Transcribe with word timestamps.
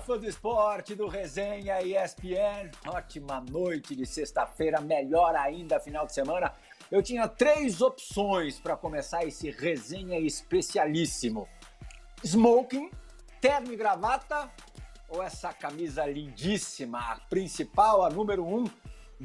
Fã 0.00 0.18
do 0.18 0.26
esporte 0.26 0.94
do 0.94 1.06
Resenha 1.06 1.80
ESPN. 1.80 2.70
Ótima 2.86 3.40
noite 3.40 3.94
de 3.94 4.04
sexta-feira, 4.04 4.80
melhor 4.80 5.36
ainda 5.36 5.78
final 5.78 6.04
de 6.04 6.12
semana. 6.12 6.52
Eu 6.90 7.02
tinha 7.02 7.28
três 7.28 7.80
opções 7.80 8.58
para 8.58 8.76
começar 8.76 9.24
esse 9.24 9.50
resenha 9.50 10.18
especialíssimo: 10.18 11.48
smoking, 12.24 12.90
terno 13.40 13.72
e 13.72 13.76
gravata 13.76 14.50
ou 15.08 15.22
essa 15.22 15.52
camisa 15.52 16.04
lindíssima, 16.04 16.98
a 16.98 17.16
principal, 17.28 18.04
a 18.04 18.10
número 18.10 18.44
um 18.44 18.64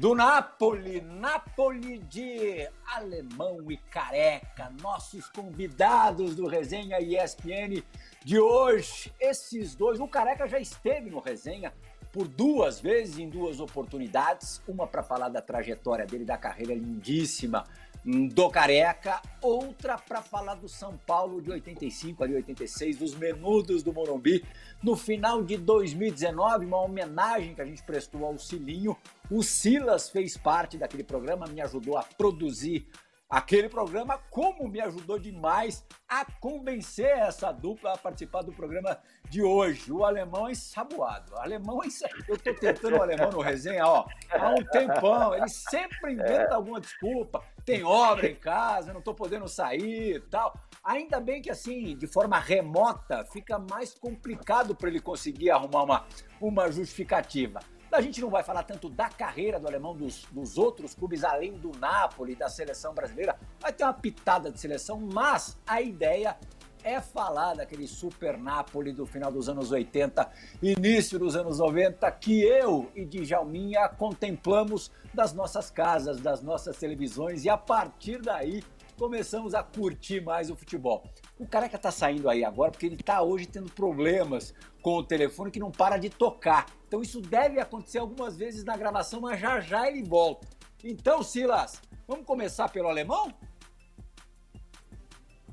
do 0.00 0.14
Napoli, 0.14 1.02
Napoli 1.02 1.98
de 1.98 2.66
Alemão 2.86 3.70
e 3.70 3.76
Careca, 3.76 4.72
nossos 4.80 5.28
convidados 5.28 6.34
do 6.34 6.46
Resenha 6.46 6.98
ESPN 6.98 7.82
de 8.24 8.40
hoje. 8.40 9.12
Esses 9.20 9.74
dois, 9.74 10.00
o 10.00 10.08
Careca 10.08 10.48
já 10.48 10.58
esteve 10.58 11.10
no 11.10 11.20
Resenha 11.20 11.70
por 12.10 12.26
duas 12.26 12.80
vezes, 12.80 13.18
em 13.18 13.28
duas 13.28 13.60
oportunidades, 13.60 14.62
uma 14.66 14.86
para 14.86 15.02
falar 15.02 15.28
da 15.28 15.42
trajetória 15.42 16.06
dele, 16.06 16.24
da 16.24 16.38
carreira 16.38 16.72
lindíssima 16.72 17.66
do 18.04 18.48
Careca, 18.48 19.20
outra 19.42 19.98
para 19.98 20.22
falar 20.22 20.54
do 20.54 20.68
São 20.68 20.96
Paulo 21.06 21.40
de 21.42 21.50
85 21.50 22.24
ali 22.24 22.34
86, 22.34 22.98
dos 22.98 23.14
menudos 23.14 23.82
do 23.82 23.92
Morumbi. 23.92 24.44
No 24.82 24.96
final 24.96 25.42
de 25.42 25.56
2019, 25.56 26.64
uma 26.64 26.80
homenagem 26.80 27.54
que 27.54 27.60
a 27.60 27.64
gente 27.64 27.82
prestou 27.82 28.24
ao 28.24 28.38
Cilinho. 28.38 28.96
O 29.30 29.42
Silas 29.42 30.08
fez 30.08 30.36
parte 30.36 30.78
daquele 30.78 31.04
programa, 31.04 31.46
me 31.46 31.60
ajudou 31.60 31.98
a 31.98 32.02
produzir 32.02 32.86
aquele 33.30 33.68
programa, 33.68 34.18
como 34.28 34.68
me 34.68 34.80
ajudou 34.80 35.16
demais 35.16 35.86
a 36.08 36.24
convencer 36.24 37.06
essa 37.06 37.52
dupla 37.52 37.94
a 37.94 37.96
participar 37.96 38.42
do 38.42 38.52
programa 38.52 38.98
de 39.28 39.40
hoje. 39.40 39.92
O 39.92 40.04
alemão 40.04 40.48
é 40.48 40.50
ensaboado. 40.50 41.32
O 41.34 41.38
alemão 41.38 41.80
é 41.84 41.86
Eu 42.28 42.36
tô 42.36 42.52
tentando 42.52 42.96
o 42.96 43.02
alemão 43.02 43.30
no 43.30 43.40
resenha, 43.40 43.86
ó, 43.86 44.04
há 44.32 44.50
um 44.50 44.64
tempão. 44.64 45.32
Ele 45.32 45.48
sempre 45.48 46.14
inventa 46.14 46.56
alguma 46.56 46.80
desculpa. 46.80 47.40
Tem 47.64 47.84
obra 47.84 48.28
em 48.28 48.34
casa, 48.34 48.92
não 48.92 49.00
tô 49.00 49.14
podendo 49.14 49.46
sair 49.46 50.16
e 50.16 50.20
tal. 50.20 50.58
Ainda 50.82 51.20
bem 51.20 51.40
que, 51.40 51.50
assim, 51.50 51.96
de 51.96 52.08
forma 52.08 52.40
remota, 52.40 53.24
fica 53.26 53.58
mais 53.58 53.94
complicado 53.94 54.74
para 54.74 54.88
ele 54.88 55.00
conseguir 55.00 55.50
arrumar 55.50 55.84
uma, 55.84 56.06
uma 56.40 56.72
justificativa. 56.72 57.60
A 57.92 58.00
gente 58.00 58.20
não 58.20 58.30
vai 58.30 58.44
falar 58.44 58.62
tanto 58.62 58.88
da 58.88 59.08
carreira 59.08 59.58
do 59.58 59.66
alemão 59.66 59.96
dos, 59.96 60.24
dos 60.30 60.56
outros 60.56 60.94
clubes, 60.94 61.24
além 61.24 61.54
do 61.54 61.72
Napoli, 61.76 62.36
da 62.36 62.48
seleção 62.48 62.94
brasileira. 62.94 63.36
Vai 63.58 63.72
ter 63.72 63.82
uma 63.82 63.92
pitada 63.92 64.50
de 64.50 64.60
seleção, 64.60 65.00
mas 65.12 65.58
a 65.66 65.82
ideia 65.82 66.36
é 66.84 67.00
falar 67.00 67.54
daquele 67.54 67.86
super 67.86 68.38
Napoli 68.38 68.92
do 68.92 69.04
final 69.04 69.30
dos 69.30 69.48
anos 69.48 69.70
80, 69.70 70.30
início 70.62 71.18
dos 71.18 71.36
anos 71.36 71.58
90, 71.58 72.10
que 72.12 72.40
eu 72.42 72.90
e 72.94 73.04
Djalminha 73.04 73.88
contemplamos 73.88 74.90
das 75.12 75.32
nossas 75.32 75.68
casas, 75.68 76.20
das 76.20 76.40
nossas 76.40 76.76
televisões, 76.76 77.44
e 77.44 77.50
a 77.50 77.58
partir 77.58 78.22
daí 78.22 78.62
começamos 79.00 79.54
a 79.54 79.62
curtir 79.62 80.20
mais 80.20 80.50
o 80.50 80.54
futebol. 80.54 81.02
O 81.38 81.46
careca 81.46 81.78
tá 81.78 81.90
saindo 81.90 82.28
aí 82.28 82.44
agora 82.44 82.70
porque 82.70 82.84
ele 82.84 82.98
tá 82.98 83.22
hoje 83.22 83.46
tendo 83.46 83.72
problemas 83.72 84.54
com 84.82 84.96
o 84.96 85.02
telefone 85.02 85.50
que 85.50 85.58
não 85.58 85.70
para 85.70 85.96
de 85.96 86.10
tocar. 86.10 86.66
Então 86.86 87.00
isso 87.00 87.18
deve 87.18 87.58
acontecer 87.58 87.96
algumas 87.96 88.36
vezes 88.36 88.62
na 88.62 88.76
gravação, 88.76 89.22
mas 89.22 89.40
já 89.40 89.58
já 89.58 89.88
ele 89.88 90.02
volta. 90.02 90.46
Então, 90.84 91.22
Silas, 91.22 91.80
vamos 92.06 92.26
começar 92.26 92.68
pelo 92.68 92.88
alemão? 92.88 93.32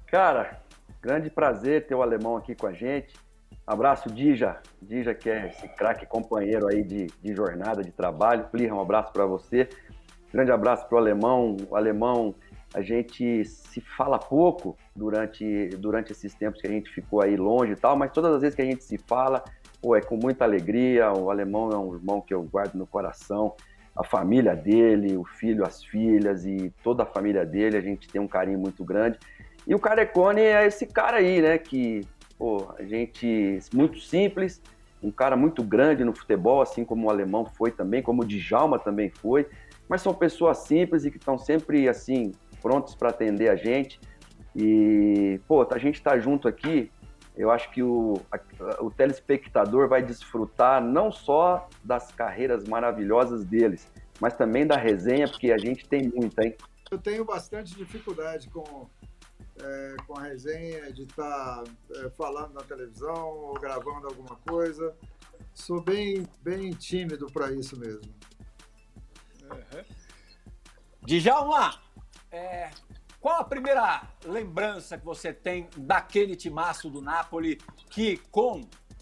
Cara, 0.08 0.62
grande 1.02 1.30
prazer 1.30 1.88
ter 1.88 1.96
o 1.96 2.02
alemão 2.02 2.36
aqui 2.36 2.54
com 2.54 2.68
a 2.68 2.74
gente. 2.74 3.14
Abraço, 3.66 4.12
Dija. 4.12 4.62
Dija, 4.82 5.16
que 5.16 5.30
é 5.30 5.48
esse 5.48 5.70
craque 5.70 6.06
companheiro 6.06 6.68
aí 6.68 6.84
de, 6.84 7.08
de 7.22 7.34
jornada, 7.34 7.82
de 7.82 7.92
trabalho. 7.94 8.50
Plirra, 8.50 8.76
um 8.76 8.82
abraço 8.82 9.14
para 9.14 9.26
você. 9.26 9.70
Grande 10.34 10.52
abraço 10.52 10.86
para 10.88 10.96
o 10.96 11.00
alemão. 11.00 11.56
O 11.70 11.76
alemão 11.78 12.36
a 12.74 12.82
gente 12.82 13.46
se 13.46 13.82
fala 13.82 14.20
pouco 14.20 14.78
durante, 14.96 15.70
durante 15.78 16.12
esses 16.12 16.34
tempos 16.34 16.62
que 16.62 16.68
a 16.68 16.70
gente 16.70 16.90
ficou 16.92 17.22
aí 17.22 17.36
longe 17.38 17.72
e 17.72 17.76
tal, 17.76 17.96
mas 17.96 18.12
todas 18.12 18.34
as 18.36 18.42
vezes 18.42 18.56
que 18.56 18.62
a 18.62 18.66
gente 18.66 18.84
se 18.84 18.98
fala, 18.98 19.44
pô, 19.82 19.96
é 19.96 20.02
com 20.02 20.18
muita 20.18 20.44
alegria. 20.44 21.12
O 21.12 21.30
alemão 21.32 21.72
é 21.72 21.78
um 21.78 21.94
irmão 21.94 22.22
que 22.22 22.34
eu 22.34 22.44
guardo 22.44 22.76
no 22.76 22.86
coração. 22.86 23.56
A 23.96 24.04
família 24.04 24.56
dele, 24.56 25.18
o 25.18 25.24
filho, 25.24 25.66
as 25.66 25.84
filhas 25.84 26.46
e 26.46 26.72
toda 26.84 27.04
a 27.04 27.06
família 27.06 27.46
dele, 27.46 27.78
a 27.78 27.82
gente 27.82 28.08
tem 28.08 28.22
um 28.22 28.28
carinho 28.28 28.60
muito 28.60 28.84
grande. 28.84 29.18
E 29.66 29.74
o 29.74 29.80
Carecone 29.80 30.42
é 30.42 30.66
esse 30.66 30.86
cara 30.86 31.18
aí, 31.18 31.42
né? 31.42 31.58
Que, 31.58 32.02
pô, 32.38 32.68
a 32.78 32.84
gente. 32.84 33.60
Muito 33.74 34.00
simples, 34.00 34.62
um 35.02 35.12
cara 35.12 35.36
muito 35.36 35.64
grande 35.64 36.04
no 36.04 36.16
futebol, 36.16 36.62
assim 36.62 36.86
como 36.86 37.08
o 37.08 37.10
alemão 37.10 37.46
foi 37.46 37.72
também, 37.72 38.02
como 38.02 38.22
o 38.22 38.26
Djalma 38.26 38.78
também 38.78 39.10
foi. 39.10 39.48
Mas 39.90 40.02
são 40.02 40.14
pessoas 40.14 40.60
simples 40.60 41.06
e 41.06 41.12
que 41.12 41.18
estão 41.18 41.38
sempre, 41.38 41.90
assim, 41.90 42.34
prontos 42.62 42.96
para 42.96 43.10
atender 43.10 43.50
a 43.50 43.56
gente. 43.56 44.00
E, 44.56 45.40
pô, 45.48 45.66
a 45.70 45.78
gente 45.78 46.02
tá 46.02 46.18
junto 46.18 46.48
aqui, 46.48 46.92
eu 47.38 47.52
acho 47.52 47.70
que 47.72 47.84
o, 47.84 48.20
a, 48.32 48.84
o 48.84 48.90
telespectador 48.90 49.88
vai 49.88 50.02
desfrutar 50.02 50.82
não 50.84 51.12
só 51.12 51.70
das 51.84 52.12
carreiras 52.12 52.68
maravilhosas 52.68 53.46
deles, 53.46 53.88
mas 54.20 54.36
também 54.36 54.66
da 54.66 54.76
resenha, 54.76 55.28
porque 55.28 55.52
a 55.52 55.58
gente 55.58 55.88
tem 55.88 56.10
muita, 56.10 56.44
hein? 56.44 56.56
Eu 56.90 56.98
tenho 56.98 57.24
bastante 57.24 57.76
dificuldade 57.76 58.50
com, 58.50 58.90
é, 59.62 59.96
com 60.08 60.18
a 60.18 60.24
resenha, 60.24 60.92
de 60.92 61.04
estar 61.04 61.64
tá, 61.64 61.64
é, 61.96 62.10
falando 62.12 62.54
na 62.54 62.62
televisão 62.62 63.28
ou 63.28 63.54
gravando 63.54 64.08
alguma 64.08 64.36
coisa. 64.48 64.96
Sou 65.54 65.80
bem, 65.82 66.26
bem 66.42 66.72
tímido 66.72 67.28
para 67.28 67.52
isso 67.52 67.78
mesmo. 67.78 68.02
Uhum. 69.44 69.84
Djalma, 71.04 71.80
é, 72.38 72.70
qual 73.20 73.40
a 73.40 73.44
primeira 73.44 74.04
lembrança 74.24 74.98
que 74.98 75.04
você 75.04 75.34
tem 75.34 75.68
daquele 75.76 76.36
timaço 76.36 76.90
do 76.90 77.02
Napoli 77.02 77.58
que 77.90 78.18
com 78.32 78.62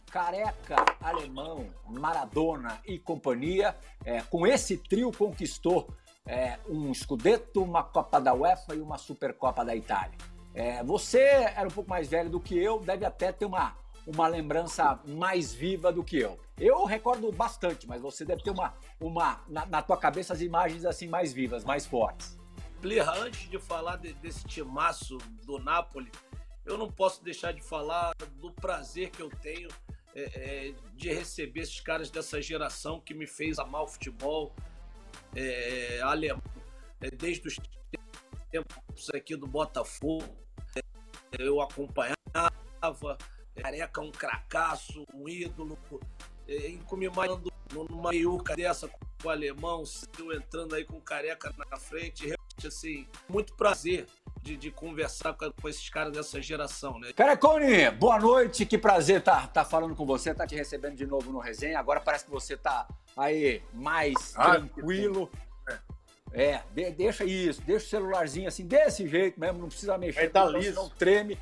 Careca, 0.09 0.77
Alemão, 1.01 1.67
Maradona 1.89 2.79
e 2.85 2.97
companhia, 2.97 3.75
é, 4.05 4.21
com 4.21 4.47
esse 4.47 4.77
trio 4.77 5.11
conquistou 5.11 5.89
é, 6.25 6.57
um 6.69 6.93
Scudetto, 6.93 7.61
uma 7.61 7.83
Copa 7.83 8.19
da 8.21 8.33
UEFA 8.33 8.75
e 8.75 8.79
uma 8.79 8.97
Supercopa 8.97 9.65
da 9.65 9.75
Itália. 9.75 10.17
É, 10.53 10.81
você 10.81 11.19
era 11.19 11.67
um 11.67 11.71
pouco 11.71 11.89
mais 11.89 12.07
velho 12.07 12.29
do 12.29 12.39
que 12.39 12.57
eu, 12.57 12.79
deve 12.79 13.05
até 13.05 13.33
ter 13.33 13.45
uma, 13.45 13.75
uma 14.07 14.27
lembrança 14.27 14.97
mais 15.05 15.53
viva 15.53 15.91
do 15.91 16.01
que 16.01 16.17
eu. 16.17 16.39
Eu 16.57 16.85
recordo 16.85 17.29
bastante, 17.33 17.85
mas 17.85 18.01
você 18.01 18.23
deve 18.23 18.41
ter 18.41 18.51
uma, 18.51 18.73
uma 19.01 19.41
na, 19.49 19.65
na 19.65 19.81
tua 19.81 19.97
cabeça 19.97 20.31
as 20.31 20.39
imagens 20.39 20.85
assim 20.85 21.07
mais 21.07 21.33
vivas, 21.33 21.65
mais 21.65 21.85
fortes. 21.85 22.37
Plirra, 22.85 23.17
antes 23.17 23.49
de 23.49 23.57
falar 23.57 23.95
de, 23.95 24.13
desse 24.13 24.45
timaço 24.45 25.17
do 25.43 25.57
Napoli, 25.57 26.11
eu 26.63 26.77
não 26.77 26.87
posso 26.87 27.23
deixar 27.23 27.51
de 27.51 27.59
falar 27.59 28.13
do 28.35 28.51
prazer 28.51 29.09
que 29.09 29.23
eu 29.23 29.29
tenho 29.41 29.69
é, 30.13 30.21
é, 30.21 30.73
de 30.93 31.11
receber 31.11 31.61
esses 31.61 31.79
caras 31.79 32.11
dessa 32.11 32.39
geração 32.39 33.01
que 33.01 33.15
me 33.15 33.25
fez 33.25 33.57
amar 33.57 33.81
o 33.81 33.87
futebol 33.87 34.55
é, 35.35 35.99
alemão, 36.03 36.43
é, 37.01 37.09
desde 37.09 37.47
os 37.47 37.55
tempos 38.51 39.09
aqui 39.15 39.35
do 39.35 39.47
Botafogo. 39.47 40.37
É, 40.75 40.81
eu 41.39 41.59
acompanhava, 41.61 43.17
careca 43.55 43.99
um 43.99 44.11
cracaço, 44.11 45.07
um 45.11 45.27
ídolo, 45.27 45.75
é, 46.47 46.69
me 46.95 47.09
numa 47.89 48.11
meiuca 48.11 48.55
dessa 48.55 48.87
com 48.87 49.27
o 49.27 49.29
alemão, 49.31 49.83
eu 50.19 50.33
entrando 50.33 50.75
aí 50.75 50.85
com 50.85 51.01
careca 51.01 51.51
na 51.57 51.77
frente, 51.77 52.35
assim, 52.63 53.07
muito 53.27 53.53
prazer 53.53 54.05
de, 54.41 54.55
de 54.55 54.71
conversar 54.71 55.33
com, 55.33 55.51
com, 55.51 55.67
esses 55.67 55.89
caras 55.89 56.13
dessa 56.13 56.41
geração, 56.41 56.99
né? 56.99 57.11
Carecone, 57.13 57.89
boa 57.91 58.19
noite, 58.19 58.65
que 58.65 58.77
prazer 58.77 59.21
tá, 59.21 59.47
tá 59.47 59.65
falando 59.65 59.95
com 59.95 60.05
você, 60.05 60.33
tá 60.33 60.45
te 60.45 60.55
recebendo 60.55 60.95
de 60.95 61.05
novo 61.05 61.31
no 61.31 61.39
resenha. 61.39 61.79
Agora 61.79 61.99
parece 61.99 62.25
que 62.25 62.31
você 62.31 62.55
tá 62.55 62.87
aí 63.17 63.61
mais 63.73 64.33
ah, 64.35 64.51
tranquilo. 64.51 65.29
É, 66.31 66.61
de, 66.73 66.91
deixa 66.91 67.23
isso, 67.23 67.61
deixa 67.61 67.85
o 67.85 67.89
celularzinho 67.89 68.47
assim, 68.47 68.65
desse 68.65 69.07
jeito 69.07 69.39
mesmo, 69.39 69.59
não 69.59 69.67
precisa 69.67 69.97
mexer, 69.97 70.29
tá 70.29 70.45
liso. 70.45 70.75
não 70.75 70.89
treme. 70.89 71.39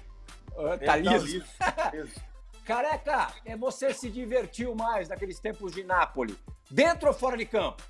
Uh, 0.52 0.78
tá, 0.86 0.96
liso. 0.96 1.26
Liso. 1.94 2.22
Careca, 2.64 3.34
é 3.44 3.58
você 3.58 3.94
se 3.94 4.10
divertiu 4.10 4.74
mais 4.74 5.10
naqueles 5.10 5.40
tempos 5.40 5.74
de 5.74 5.84
Nápoles, 5.84 6.38
dentro 6.72 7.10
ou 7.10 7.14
fora 7.14 7.36
de 7.36 7.46
campo? 7.46 7.84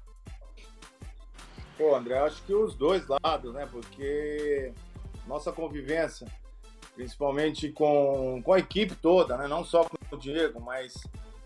Pô, 1.77 1.95
André, 1.95 2.19
acho 2.19 2.41
que 2.43 2.53
os 2.53 2.75
dois 2.75 3.05
lados, 3.07 3.53
né? 3.53 3.67
Porque 3.71 4.73
nossa 5.25 5.51
convivência, 5.51 6.27
principalmente 6.95 7.69
com, 7.71 8.41
com 8.43 8.53
a 8.53 8.59
equipe 8.59 8.95
toda, 8.95 9.37
né? 9.37 9.47
Não 9.47 9.65
só 9.65 9.83
com 9.83 9.97
o 10.11 10.17
Diego, 10.17 10.61
mas 10.61 11.03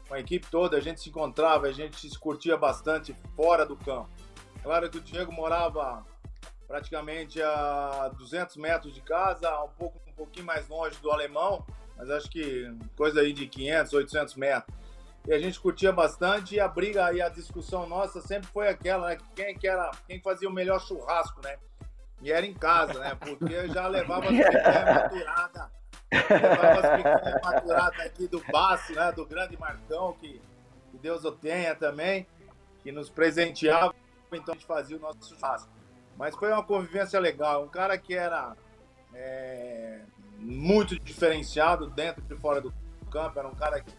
com 0.08 0.14
a 0.14 0.20
equipe 0.20 0.48
toda, 0.50 0.78
a 0.78 0.82
gente 0.82 1.00
se 1.00 1.10
encontrava, 1.10 1.68
a 1.68 1.72
gente 1.72 2.10
se 2.10 2.20
curtia 2.20 2.58
bastante 2.58 3.16
fora 3.36 3.66
do 3.66 3.76
campo. 3.78 4.10
Claro 4.64 4.90
que 4.90 4.98
o 4.98 5.02
Diego 5.02 5.32
morava 5.32 6.06
praticamente 6.68 7.42
a 7.42 8.12
200 8.18 8.58
metros 8.58 8.94
de 8.94 9.02
casa, 9.02 9.64
um 9.64 9.70
pouco 9.70 10.00
um 10.08 10.14
pouquinho 10.14 10.46
mais 10.46 10.68
longe 10.68 10.98
do 11.00 11.12
alemão, 11.12 11.66
mas 11.96 12.10
acho 12.10 12.30
que 12.30 12.70
coisa 12.96 13.22
aí 13.22 13.32
de 13.32 13.48
500, 13.48 13.94
800 13.94 14.36
metros. 14.36 14.76
E 15.28 15.34
a 15.34 15.40
gente 15.40 15.60
curtia 15.60 15.92
bastante 15.92 16.56
e 16.56 16.60
a 16.60 16.70
briga 16.70 17.12
e 17.12 17.22
a 17.22 17.28
discussão 17.28 17.86
nossa 17.86 18.22
sempre 18.22 18.48
foi 18.48 18.70
aquela, 18.70 19.10
né? 19.10 19.18
Quem 19.36 19.58
que 19.58 19.68
era, 19.68 19.92
quem 20.08 20.22
fazia 20.22 20.48
o 20.48 20.54
melhor 20.54 20.80
churrasco, 20.80 21.42
né? 21.44 21.58
E 22.22 22.32
era 22.32 22.46
em 22.46 22.54
casa, 22.54 22.98
né? 23.00 23.14
Porque 23.20 23.54
eu 23.54 23.68
já 23.68 23.88
levava 23.88 24.26
as 24.26 24.32
picanhas 24.32 24.96
maturadas. 24.96 25.70
Levava 26.30 27.90
as 27.90 28.06
aqui 28.06 28.28
do 28.28 28.42
Baço, 28.50 28.94
né? 28.94 29.12
Do 29.12 29.26
grande 29.26 29.60
Marcão, 29.60 30.14
que, 30.14 30.42
que 30.92 30.98
Deus 30.98 31.26
o 31.26 31.32
tenha 31.34 31.76
também, 31.76 32.26
que 32.82 32.94
nos 32.94 33.10
presenteava, 33.10 33.94
então 34.32 34.54
a 34.54 34.58
gente 34.58 34.66
fazia 34.66 34.96
o 34.96 35.00
nosso 35.00 35.28
churrasco. 35.28 35.70
Mas 36.18 36.34
foi 36.36 36.54
uma 36.54 36.64
convivência 36.64 37.20
legal. 37.20 37.66
Um 37.66 37.68
cara 37.68 37.98
que 37.98 38.16
era 38.16 38.56
é, 39.14 40.00
muito 40.40 40.98
diferenciado 40.98 41.88
dentro 41.88 42.24
e 42.30 42.36
fora 42.38 42.62
do 42.62 42.74
campo, 43.12 43.38
era 43.38 43.48
um 43.48 43.56
cara 43.56 43.82
que 43.82 43.92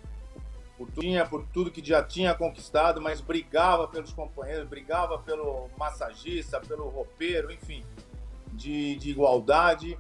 por, 0.79 0.89
tinha, 0.93 1.27
por 1.27 1.45
tudo 1.53 1.73
que 1.73 1.85
já 1.85 2.03
tinha 2.03 2.33
conquistado, 2.33 3.01
mas 3.01 3.21
brigava 3.21 3.89
pelos 3.89 4.13
companheiros, 4.13 4.69
brigava 4.69 5.19
pelo 5.19 5.69
massagista, 5.77 6.61
pelo 6.61 6.89
roupeiro, 6.89 7.51
enfim, 7.51 7.85
de, 8.53 8.95
de 8.97 9.11
igualdade. 9.11 9.99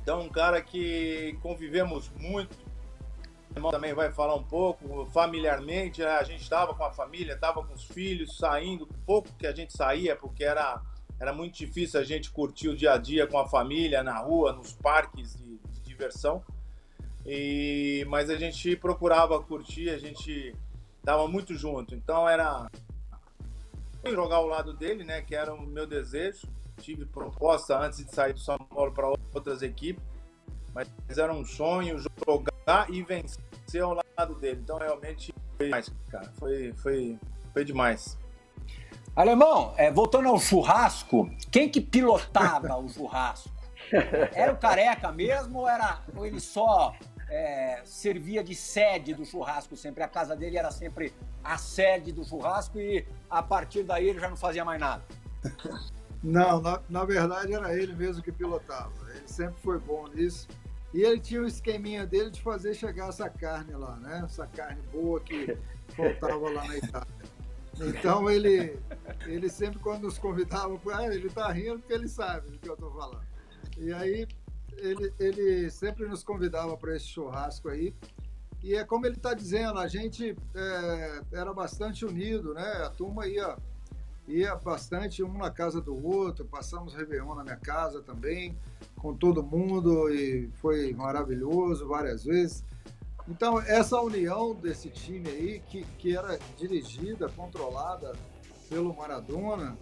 Então, 0.00 0.22
um 0.22 0.30
cara 0.30 0.62
que 0.62 1.38
convivemos 1.42 2.10
muito. 2.18 2.56
O 3.50 3.58
irmão 3.58 3.70
também 3.70 3.92
vai 3.92 4.10
falar 4.10 4.34
um 4.34 4.42
pouco, 4.42 5.04
familiarmente, 5.12 6.00
né? 6.00 6.08
a 6.08 6.22
gente 6.22 6.42
estava 6.42 6.74
com 6.74 6.84
a 6.84 6.90
família, 6.90 7.34
estava 7.34 7.62
com 7.62 7.74
os 7.74 7.84
filhos, 7.84 8.38
saindo, 8.38 8.88
pouco 9.04 9.28
que 9.38 9.46
a 9.46 9.54
gente 9.54 9.76
saía, 9.76 10.16
porque 10.16 10.42
era, 10.42 10.80
era 11.20 11.34
muito 11.34 11.58
difícil 11.58 12.00
a 12.00 12.02
gente 12.02 12.30
curtir 12.30 12.70
o 12.70 12.76
dia 12.76 12.94
a 12.94 12.96
dia 12.96 13.26
com 13.26 13.38
a 13.38 13.46
família, 13.46 14.02
na 14.02 14.18
rua, 14.18 14.54
nos 14.54 14.72
parques 14.72 15.36
de, 15.36 15.58
de 15.58 15.80
diversão. 15.82 16.42
E, 17.24 18.04
mas 18.08 18.28
a 18.30 18.36
gente 18.36 18.76
procurava 18.76 19.40
curtir, 19.42 19.90
a 19.90 19.98
gente 19.98 20.54
estava 20.98 21.26
muito 21.28 21.54
junto. 21.54 21.94
Então 21.94 22.28
era 22.28 22.68
jogar 24.10 24.36
ao 24.36 24.46
lado 24.46 24.72
dele, 24.72 25.04
né? 25.04 25.22
Que 25.22 25.34
era 25.34 25.54
o 25.54 25.62
meu 25.62 25.86
desejo. 25.86 26.46
Tive 26.78 27.04
proposta 27.04 27.78
antes 27.78 28.04
de 28.04 28.12
sair 28.12 28.32
do 28.32 28.40
São 28.40 28.58
Paulo 28.58 28.92
para 28.92 29.08
outras 29.34 29.62
equipes, 29.62 30.02
mas 30.74 30.88
era 31.16 31.32
um 31.32 31.44
sonho 31.44 31.98
jogar 32.26 32.90
e 32.90 33.02
vencer 33.02 33.82
ao 33.82 34.00
lado 34.18 34.34
dele. 34.36 34.60
Então 34.62 34.78
realmente 34.78 35.32
foi 35.56 35.66
demais, 35.66 35.92
cara. 36.10 36.32
Foi, 36.38 36.72
foi, 36.72 37.18
foi 37.52 37.64
demais. 37.64 38.18
Alemão, 39.14 39.74
é, 39.76 39.92
voltando 39.92 40.28
ao 40.28 40.40
churrasco, 40.40 41.30
quem 41.50 41.68
que 41.68 41.80
pilotava 41.80 42.74
o 42.78 42.88
churrasco? 42.88 43.50
Era 44.32 44.52
o 44.52 44.56
careca 44.56 45.12
mesmo 45.12 45.58
ou, 45.58 45.68
era, 45.68 46.00
ou 46.16 46.24
ele 46.24 46.40
só 46.40 46.94
é, 47.32 47.80
servia 47.86 48.44
de 48.44 48.54
sede 48.54 49.14
do 49.14 49.24
churrasco 49.24 49.74
sempre. 49.74 50.02
A 50.02 50.08
casa 50.08 50.36
dele 50.36 50.58
era 50.58 50.70
sempre 50.70 51.14
a 51.42 51.56
sede 51.56 52.12
do 52.12 52.22
churrasco 52.22 52.78
e 52.78 53.06
a 53.30 53.42
partir 53.42 53.82
daí 53.84 54.10
ele 54.10 54.20
já 54.20 54.28
não 54.28 54.36
fazia 54.36 54.64
mais 54.64 54.78
nada. 54.78 55.02
Não, 56.22 56.60
na, 56.60 56.80
na 56.88 57.04
verdade 57.04 57.52
era 57.52 57.74
ele 57.74 57.94
mesmo 57.94 58.22
que 58.22 58.30
pilotava. 58.30 58.92
Ele 59.10 59.26
sempre 59.26 59.56
foi 59.60 59.78
bom 59.80 60.06
nisso. 60.08 60.46
E 60.92 61.02
ele 61.02 61.18
tinha 61.18 61.40
o 61.40 61.46
esqueminha 61.46 62.06
dele 62.06 62.30
de 62.30 62.40
fazer 62.42 62.74
chegar 62.74 63.08
essa 63.08 63.28
carne 63.30 63.72
lá, 63.72 63.96
né? 63.96 64.22
Essa 64.24 64.46
carne 64.46 64.80
boa 64.92 65.18
que 65.18 65.56
faltava 65.96 66.50
lá 66.50 66.64
na 66.68 66.76
Itália. 66.76 67.08
Então 67.80 68.30
ele, 68.30 68.78
ele 69.26 69.48
sempre 69.48 69.80
quando 69.80 70.02
nos 70.02 70.18
convidava, 70.18 70.78
ah, 70.94 71.06
ele 71.06 71.30
tá 71.30 71.50
rindo 71.50 71.78
porque 71.78 71.94
ele 71.94 72.08
sabe 72.08 72.50
do 72.50 72.58
que 72.58 72.68
eu 72.68 72.76
tô 72.76 72.90
falando. 72.90 73.26
E 73.78 73.92
aí 73.92 74.28
ele, 74.78 75.12
ele 75.18 75.70
sempre 75.70 76.06
nos 76.06 76.22
convidava 76.22 76.76
para 76.76 76.96
esse 76.96 77.06
churrasco 77.06 77.68
aí. 77.68 77.94
E 78.62 78.74
é 78.74 78.84
como 78.84 79.06
ele 79.06 79.16
está 79.16 79.34
dizendo, 79.34 79.78
a 79.78 79.88
gente 79.88 80.36
é, 80.54 81.20
era 81.32 81.52
bastante 81.52 82.04
unido, 82.04 82.54
né? 82.54 82.84
A 82.84 82.90
turma 82.90 83.26
ia, 83.26 83.56
ia 84.28 84.54
bastante 84.54 85.22
um 85.22 85.36
na 85.36 85.50
casa 85.50 85.80
do 85.80 86.06
outro, 86.06 86.44
passamos 86.44 86.94
Réveillon 86.94 87.34
na 87.34 87.42
minha 87.42 87.56
casa 87.56 88.00
também, 88.02 88.56
com 88.96 89.16
todo 89.16 89.42
mundo, 89.42 90.08
e 90.10 90.48
foi 90.60 90.92
maravilhoso 90.92 91.88
várias 91.88 92.24
vezes. 92.24 92.64
Então, 93.28 93.60
essa 93.60 94.00
união 94.00 94.54
desse 94.54 94.90
time 94.90 95.28
aí, 95.28 95.62
que, 95.68 95.84
que 95.98 96.16
era 96.16 96.38
dirigida, 96.56 97.28
controlada 97.28 98.12
pelo 98.68 98.94
Maradona, 98.94 99.76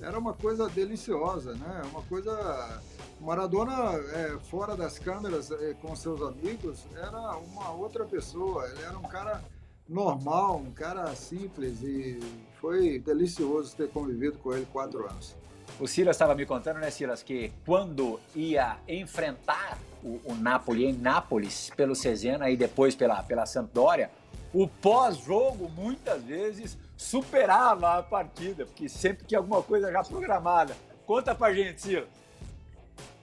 era 0.00 0.18
uma 0.18 0.32
coisa 0.32 0.68
deliciosa, 0.68 1.54
né? 1.54 1.82
Uma 1.90 2.02
coisa 2.02 2.80
Maradona, 3.20 3.94
é, 4.14 4.38
fora 4.44 4.76
das 4.76 4.98
câmeras, 4.98 5.50
é, 5.50 5.74
com 5.82 5.94
seus 5.96 6.22
amigos, 6.22 6.84
era 6.96 7.36
uma 7.36 7.70
outra 7.72 8.04
pessoa. 8.04 8.68
Ele 8.68 8.82
era 8.82 8.96
um 8.96 9.02
cara 9.02 9.42
normal, 9.88 10.58
um 10.58 10.70
cara 10.70 11.14
simples 11.14 11.82
e 11.82 12.20
foi 12.60 12.98
delicioso 12.98 13.74
ter 13.76 13.88
convivido 13.88 14.38
com 14.38 14.52
ele 14.52 14.66
quatro 14.72 15.08
anos. 15.08 15.34
O 15.80 15.86
Silas 15.86 16.16
estava 16.16 16.34
me 16.34 16.46
contando, 16.46 16.78
né, 16.78 16.90
Silas, 16.90 17.22
que 17.22 17.52
quando 17.64 18.20
ia 18.34 18.78
enfrentar 18.88 19.78
o, 20.02 20.20
o 20.24 20.34
Napoli 20.34 20.86
em 20.86 20.92
Nápoles 20.92 21.70
pelo 21.76 21.94
Cesena 21.94 22.50
e 22.50 22.56
depois 22.56 22.94
pela, 22.94 23.22
pela 23.22 23.46
Sampdoria, 23.46 24.10
o 24.52 24.66
pós-jogo 24.66 25.68
muitas 25.68 26.22
vezes 26.22 26.78
superava 26.98 27.98
a 27.98 28.02
partida, 28.02 28.66
porque 28.66 28.88
sempre 28.88 29.24
tinha 29.24 29.38
alguma 29.38 29.62
coisa 29.62 29.90
já 29.90 30.02
programada. 30.02 30.76
Conta 31.06 31.32
pra 31.32 31.54
gente, 31.54 31.80
Silas. 31.80 32.08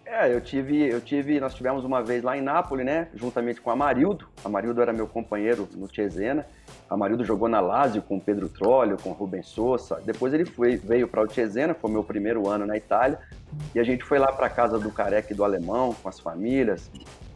É, 0.06 0.32
eu 0.32 0.40
tive, 0.40 0.88
eu 0.88 1.02
tive, 1.02 1.40
nós 1.40 1.56
tivemos 1.56 1.84
uma 1.84 2.02
vez 2.02 2.24
lá 2.24 2.38
em 2.38 2.42
Nápoles, 2.42 2.86
né, 2.86 3.08
juntamente 3.16 3.60
com 3.60 3.72
a 3.72 3.74
Amarildo. 3.74 4.28
A 4.44 4.48
Amarildo 4.48 4.82
era 4.82 4.94
meu 4.94 5.08
companheiro 5.08 5.68
no 5.74 5.94
Cesena. 5.94 6.46
A 6.88 6.94
Amarildo 6.94 7.26
jogou 7.26 7.50
na 7.50 7.60
Lazio 7.60 8.04
com 8.04 8.18
o 8.18 8.22
Pedro 8.22 8.48
Trollio, 8.48 8.98
com 9.02 9.10
o 9.10 9.14
Rubens 9.14 9.48
Sousa. 9.48 10.00
Depois 10.06 10.34
ele 10.34 10.46
foi, 10.46 10.78
veio 10.78 11.08
para 11.08 11.24
o 11.24 11.30
Cesena, 11.30 11.74
foi 11.74 11.92
meu 11.92 12.04
primeiro 12.04 12.48
ano 12.48 12.66
na 12.66 12.78
Itália. 12.78 13.20
E 13.74 13.80
a 13.80 13.84
gente 13.84 14.04
foi 14.04 14.20
lá 14.20 14.32
para 14.32 14.48
casa 14.48 14.80
do 14.80 14.92
Careca 14.92 15.34
e 15.34 15.36
do 15.36 15.44
Alemão, 15.44 15.94
com 16.02 16.08
as 16.08 16.20
famílias. 16.20 16.90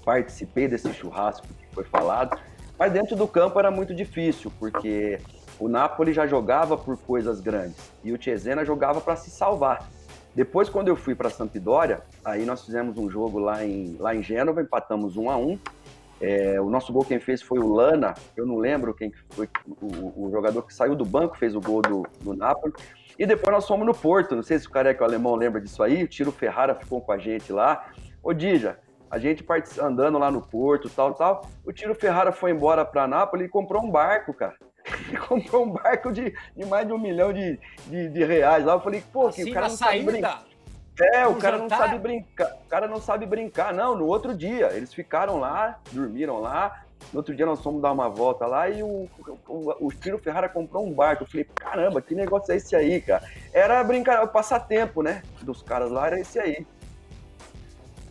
Participei 0.05 0.67
desse 0.67 0.93
churrasco 0.93 1.47
que 1.47 1.73
foi 1.73 1.83
falado. 1.83 2.39
Mas 2.77 2.93
dentro 2.93 3.15
do 3.15 3.27
campo 3.27 3.59
era 3.59 3.69
muito 3.69 3.93
difícil, 3.93 4.51
porque 4.59 5.19
o 5.59 5.67
Napoli 5.67 6.13
já 6.13 6.25
jogava 6.25 6.77
por 6.77 6.97
coisas 6.97 7.41
grandes 7.41 7.91
e 8.03 8.11
o 8.11 8.21
Cesena 8.21 8.63
jogava 8.63 9.01
para 9.01 9.15
se 9.15 9.29
salvar. 9.29 9.87
Depois, 10.33 10.69
quando 10.69 10.87
eu 10.87 10.95
fui 10.95 11.15
para 11.15 11.29
Sampdoria, 11.29 12.01
aí 12.23 12.45
nós 12.45 12.63
fizemos 12.63 12.97
um 12.97 13.09
jogo 13.09 13.39
lá 13.39 13.65
em, 13.65 13.97
lá 13.99 14.15
em 14.15 14.21
Gênova, 14.21 14.61
empatamos 14.61 15.17
um 15.17 15.29
a 15.29 15.35
um. 15.35 15.59
É, 16.21 16.59
o 16.59 16.69
nosso 16.69 16.91
gol 16.91 17.03
quem 17.03 17.19
fez 17.19 17.41
foi 17.41 17.59
o 17.59 17.73
Lana, 17.73 18.13
eu 18.35 18.45
não 18.45 18.57
lembro 18.57 18.93
quem 18.93 19.11
foi 19.29 19.49
o, 19.81 20.25
o 20.25 20.29
jogador 20.31 20.61
que 20.63 20.73
saiu 20.73 20.95
do 20.95 21.05
banco, 21.05 21.37
fez 21.37 21.55
o 21.55 21.61
gol 21.61 21.81
do, 21.81 22.05
do 22.21 22.33
Napoli. 22.33 22.73
E 23.17 23.25
depois 23.25 23.53
nós 23.53 23.67
fomos 23.67 23.85
no 23.85 23.93
Porto, 23.93 24.35
não 24.35 24.43
sei 24.43 24.59
se 24.59 24.67
o 24.67 24.69
careca 24.69 25.03
o 25.03 25.07
alemão 25.07 25.35
lembra 25.35 25.59
disso 25.59 25.81
aí, 25.81 26.03
o 26.03 26.07
Tiro 26.07 26.31
Ferrara 26.31 26.75
ficou 26.75 27.01
com 27.01 27.11
a 27.11 27.17
gente 27.17 27.51
lá. 27.51 27.89
Ô 28.21 28.33
Dija, 28.33 28.77
a 29.09 29.17
gente 29.17 29.45
andando 29.81 30.17
lá 30.17 30.29
no 30.29 30.41
Porto, 30.41 30.89
tal, 30.89 31.13
tal. 31.13 31.49
O 31.65 31.73
Tiro 31.73 31.95
Ferrara 31.95 32.31
foi 32.31 32.51
embora 32.51 32.85
para 32.85 33.07
Nápoles 33.07 33.47
e 33.47 33.49
comprou 33.49 33.83
um 33.83 33.89
barco, 33.89 34.33
cara. 34.33 34.55
comprou 35.27 35.65
um 35.65 35.71
barco 35.71 36.11
de, 36.11 36.33
de, 36.55 36.65
mais 36.65 36.87
de 36.87 36.93
um 36.93 36.97
milhão 36.97 37.31
de, 37.33 37.59
de, 37.87 38.09
de 38.09 38.23
reais 38.23 38.65
lá. 38.65 38.73
Eu 38.73 38.81
falei, 38.81 39.03
pô, 39.11 39.27
assim, 39.27 39.43
que 39.43 39.51
o 39.51 39.53
cara 39.53 39.67
não 39.67 39.75
sabe 39.75 40.03
brincar. 40.03 40.43
É, 41.01 41.25
o 41.25 41.35
cara 41.35 41.57
não 41.57 41.69
sabe 41.69 41.97
brincar. 41.97 42.53
O 42.65 42.69
cara 42.69 42.87
não 42.87 43.01
sabe 43.01 43.25
brincar. 43.25 43.73
Não, 43.73 43.95
no 43.95 44.05
outro 44.05 44.35
dia. 44.35 44.71
Eles 44.73 44.93
ficaram 44.93 45.39
lá, 45.39 45.79
dormiram 45.91 46.39
lá. 46.39 46.83
No 47.13 47.19
outro 47.19 47.33
dia 47.33 47.45
nós 47.45 47.61
fomos 47.61 47.81
dar 47.81 47.93
uma 47.93 48.09
volta 48.09 48.45
lá 48.45 48.69
e 48.69 48.83
o, 48.83 49.07
o, 49.47 49.87
o 49.87 49.91
Tiro 49.91 50.19
Ferrara 50.19 50.49
comprou 50.49 50.85
um 50.85 50.91
barco. 50.91 51.23
Eu 51.23 51.27
falei, 51.27 51.45
caramba, 51.55 52.01
que 52.01 52.13
negócio 52.13 52.51
é 52.51 52.57
esse 52.57 52.75
aí, 52.75 52.99
cara? 52.99 53.23
Era 53.53 53.81
brincar, 53.83 54.27
passatempo, 54.27 55.01
né? 55.01 55.23
Dos 55.41 55.63
caras 55.63 55.89
lá 55.89 56.07
era 56.07 56.19
esse 56.19 56.37
aí. 56.37 56.67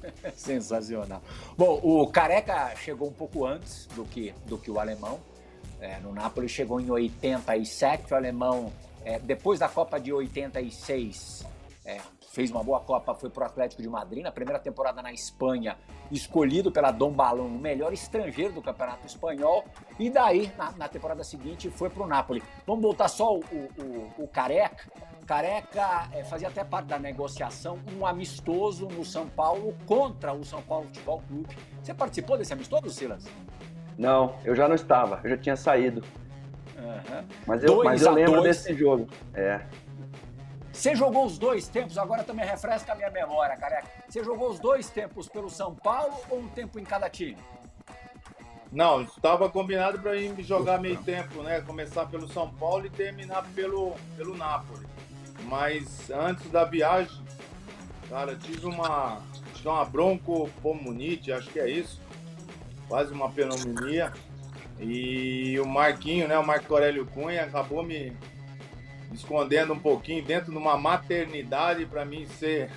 Sensacional. 0.34 1.22
Bom, 1.56 1.78
o 1.82 2.06
Careca 2.06 2.74
chegou 2.76 3.08
um 3.08 3.12
pouco 3.12 3.44
antes 3.44 3.86
do 3.94 4.04
que, 4.04 4.34
do 4.46 4.56
que 4.56 4.70
o 4.70 4.80
alemão. 4.80 5.20
É, 5.80 5.98
no 6.00 6.12
Napoli 6.12 6.48
chegou 6.48 6.80
em 6.80 6.90
87, 6.90 8.12
o 8.12 8.16
alemão, 8.16 8.72
é, 9.04 9.18
depois 9.18 9.60
da 9.60 9.68
Copa 9.68 9.98
de 9.98 10.12
86, 10.12 11.46
é, 11.84 11.98
fez 12.30 12.50
uma 12.50 12.62
boa 12.62 12.80
Copa, 12.80 13.14
foi 13.14 13.30
pro 13.30 13.44
Atlético 13.44 13.80
de 13.80 13.88
Madrid, 13.88 14.22
na 14.22 14.32
primeira 14.32 14.58
temporada 14.58 15.00
na 15.00 15.12
Espanha, 15.12 15.76
escolhido 16.10 16.70
pela 16.70 16.90
Dom 16.90 17.12
Balão, 17.12 17.46
o 17.46 17.58
melhor 17.58 17.92
estrangeiro 17.92 18.52
do 18.52 18.62
Campeonato 18.62 19.06
Espanhol, 19.06 19.64
e 19.98 20.10
daí, 20.10 20.52
na, 20.56 20.72
na 20.72 20.88
temporada 20.88 21.24
seguinte, 21.24 21.70
foi 21.70 21.88
pro 21.88 22.06
Napoli. 22.06 22.42
Vamos 22.66 22.82
voltar 22.82 23.08
só 23.08 23.34
o, 23.34 23.40
o, 23.40 24.24
o 24.24 24.28
Careca. 24.28 24.90
Careca 25.26 26.08
é, 26.12 26.24
fazia 26.24 26.48
até 26.48 26.64
parte 26.64 26.86
da 26.86 26.98
negociação, 26.98 27.78
um 27.98 28.06
amistoso 28.06 28.86
no 28.88 29.04
São 29.04 29.28
Paulo 29.28 29.76
contra 29.86 30.32
o 30.32 30.44
São 30.44 30.62
Paulo 30.62 30.86
Futebol 30.86 31.22
Clube. 31.28 31.56
Você 31.82 31.92
participou 31.92 32.38
desse 32.38 32.52
amistoso, 32.52 32.88
Silas? 32.90 33.24
Não, 33.98 34.36
eu 34.44 34.54
já 34.54 34.68
não 34.68 34.76
estava, 34.76 35.20
eu 35.24 35.30
já 35.30 35.36
tinha 35.36 35.56
saído. 35.56 36.04
Uhum. 36.76 37.24
Mas 37.44 37.64
eu, 37.64 37.82
mas 37.82 38.02
eu 38.02 38.12
lembro 38.12 38.40
dois. 38.40 38.44
desse 38.44 38.72
jogo. 38.72 39.08
É. 39.34 39.60
Você 40.72 40.94
jogou 40.94 41.26
os 41.26 41.36
dois 41.36 41.66
tempos, 41.66 41.98
agora 41.98 42.22
também 42.22 42.46
refresca 42.46 42.92
a 42.92 42.94
minha 42.94 43.10
memória, 43.10 43.56
careca. 43.56 43.88
Você 44.08 44.22
jogou 44.22 44.50
os 44.50 44.60
dois 44.60 44.88
tempos 44.88 45.28
pelo 45.28 45.50
São 45.50 45.74
Paulo 45.74 46.14
ou 46.30 46.38
um 46.38 46.48
tempo 46.48 46.78
em 46.78 46.84
cada 46.84 47.10
time? 47.10 47.36
Não, 48.70 49.02
estava 49.02 49.50
combinado 49.50 49.98
para 49.98 50.14
ir 50.14 50.40
jogar 50.44 50.78
meio 50.78 51.02
tempo, 51.02 51.42
né? 51.42 51.60
Começar 51.62 52.06
pelo 52.06 52.28
São 52.28 52.48
Paulo 52.48 52.86
e 52.86 52.90
terminar 52.90 53.44
pelo, 53.54 53.96
pelo 54.16 54.36
Napoli. 54.36 54.86
Mas 55.44 56.08
antes 56.10 56.48
da 56.50 56.64
viagem, 56.64 57.20
cara, 58.08 58.36
tive 58.36 58.66
uma, 58.66 59.20
que 59.54 59.66
é 59.66 59.70
uma 59.70 59.84
broncopulmonite, 59.84 61.32
acho 61.32 61.50
que 61.50 61.58
é 61.58 61.68
isso. 61.68 62.00
Quase 62.88 63.12
uma 63.12 63.30
pneumonia. 63.30 64.12
E 64.80 65.58
o 65.60 65.66
Marquinho, 65.66 66.28
né, 66.28 66.38
o 66.38 66.46
Marco 66.46 66.72
Aurélio 66.72 67.06
Cunha, 67.06 67.44
acabou 67.44 67.82
me 67.82 68.16
escondendo 69.12 69.72
um 69.72 69.78
pouquinho 69.78 70.24
dentro 70.24 70.52
de 70.52 70.58
uma 70.58 70.76
maternidade 70.76 71.84
para 71.86 72.04
mim 72.04 72.26
ser 72.26 72.70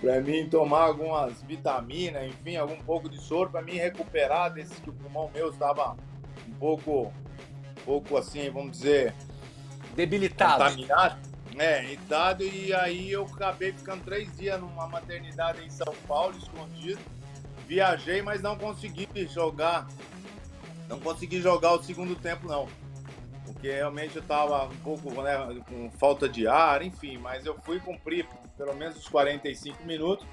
para 0.00 0.20
mim 0.20 0.48
tomar 0.48 0.84
algumas 0.84 1.42
vitaminas, 1.42 2.26
enfim, 2.26 2.56
algum 2.56 2.76
pouco 2.76 3.08
de 3.08 3.20
soro 3.20 3.50
para 3.50 3.60
mim 3.60 3.74
recuperar 3.74 4.50
desse 4.52 4.80
que 4.80 4.88
o 4.88 4.92
pulmão 4.94 5.30
meu 5.34 5.50
estava 5.50 5.94
um 6.48 6.54
pouco, 6.54 7.02
um 7.02 7.84
pouco 7.84 8.16
assim, 8.16 8.48
vamos 8.50 8.72
dizer, 8.72 9.14
debilitado, 9.94 10.64
contaminado, 10.64 11.18
né, 11.54 11.84
irritado. 11.84 12.44
E 12.44 12.72
aí 12.72 13.12
eu 13.12 13.24
acabei 13.24 13.72
ficando 13.72 14.02
três 14.02 14.34
dias 14.38 14.58
numa 14.58 14.86
maternidade 14.86 15.62
em 15.62 15.68
São 15.70 15.94
Paulo, 16.08 16.34
escondido, 16.38 17.00
viajei, 17.70 18.20
mas 18.20 18.42
não 18.42 18.58
consegui 18.58 19.08
jogar, 19.28 19.86
não 20.88 20.98
consegui 20.98 21.40
jogar 21.40 21.74
o 21.74 21.82
segundo 21.84 22.16
tempo 22.16 22.48
não 22.48 22.66
porque 23.46 23.70
realmente 23.70 24.16
eu 24.16 24.22
estava 24.22 24.64
um 24.64 24.76
pouco 24.76 25.22
né, 25.22 25.62
com 25.68 25.90
falta 25.92 26.28
de 26.28 26.48
ar, 26.48 26.82
enfim, 26.82 27.18
mas 27.18 27.46
eu 27.46 27.56
fui 27.62 27.78
cumprir 27.78 28.26
pelo 28.56 28.74
menos 28.74 28.96
os 28.96 29.08
45 29.08 29.84
minutos. 29.84 30.26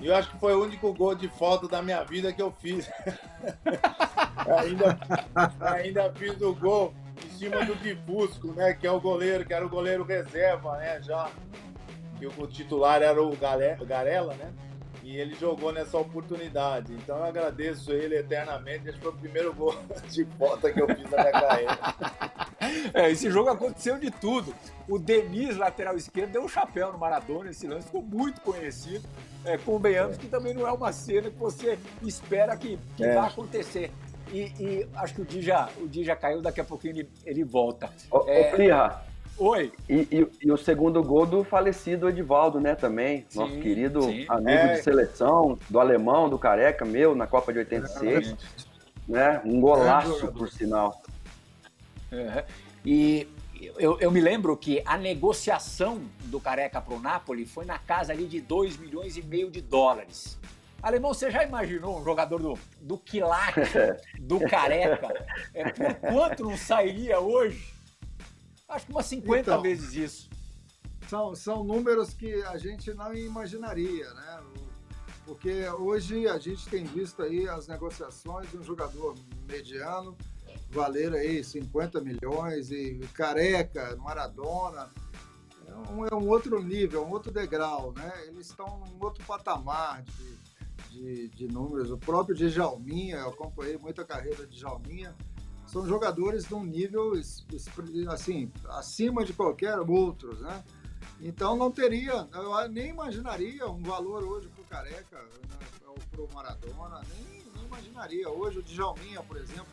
E 0.00 0.06
eu 0.06 0.14
acho 0.14 0.30
que 0.30 0.38
foi 0.38 0.54
o 0.54 0.62
único 0.62 0.92
gol 0.92 1.14
de 1.14 1.28
falta 1.28 1.68
da 1.68 1.80
minha 1.80 2.02
vida 2.02 2.32
que 2.32 2.42
eu 2.42 2.50
fiz. 2.50 2.88
ainda, 4.58 4.98
ainda 5.60 6.12
fiz 6.14 6.40
o 6.40 6.54
gol 6.54 6.94
em 7.24 7.30
cima 7.30 7.64
do 7.64 7.76
Difusco, 7.76 8.48
né? 8.52 8.74
Que 8.74 8.86
é 8.86 8.90
o 8.90 9.00
goleiro, 9.00 9.44
que 9.44 9.54
era 9.54 9.64
o 9.64 9.68
goleiro 9.68 10.04
reserva, 10.04 10.76
né? 10.78 11.00
Já 11.02 11.30
que 12.18 12.26
o 12.26 12.46
titular 12.46 13.02
era 13.02 13.22
o 13.22 13.36
Garela, 13.36 14.34
né? 14.34 14.52
E 15.08 15.16
ele 15.16 15.34
jogou 15.36 15.72
nessa 15.72 15.96
oportunidade. 15.96 16.92
Então 16.92 17.16
eu 17.16 17.24
agradeço 17.24 17.92
ele 17.92 18.14
eternamente. 18.14 18.90
Esse 18.90 18.98
foi 18.98 19.10
o 19.10 19.14
primeiro 19.14 19.54
gol 19.54 19.74
de 20.10 20.26
falta 20.38 20.70
que 20.70 20.82
eu 20.82 20.86
fiz 20.86 21.10
na 21.10 21.16
minha 21.16 21.32
carreira. 21.32 21.78
É, 22.92 23.10
esse 23.10 23.30
jogo 23.30 23.48
aconteceu 23.48 23.98
de 23.98 24.10
tudo. 24.10 24.52
O 24.88 24.98
Denis, 24.98 25.56
lateral 25.56 25.96
esquerdo, 25.96 26.32
deu 26.32 26.42
um 26.42 26.48
chapéu 26.48 26.92
no 26.92 26.98
Maradona. 26.98 27.50
Esse 27.50 27.66
lance 27.66 27.86
ficou 27.86 28.02
muito 28.02 28.40
conhecido. 28.40 29.08
É, 29.44 29.56
convenhamos 29.56 30.16
é. 30.16 30.20
que 30.20 30.26
também 30.26 30.52
não 30.52 30.66
é 30.66 30.72
uma 30.72 30.92
cena 30.92 31.30
que 31.30 31.38
você 31.38 31.78
espera 32.02 32.56
que, 32.56 32.78
que 32.96 33.04
é. 33.04 33.14
vá 33.14 33.28
acontecer. 33.28 33.92
E, 34.32 34.52
e, 34.58 34.88
acho 34.96 35.14
que 35.14 35.22
o 35.22 35.24
Dija, 35.24 35.68
o 35.78 35.88
Dija 35.88 36.16
caiu, 36.16 36.42
daqui 36.42 36.60
a 36.60 36.64
pouquinho 36.64 36.96
ele, 36.96 37.10
ele 37.24 37.44
volta. 37.44 37.90
Ô, 38.10 38.24
é... 38.28 38.52
ô 38.52 39.07
Oi. 39.38 39.72
E, 39.88 39.94
e, 40.10 40.28
e, 40.42 40.52
o 40.52 40.56
segundo 40.56 41.02
gol 41.02 41.24
do 41.24 41.44
falecido 41.44 42.08
Edivaldo, 42.08 42.60
né, 42.60 42.74
também. 42.74 43.24
Sim, 43.28 43.38
Nosso 43.38 43.58
querido 43.60 44.02
sim. 44.02 44.26
amigo 44.28 44.50
é. 44.50 44.74
de 44.74 44.82
seleção, 44.82 45.56
do 45.70 45.78
alemão, 45.78 46.28
do 46.28 46.38
careca 46.38 46.84
meu, 46.84 47.14
na 47.14 47.26
Copa 47.26 47.52
de 47.52 47.60
86. 47.60 48.34
Né? 49.06 49.40
Um 49.44 49.60
golaço, 49.60 50.26
é, 50.26 50.30
por 50.30 50.50
sinal. 50.50 51.00
É. 52.10 52.44
E 52.84 53.28
eu, 53.78 53.98
eu, 54.00 54.10
me 54.10 54.20
lembro 54.20 54.56
que 54.56 54.82
a 54.84 54.96
negociação 54.96 56.02
do 56.24 56.40
Careca 56.40 56.80
para 56.80 56.94
o 56.94 57.00
Napoli 57.00 57.46
foi 57.46 57.64
na 57.64 57.78
casa 57.78 58.12
ali 58.12 58.26
de 58.26 58.40
2 58.40 58.76
milhões 58.76 59.16
e 59.16 59.22
meio 59.22 59.50
de 59.50 59.60
dólares. 59.60 60.38
Alemão, 60.82 61.12
você 61.12 61.30
já 61.30 61.42
imaginou 61.42 61.98
um 62.00 62.04
jogador 62.04 62.40
do, 62.40 62.58
do 62.80 62.98
quilate, 62.98 63.60
do 64.20 64.38
Careca? 64.40 65.26
É, 65.52 65.70
por 65.70 65.94
quanto 65.94 66.44
não 66.44 66.56
sairia 66.56 67.18
hoje? 67.18 67.77
Acho 68.68 68.86
que 68.86 68.92
umas 68.92 69.06
50 69.06 69.40
então, 69.40 69.62
vezes 69.62 69.94
isso. 69.94 70.30
São, 71.08 71.34
são 71.34 71.64
números 71.64 72.12
que 72.12 72.34
a 72.44 72.58
gente 72.58 72.92
não 72.92 73.14
imaginaria, 73.14 74.12
né? 74.12 74.42
Porque 75.24 75.68
hoje 75.70 76.28
a 76.28 76.38
gente 76.38 76.68
tem 76.68 76.84
visto 76.84 77.22
aí 77.22 77.48
as 77.48 77.66
negociações 77.66 78.50
de 78.50 78.58
um 78.58 78.62
jogador 78.62 79.14
mediano 79.46 80.16
valer 80.70 81.14
aí 81.14 81.42
50 81.42 82.00
milhões 82.00 82.70
e 82.70 82.98
careca, 83.14 83.96
Maradona. 83.96 84.90
É 85.66 85.92
um, 85.92 86.06
é 86.06 86.14
outro 86.14 86.62
nível, 86.62 87.04
um 87.04 87.10
outro 87.10 87.30
degrau, 87.30 87.92
né? 87.92 88.12
Eles 88.26 88.48
estão 88.48 88.80
num 88.80 89.02
outro 89.02 89.24
patamar 89.24 90.02
de, 90.02 90.38
de, 90.90 91.28
de 91.28 91.48
números. 91.48 91.90
O 91.90 91.98
próprio 91.98 92.34
Djalminha, 92.34 93.16
eu 93.16 93.28
acompanhei 93.28 93.76
muita 93.76 94.04
carreira 94.04 94.46
de 94.46 94.58
Djalminha, 94.58 95.14
são 95.68 95.86
jogadores 95.86 96.44
de 96.44 96.54
um 96.54 96.64
nível 96.64 97.12
assim 98.08 98.50
acima 98.70 99.24
de 99.24 99.32
qualquer 99.32 99.78
outro, 99.78 100.34
né? 100.40 100.64
Então 101.20 101.56
não 101.56 101.70
teria, 101.70 102.28
eu 102.32 102.68
nem 102.68 102.90
imaginaria 102.90 103.68
um 103.68 103.82
valor 103.82 104.24
hoje 104.24 104.48
para 104.48 104.62
o 104.62 104.64
Careca 104.64 105.16
né, 105.16 105.66
ou 105.86 105.96
para 106.10 106.22
o 106.22 106.34
Maradona, 106.34 107.02
nem, 107.12 107.42
nem, 107.54 107.64
imaginaria. 107.64 108.30
Hoje 108.30 108.60
o 108.60 108.62
Djalminha, 108.62 109.22
por 109.22 109.36
exemplo, 109.36 109.66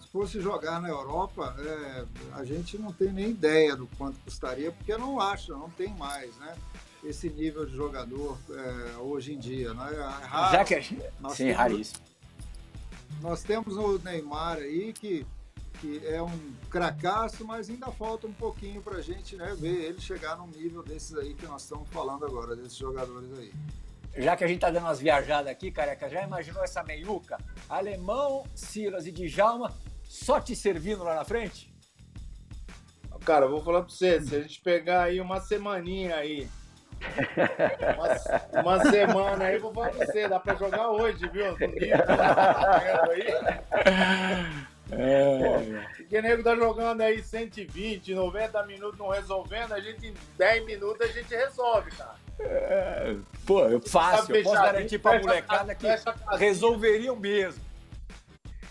se 0.00 0.08
fosse 0.08 0.40
jogar 0.40 0.80
na 0.80 0.88
Europa, 0.88 1.54
é, 1.58 2.04
a 2.32 2.44
gente 2.44 2.78
não 2.78 2.92
tem 2.92 3.12
nem 3.12 3.30
ideia 3.30 3.76
do 3.76 3.86
quanto 3.98 4.18
custaria, 4.20 4.70
porque 4.72 4.96
não 4.96 5.20
acha, 5.20 5.52
não 5.52 5.70
tem 5.70 5.92
mais, 5.94 6.34
né? 6.36 6.56
Esse 7.04 7.28
nível 7.28 7.66
de 7.66 7.74
jogador 7.74 8.38
é, 8.50 8.96
hoje 8.98 9.34
em 9.34 9.38
dia, 9.38 9.74
né? 9.74 9.92
É 9.92 10.24
raro. 10.24 10.52
Já 10.52 10.64
que 10.64 10.74
é, 10.74 10.82
sim, 10.82 10.98
temos, 11.36 11.56
raríssimo. 11.56 12.00
Nós 13.20 13.42
temos 13.42 13.76
o 13.76 13.98
Neymar 13.98 14.58
aí 14.58 14.92
que 14.92 15.26
que 15.82 16.00
é 16.06 16.22
um 16.22 16.54
cracaço, 16.70 17.44
mas 17.44 17.68
ainda 17.68 17.90
falta 17.90 18.28
um 18.28 18.32
pouquinho 18.32 18.80
para 18.80 18.98
a 18.98 19.02
gente 19.02 19.34
né, 19.34 19.52
ver 19.58 19.86
ele 19.86 20.00
chegar 20.00 20.36
num 20.36 20.46
nível 20.46 20.80
desses 20.80 21.16
aí 21.16 21.34
que 21.34 21.44
nós 21.44 21.64
estamos 21.64 21.88
falando 21.88 22.24
agora, 22.24 22.54
desses 22.54 22.76
jogadores 22.76 23.28
aí. 23.36 23.52
Já 24.16 24.36
que 24.36 24.44
a 24.44 24.46
gente 24.46 24.60
tá 24.60 24.70
dando 24.70 24.84
umas 24.84 25.00
viajadas 25.00 25.50
aqui, 25.50 25.72
careca, 25.72 26.08
já 26.08 26.22
imaginou 26.22 26.62
essa 26.62 26.84
meiuca? 26.84 27.36
Alemão, 27.68 28.46
Silas 28.54 29.06
e 29.06 29.10
Djalma 29.10 29.72
só 30.04 30.38
te 30.40 30.54
servindo 30.54 31.02
lá 31.02 31.16
na 31.16 31.24
frente? 31.24 31.74
Cara, 33.24 33.46
eu 33.46 33.50
vou 33.50 33.62
falar 33.62 33.80
para 33.80 33.90
você, 33.90 34.20
se 34.20 34.36
a 34.36 34.40
gente 34.40 34.60
pegar 34.60 35.04
aí 35.04 35.20
uma 35.20 35.40
semaninha 35.40 36.14
aí, 36.14 36.48
uma, 37.96 38.60
uma, 38.62 38.84
semana 38.88 39.46
aí, 39.46 39.58
vou 39.58 39.72
falar 39.72 39.90
pra 39.90 40.06
você, 40.06 40.28
dá 40.28 40.38
pra 40.38 40.54
jogar 40.54 40.90
hoje, 40.90 41.28
viu? 41.28 41.56
Nível 41.58 42.06
tá 42.06 43.02
aí. 43.10 44.71
É. 44.92 46.18
O 46.18 46.22
nego 46.22 46.42
tá 46.42 46.54
jogando 46.54 47.00
aí 47.00 47.22
120, 47.22 48.14
90 48.14 48.66
minutos 48.66 48.98
não 48.98 49.08
resolvendo, 49.08 49.72
a 49.72 49.80
gente 49.80 50.08
em 50.08 50.14
10 50.36 50.66
minutos 50.66 51.00
a 51.00 51.10
gente 51.10 51.34
resolve, 51.34 51.90
cara. 51.92 52.16
É, 52.38 53.16
pô, 53.46 53.60
eu 53.68 53.80
faço, 53.80 54.32
eu 54.32 54.42
posso 54.42 54.54
garantir 54.54 54.98
pra 54.98 55.18
molecada 55.18 55.74
que 55.74 55.86
resolveriam 56.36 57.16
mesmo. 57.16 57.62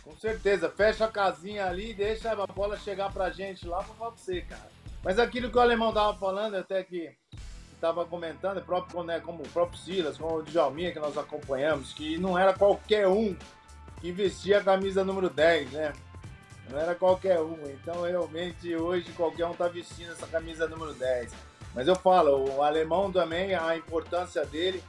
Com 0.03 0.15
certeza, 0.17 0.69
fecha 0.69 1.05
a 1.05 1.11
casinha 1.11 1.65
ali 1.65 1.91
e 1.91 1.93
deixa 1.93 2.31
a 2.31 2.47
bola 2.47 2.77
chegar 2.77 3.11
pra 3.11 3.31
gente 3.31 3.67
lá 3.67 3.83
pra 3.83 4.09
você, 4.09 4.41
cara. 4.41 4.69
Mas 5.03 5.17
aquilo 5.17 5.49
que 5.49 5.57
o 5.57 5.61
alemão 5.61 5.91
tava 5.91 6.15
falando, 6.17 6.55
até 6.55 6.83
que 6.83 7.11
estava 7.73 8.05
comentando, 8.05 8.61
próprio, 8.61 9.03
né, 9.03 9.19
como 9.19 9.41
o 9.41 9.49
próprio 9.49 9.79
Silas, 9.79 10.17
como 10.17 10.37
o 10.37 10.43
Djalminha 10.43 10.91
que 10.91 10.99
nós 10.99 11.17
acompanhamos, 11.17 11.93
que 11.93 12.17
não 12.19 12.37
era 12.37 12.53
qualquer 12.53 13.07
um 13.07 13.35
que 13.99 14.11
vestia 14.11 14.59
a 14.59 14.63
camisa 14.63 15.03
número 15.03 15.29
10, 15.29 15.71
né? 15.71 15.93
Não 16.71 16.79
era 16.79 16.95
qualquer 16.95 17.39
um. 17.41 17.57
Então, 17.69 18.03
realmente, 18.03 18.75
hoje 18.75 19.11
qualquer 19.11 19.45
um 19.45 19.51
está 19.51 19.67
vestindo 19.67 20.11
essa 20.11 20.25
camisa 20.25 20.67
número 20.67 20.93
10. 20.93 21.31
Mas 21.75 21.87
eu 21.87 21.95
falo, 21.95 22.49
o 22.49 22.63
alemão 22.63 23.11
também, 23.11 23.53
a 23.53 23.75
importância 23.75 24.45
dele. 24.45 24.83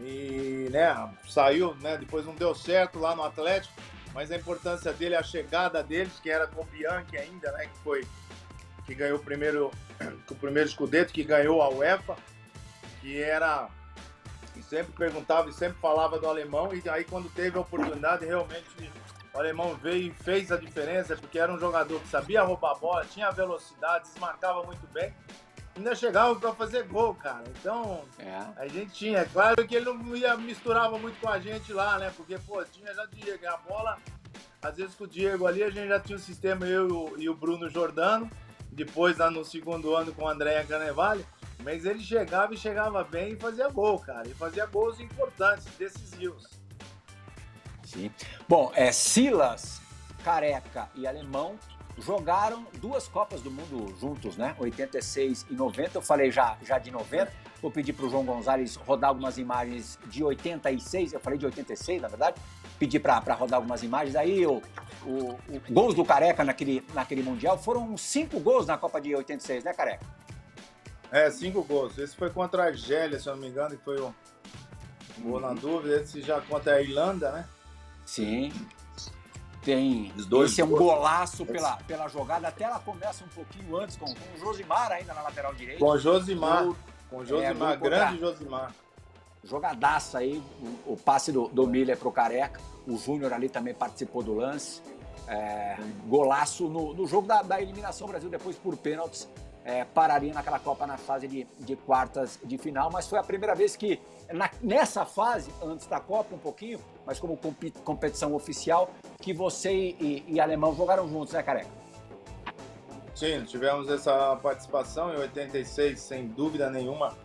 E, 0.00 0.68
né, 0.70 1.10
saiu, 1.28 1.74
né, 1.76 1.96
depois 1.96 2.26
não 2.26 2.34
deu 2.34 2.54
certo 2.54 2.98
lá 2.98 3.14
no 3.16 3.22
Atlético. 3.22 3.74
Mas 4.12 4.30
a 4.30 4.36
importância 4.36 4.92
dele, 4.92 5.16
a 5.16 5.22
chegada 5.22 5.82
deles, 5.82 6.20
que 6.20 6.30
era 6.30 6.46
com 6.46 6.62
o 6.62 6.64
Bianchi 6.64 7.16
ainda, 7.16 7.50
né, 7.52 7.66
que 7.66 7.78
foi 7.78 8.06
que 8.86 8.94
ganhou 8.94 9.16
o 9.18 9.22
primeiro, 9.22 9.70
o 10.30 10.34
primeiro 10.34 10.68
escudeto, 10.68 11.12
que 11.12 11.24
ganhou 11.24 11.62
a 11.62 11.70
UEFA, 11.70 12.16
que 13.00 13.20
era 13.22 13.68
sempre 14.68 14.92
perguntava 14.92 15.48
e 15.48 15.52
sempre 15.52 15.78
falava 15.80 16.18
do 16.18 16.26
alemão 16.26 16.70
e 16.74 16.88
aí 16.88 17.04
quando 17.04 17.28
teve 17.28 17.56
a 17.56 17.60
oportunidade 17.60 18.24
realmente 18.24 18.64
o 19.34 19.38
alemão 19.38 19.74
veio 19.74 20.08
e 20.08 20.10
fez 20.10 20.52
a 20.52 20.56
diferença, 20.56 21.16
porque 21.16 21.38
era 21.38 21.52
um 21.52 21.58
jogador 21.58 22.00
que 22.00 22.08
sabia 22.08 22.42
roubar 22.42 22.70
a 22.70 22.74
bola, 22.76 23.04
tinha 23.04 23.30
velocidade, 23.32 24.04
desmarcava 24.04 24.62
muito 24.62 24.86
bem. 24.92 25.12
Ainda 25.76 25.92
chegava 25.96 26.36
para 26.36 26.54
fazer 26.54 26.84
gol, 26.84 27.16
cara. 27.16 27.42
Então, 27.58 28.04
é. 28.16 28.38
a 28.56 28.68
gente 28.68 28.92
tinha. 28.92 29.18
É 29.18 29.24
claro 29.24 29.66
que 29.66 29.74
ele 29.74 29.86
não 29.86 30.16
ia, 30.16 30.36
misturava 30.36 30.96
muito 30.98 31.20
com 31.20 31.28
a 31.28 31.40
gente 31.40 31.72
lá, 31.72 31.98
né? 31.98 32.12
Porque, 32.16 32.38
pô, 32.38 32.64
tinha 32.64 32.94
já 32.94 33.04
Diego. 33.06 33.44
A 33.48 33.56
bola, 33.56 33.98
às 34.62 34.76
vezes 34.76 34.94
com 34.94 35.02
o 35.02 35.08
Diego 35.08 35.48
ali, 35.48 35.64
a 35.64 35.70
gente 35.70 35.88
já 35.88 35.98
tinha 35.98 36.16
um 36.16 36.20
sistema, 36.20 36.64
eu 36.64 37.14
e 37.18 37.28
o 37.28 37.34
Bruno 37.34 37.68
Jordano. 37.68 38.30
Depois, 38.70 39.18
lá 39.18 39.32
no 39.32 39.44
segundo 39.44 39.96
ano, 39.96 40.12
com 40.12 40.22
o 40.22 40.28
Andréa 40.28 40.64
Canevale. 40.64 41.26
Mas 41.64 41.84
ele 41.84 42.00
chegava 42.00 42.54
e 42.54 42.56
chegava 42.56 43.02
bem 43.02 43.32
e 43.32 43.36
fazia 43.36 43.68
gol, 43.68 43.98
cara. 43.98 44.28
E 44.28 44.34
fazia 44.34 44.66
gols 44.66 45.00
importantes, 45.00 45.66
decisivos. 45.76 46.48
Sim. 47.94 48.10
Bom, 48.48 48.72
é, 48.74 48.90
Silas, 48.90 49.80
Careca 50.24 50.90
e 50.94 51.06
Alemão 51.06 51.56
jogaram 51.98 52.66
duas 52.80 53.06
Copas 53.06 53.40
do 53.40 53.50
Mundo 53.50 53.94
juntos, 54.00 54.36
né? 54.36 54.54
86 54.58 55.46
e 55.48 55.54
90. 55.54 55.98
Eu 55.98 56.02
falei 56.02 56.30
já, 56.30 56.56
já 56.62 56.78
de 56.78 56.90
90. 56.90 57.32
Vou 57.62 57.70
pedir 57.70 57.92
para 57.92 58.06
o 58.06 58.10
João 58.10 58.24
Gonzalez 58.24 58.74
rodar 58.74 59.10
algumas 59.10 59.38
imagens 59.38 59.98
de 60.06 60.24
86. 60.24 61.12
Eu 61.12 61.20
falei 61.20 61.38
de 61.38 61.46
86, 61.46 62.02
na 62.02 62.08
verdade. 62.08 62.36
Pedi 62.78 62.98
para 62.98 63.20
rodar 63.34 63.58
algumas 63.58 63.82
imagens. 63.84 64.16
Aí 64.16 64.44
o, 64.44 64.60
o, 65.06 65.30
o, 65.30 65.38
gols 65.70 65.94
do 65.94 66.04
Careca 66.04 66.42
naquele, 66.42 66.84
naquele 66.92 67.22
Mundial 67.22 67.56
foram 67.56 67.96
cinco 67.96 68.40
gols 68.40 68.66
na 68.66 68.76
Copa 68.76 69.00
de 69.00 69.14
86, 69.14 69.62
né, 69.62 69.72
Careca? 69.72 70.04
É, 71.12 71.30
cinco 71.30 71.62
gols. 71.62 71.96
Esse 71.96 72.16
foi 72.16 72.28
contra 72.28 72.64
a 72.64 72.66
Argélia, 72.66 73.20
se 73.20 73.28
eu 73.28 73.34
não 73.34 73.40
me 73.40 73.48
engano, 73.48 73.76
que 73.76 73.84
foi 73.84 74.00
o. 74.00 74.12
Vou 75.18 75.38
na 75.38 75.54
dúvida, 75.54 76.00
esse 76.00 76.20
já 76.20 76.40
contra 76.40 76.74
a 76.74 76.82
Irlanda, 76.82 77.30
né? 77.30 77.44
Sim. 78.04 78.52
Tem. 79.62 80.12
Os 80.16 80.26
dois 80.26 80.52
esse 80.52 80.60
é 80.60 80.64
um 80.64 80.68
golaço 80.68 81.46
pela, 81.46 81.76
pela 81.78 82.06
jogada. 82.08 82.48
Até 82.48 82.64
ela 82.64 82.78
começa 82.78 83.24
um 83.24 83.28
pouquinho 83.28 83.76
antes 83.78 83.96
com, 83.96 84.04
com 84.06 84.36
o 84.36 84.38
Josimar 84.38 84.92
ainda 84.92 85.14
na 85.14 85.22
lateral 85.22 85.54
direita. 85.54 85.80
Com 85.80 85.90
o 85.90 85.98
Josimar. 85.98 86.68
com 87.08 87.16
o 87.18 87.24
Josimar, 87.24 87.72
é, 87.72 87.76
grande 87.76 88.18
Josimar. 88.18 88.74
Jogadaça 89.42 90.18
aí, 90.18 90.42
o, 90.86 90.92
o 90.92 90.96
passe 90.96 91.32
do, 91.32 91.48
do 91.48 91.66
Miller 91.66 91.96
pro 91.96 92.12
Careca. 92.12 92.60
O 92.86 92.98
Júnior 92.98 93.32
ali 93.32 93.48
também 93.48 93.72
participou 93.72 94.22
do 94.22 94.34
lance. 94.34 94.82
É, 95.26 95.78
golaço 96.06 96.68
no, 96.68 96.92
no 96.92 97.06
jogo 97.06 97.26
da, 97.26 97.40
da 97.40 97.60
eliminação 97.60 98.06
Brasil, 98.06 98.28
depois 98.28 98.56
por 98.56 98.76
pênaltis 98.76 99.26
é, 99.64 99.82
pararia 99.84 100.32
naquela 100.32 100.58
Copa 100.58 100.86
na 100.86 100.98
fase 100.98 101.26
de, 101.26 101.46
de, 101.58 101.74
quartas 101.74 102.38
de 102.44 102.58
final, 102.58 102.90
mas 102.92 103.08
foi 103.08 103.18
a 103.18 103.22
primeira 103.22 103.54
vez 103.54 103.74
que, 103.74 103.98
na, 104.30 104.50
nessa 104.60 105.06
fase, 105.06 105.50
antes 105.62 105.86
da 105.86 105.98
Copa 105.98 106.34
um 106.34 106.38
pouquinho, 106.38 106.78
mas 107.06 107.18
como 107.18 107.38
competição 107.82 108.34
oficial, 108.34 108.90
que 109.20 109.32
você 109.32 109.72
e, 109.72 110.24
e, 110.28 110.38
Alemão 110.38 110.76
jogaram 110.76 111.08
juntos, 111.08 111.32
né, 111.32 111.42
Careca? 111.42 111.70
Sim, 113.14 113.44
tivemos 113.44 113.88
essa 113.88 114.36
participação 114.36 115.14
em 115.14 115.16
86, 115.16 115.98
sem 115.98 116.26
dúvida 116.26 116.68
nenhuma. 116.68 117.16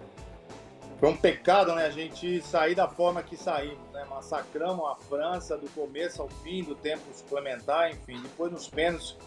Foi 0.99 1.09
um 1.09 1.17
pecado, 1.17 1.73
né, 1.75 1.85
a 1.85 1.91
gente 1.91 2.41
sair 2.41 2.75
da 2.75 2.87
forma 2.87 3.23
que 3.23 3.35
saímos, 3.35 3.89
né? 3.91 4.05
Massacramos 4.09 4.85
a 4.85 4.95
França 4.95 5.57
do 5.57 5.69
começo 5.69 6.21
ao 6.21 6.27
fim 6.27 6.63
do 6.63 6.75
tempo 6.75 7.01
suplementar, 7.13 7.89
enfim, 7.89 8.21
depois 8.21 8.51
nos 8.51 8.67
pênaltis 8.67 9.17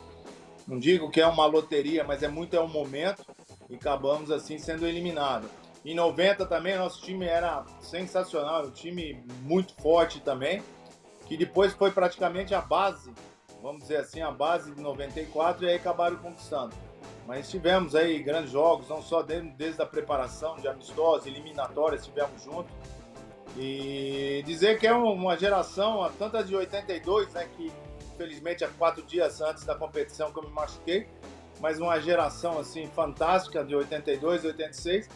não 0.66 0.78
digo 0.78 1.10
que 1.10 1.20
é 1.20 1.26
uma 1.26 1.46
loteria, 1.46 2.04
mas 2.04 2.22
é 2.22 2.28
muito 2.28 2.56
é 2.56 2.60
um 2.60 2.68
momento 2.68 3.24
e 3.68 3.74
acabamos 3.74 4.30
assim 4.30 4.58
sendo 4.58 4.86
eliminados. 4.86 5.48
Em 5.84 5.94
90 5.94 6.46
também 6.46 6.76
nosso 6.76 7.02
time 7.02 7.26
era 7.26 7.64
sensacional, 7.80 8.66
um 8.66 8.70
time 8.70 9.24
muito 9.42 9.74
forte 9.82 10.20
também, 10.20 10.62
que 11.26 11.36
depois 11.36 11.72
foi 11.72 11.90
praticamente 11.90 12.54
a 12.54 12.60
base, 12.60 13.12
vamos 13.60 13.82
dizer 13.82 13.96
assim, 13.96 14.20
a 14.20 14.30
base 14.30 14.72
de 14.72 14.80
94 14.80 15.64
e 15.64 15.68
aí 15.68 15.76
acabaram 15.76 16.16
conquistando. 16.16 16.74
Mas 17.26 17.50
tivemos 17.50 17.94
aí 17.94 18.22
grandes 18.22 18.50
jogos, 18.50 18.88
não 18.88 19.02
só 19.02 19.22
desde, 19.22 19.80
a 19.80 19.86
preparação 19.86 20.56
de 20.56 20.68
amistosos, 20.68 21.26
eliminatórias, 21.26 22.04
tivemos 22.04 22.42
juntos. 22.42 22.72
E 23.56 24.42
dizer 24.46 24.78
que 24.78 24.86
é 24.86 24.92
uma 24.92 25.36
geração, 25.36 26.02
a 26.02 26.42
de 26.42 26.56
82, 26.56 27.32
né, 27.32 27.48
que 27.56 27.70
infelizmente 28.12 28.64
há 28.64 28.68
quatro 28.68 29.02
dias 29.02 29.40
antes 29.40 29.64
da 29.64 29.74
competição 29.74 30.32
que 30.32 30.38
eu 30.38 30.44
me 30.44 30.50
machuquei, 30.50 31.08
mas 31.60 31.78
uma 31.78 32.00
geração 32.00 32.58
assim 32.58 32.86
fantástica 32.88 33.64
de 33.64 33.74
82, 33.74 34.44
86. 34.44 35.08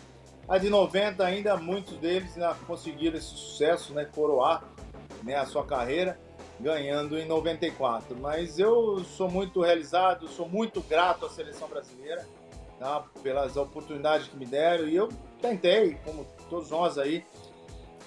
A 0.49 0.59
de 0.59 0.71
90 0.71 1.25
ainda 1.25 1.57
muitos 1.57 1.97
deles 1.99 2.35
ainda 2.35 2.55
conseguiram 2.67 3.17
esse 3.17 3.27
sucesso, 3.27 3.93
né, 3.93 4.05
coroar, 4.05 4.63
né, 5.23 5.35
a 5.35 5.45
sua 5.45 5.65
carreira 5.65 6.19
ganhando 6.59 7.19
em 7.19 7.27
94. 7.27 8.17
Mas 8.17 8.59
eu 8.59 9.05
sou 9.05 9.31
muito 9.31 9.61
realizado, 9.61 10.29
sou 10.29 10.49
muito 10.49 10.81
grato 10.81 11.27
à 11.27 11.31
seleção 11.31 11.69
brasileira, 11.69 12.27
tá, 12.79 13.05
pelas 13.23 13.57
oportunidades 13.57 14.29
que 14.29 14.37
me 14.37 14.47
deram 14.47 14.87
e 14.89 14.97
eu 14.97 15.09
tentei, 15.41 15.99
como 16.05 16.27
todos 16.49 16.71
nós 16.71 16.97
aí, 16.97 17.25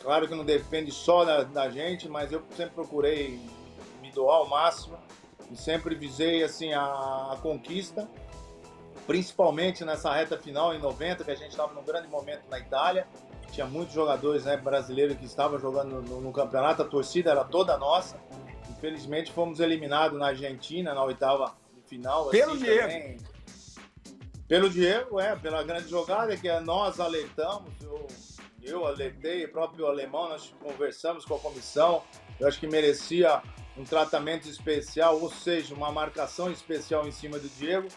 claro 0.02 0.28
que 0.28 0.34
não 0.34 0.46
depende 0.46 0.92
só 0.92 1.26
da, 1.26 1.44
da 1.44 1.70
gente, 1.70 2.08
mas 2.08 2.32
eu 2.32 2.42
sempre 2.56 2.74
procurei 2.74 3.40
me 4.10 4.16
doar 4.16 4.38
ao 4.38 4.48
máximo 4.48 4.98
e 5.52 5.56
sempre 5.56 5.96
visei 5.96 6.44
assim 6.44 6.74
a, 6.74 6.84
a 6.84 7.38
conquista, 7.42 8.10
principalmente 9.08 9.86
nessa 9.86 10.14
reta 10.14 10.38
final 10.38 10.74
em 10.74 10.80
90, 10.80 11.24
que 11.24 11.32
a 11.32 11.36
gente 11.36 11.52
estava 11.52 11.74
num 11.74 11.84
grande 11.84 12.08
momento 12.08 12.44
na 12.50 12.60
Itália. 12.60 13.08
Tinha 13.52 13.66
muitos 13.66 13.96
jogadores 13.96 14.46
né, 14.46 14.58
brasileiros 14.58 15.18
que 15.18 15.26
estavam 15.26 15.58
jogando 15.58 16.02
no, 16.02 16.22
no, 16.22 16.32
campeonato, 16.32 16.84
a 16.84 16.86
torcida 16.86 17.32
era 17.32 17.44
toda 17.44 17.78
nossa. 17.78 18.20
Infelizmente 18.70 19.32
fomos 19.32 19.60
eliminados 19.60 20.20
na 20.20 20.28
Argentina 20.28 20.94
na 20.94 21.04
oitava 21.04 21.56
final. 21.88 22.30
Pelo 22.30 22.54
assim, 22.54 22.64
Diego. 22.64 22.82
Também. 22.82 23.18
Pelo 24.48 24.70
Diego, 24.70 25.20
é, 25.20 25.36
pela 25.36 25.64
grande 25.64 25.90
jogada 25.90 26.36
que 26.36 26.52
nós 26.62 27.00
alertamos, 27.00 27.72
eu, 27.82 28.08
eu 28.64 28.86
alertei, 28.86 29.46
o 29.46 29.52
próprio 29.52 29.88
alemão, 29.88 30.30
nós 30.30 30.54
conversamos 30.60 31.24
com 31.24 31.36
a 31.36 31.40
comissão, 31.40 32.04
eu 32.40 32.48
acho 32.48 32.60
que 32.60 32.68
merecia 32.68 33.44
um 33.80 33.86
tratamento 33.86 34.50
especial, 34.50 35.22
ou 35.22 35.32
seja, 35.32 35.74
uma 35.74 35.90
marcação 35.90 36.52
especial 36.52 37.08
em 37.08 37.12
cima 37.12 37.40
do 37.40 37.48
Diego. 37.48 37.88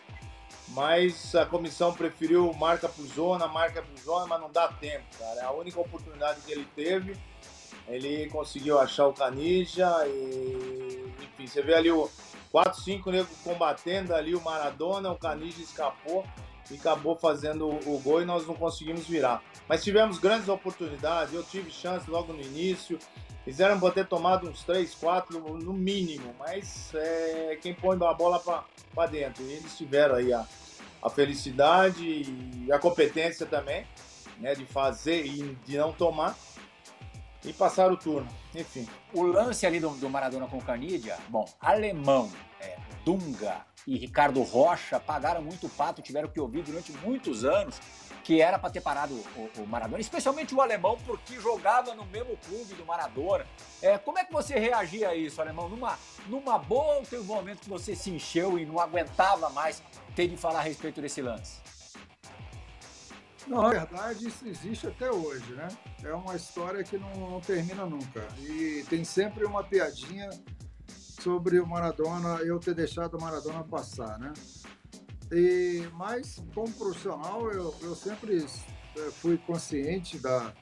Mas 0.68 1.34
a 1.34 1.44
comissão 1.44 1.92
preferiu 1.92 2.52
marca 2.54 2.88
por 2.88 3.04
zona, 3.04 3.48
marca 3.48 3.82
por 3.82 3.98
zona, 3.98 4.26
mas 4.26 4.40
não 4.40 4.50
dá 4.50 4.68
tempo, 4.68 5.04
cara. 5.18 5.40
É 5.40 5.44
a 5.44 5.50
única 5.50 5.80
oportunidade 5.80 6.40
que 6.42 6.52
ele 6.52 6.66
teve. 6.76 7.16
Ele 7.88 8.30
conseguiu 8.30 8.78
achar 8.78 9.08
o 9.08 9.12
Canija 9.12 9.90
e. 10.06 11.12
Enfim, 11.20 11.46
você 11.46 11.60
vê 11.60 11.74
ali 11.74 11.90
o 11.90 12.08
4, 12.52 12.80
5 12.80 13.10
negros 13.10 13.36
combatendo 13.42 14.14
ali 14.14 14.36
o 14.36 14.40
Maradona, 14.40 15.10
o 15.10 15.18
Canija 15.18 15.60
escapou 15.60 16.24
e 16.72 16.76
acabou 16.76 17.16
fazendo 17.16 17.68
o 17.68 18.00
gol 18.00 18.22
e 18.22 18.24
nós 18.24 18.46
não 18.46 18.54
conseguimos 18.54 19.06
virar. 19.06 19.42
Mas 19.68 19.84
tivemos 19.84 20.18
grandes 20.18 20.48
oportunidades, 20.48 21.34
eu 21.34 21.42
tive 21.42 21.70
chance 21.70 22.10
logo 22.10 22.32
no 22.32 22.40
início, 22.40 22.98
Fizeram 23.44 23.78
ter 23.90 24.06
tomado 24.06 24.48
uns 24.48 24.62
3, 24.62 24.94
4 24.94 25.40
no 25.58 25.72
mínimo, 25.72 26.32
mas 26.38 26.94
é, 26.94 27.58
quem 27.60 27.74
põe 27.74 27.96
a 27.96 28.14
bola 28.14 28.38
para 28.38 29.06
dentro. 29.08 29.42
E 29.42 29.52
eles 29.54 29.76
tiveram 29.76 30.14
aí 30.14 30.32
a, 30.32 30.46
a 31.02 31.10
felicidade 31.10 32.04
e 32.04 32.70
a 32.70 32.78
competência 32.78 33.44
também 33.44 33.84
né, 34.38 34.54
de 34.54 34.64
fazer 34.64 35.26
e 35.26 35.56
de 35.66 35.76
não 35.76 35.92
tomar 35.92 36.36
e 37.44 37.52
passar 37.52 37.90
o 37.90 37.96
turno. 37.96 38.28
Enfim. 38.54 38.86
O 39.12 39.22
lance 39.22 39.66
ali 39.66 39.80
do, 39.80 39.90
do 39.90 40.08
Maradona 40.08 40.46
com 40.46 40.58
o 40.58 40.62
Canidia, 40.62 41.18
bom, 41.28 41.44
alemão, 41.60 42.30
é, 42.60 42.76
Dunga 43.04 43.64
e 43.86 43.96
Ricardo 43.96 44.42
Rocha 44.42 45.00
pagaram 45.00 45.42
muito 45.42 45.68
pato, 45.68 46.02
tiveram 46.02 46.28
que 46.28 46.40
ouvir 46.40 46.62
durante 46.62 46.92
muitos 46.92 47.44
anos 47.44 47.80
que 48.22 48.40
era 48.40 48.58
para 48.58 48.70
ter 48.70 48.80
parado 48.80 49.14
o, 49.14 49.62
o, 49.62 49.66
Maradona, 49.66 50.00
especialmente 50.00 50.54
o 50.54 50.60
alemão, 50.60 50.96
porque 51.04 51.40
jogava 51.40 51.94
no 51.94 52.04
mesmo 52.06 52.36
clube 52.36 52.74
do 52.74 52.86
Maradona. 52.86 53.44
É, 53.80 53.98
como 53.98 54.18
é 54.18 54.24
que 54.24 54.32
você 54.32 54.58
reagia 54.58 55.08
a 55.08 55.16
isso, 55.16 55.40
alemão? 55.40 55.68
Numa, 55.68 55.98
numa 56.28 56.58
boa 56.58 56.98
ou 56.98 57.02
teve 57.02 57.22
um 57.22 57.34
momento 57.34 57.60
que 57.60 57.68
você 57.68 57.96
se 57.96 58.10
encheu 58.10 58.58
e 58.58 58.64
não 58.64 58.78
aguentava 58.78 59.50
mais 59.50 59.82
ter 60.14 60.28
de 60.28 60.36
falar 60.36 60.60
a 60.60 60.62
respeito 60.62 61.00
desse 61.00 61.20
lance? 61.20 61.60
Na 63.46 63.68
verdade, 63.68 64.28
isso 64.28 64.46
existe 64.46 64.86
até 64.86 65.10
hoje, 65.10 65.52
né? 65.54 65.66
É 66.04 66.14
uma 66.14 66.36
história 66.36 66.84
que 66.84 66.96
não, 66.96 67.12
não 67.14 67.40
termina 67.40 67.84
nunca. 67.84 68.26
E 68.38 68.84
tem 68.88 69.02
sempre 69.02 69.44
uma 69.44 69.64
piadinha 69.64 70.30
sobre 71.22 71.60
o 71.60 71.66
Maradona, 71.66 72.40
eu 72.42 72.58
ter 72.58 72.74
deixado 72.74 73.16
o 73.16 73.20
Maradona 73.20 73.62
passar, 73.62 74.18
né? 74.18 74.32
E, 75.30 75.88
mas, 75.94 76.42
como 76.52 76.70
profissional, 76.72 77.50
eu, 77.50 77.74
eu 77.80 77.94
sempre 77.94 78.44
eh, 78.96 79.10
fui 79.12 79.38
consciente 79.38 80.18
da, 80.18 80.52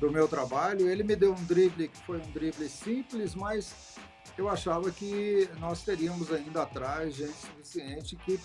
do 0.00 0.10
meu 0.10 0.26
trabalho. 0.26 0.88
Ele 0.88 1.04
me 1.04 1.14
deu 1.14 1.32
um 1.32 1.44
drible 1.44 1.88
que 1.88 1.98
foi 1.98 2.18
um 2.18 2.30
drible 2.32 2.68
simples, 2.68 3.34
mas 3.34 3.96
eu 4.38 4.48
achava 4.48 4.90
que 4.90 5.48
nós 5.60 5.82
teríamos 5.82 6.32
ainda 6.32 6.62
atrás 6.62 7.14
gente 7.14 7.34
suficiente 7.34 8.16
que 8.16 8.40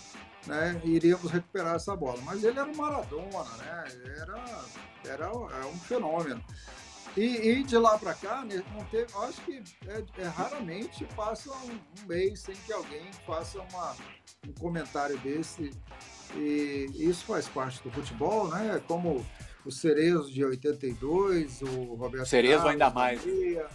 né, 0.46 0.80
iríamos 0.84 1.30
recuperar 1.30 1.76
essa 1.76 1.96
bola. 1.96 2.20
Mas 2.22 2.44
ele 2.44 2.58
era 2.58 2.68
um 2.68 2.76
Maradona, 2.76 3.44
né? 3.58 3.84
Era, 4.18 4.44
era, 5.04 5.26
era 5.26 5.66
um 5.66 5.78
fenômeno. 5.78 6.44
E, 7.16 7.50
e 7.50 7.62
de 7.62 7.76
lá 7.76 7.98
para 7.98 8.14
cá, 8.14 8.44
né, 8.44 8.62
não 8.72 8.84
teve, 8.86 9.06
acho 9.14 9.40
que 9.42 9.62
é, 9.86 10.04
é, 10.18 10.24
raramente 10.24 11.04
passa 11.14 11.50
um, 11.50 11.72
um, 11.72 12.06
mês 12.06 12.40
sem 12.40 12.54
que 12.54 12.72
alguém 12.72 13.04
faça 13.26 13.60
uma, 13.60 13.94
um 14.48 14.52
comentário 14.52 15.18
desse. 15.18 15.70
E 16.34 16.88
isso 16.94 17.26
faz 17.26 17.46
parte 17.46 17.82
do 17.82 17.90
futebol, 17.90 18.48
né? 18.48 18.80
Como 18.88 19.24
o 19.66 19.70
Cerezo 19.70 20.32
de 20.32 20.42
82, 20.42 21.60
o 21.60 21.94
Roberto 21.94 22.26
Cerezo 22.26 22.54
Carlos 22.54 22.72
ainda 22.72 22.90
mais. 22.90 23.24
Meia, 23.24 23.68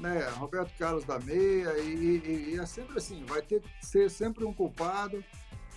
né? 0.00 0.28
Roberto 0.30 0.76
Carlos 0.76 1.04
da 1.04 1.20
Meia, 1.20 1.78
e, 1.78 1.94
e, 1.94 2.54
e 2.54 2.58
é 2.58 2.66
sempre 2.66 2.98
assim, 2.98 3.24
vai 3.24 3.40
ter 3.40 3.60
que 3.60 3.86
ser 3.86 4.10
sempre 4.10 4.44
um 4.44 4.52
culpado. 4.52 5.22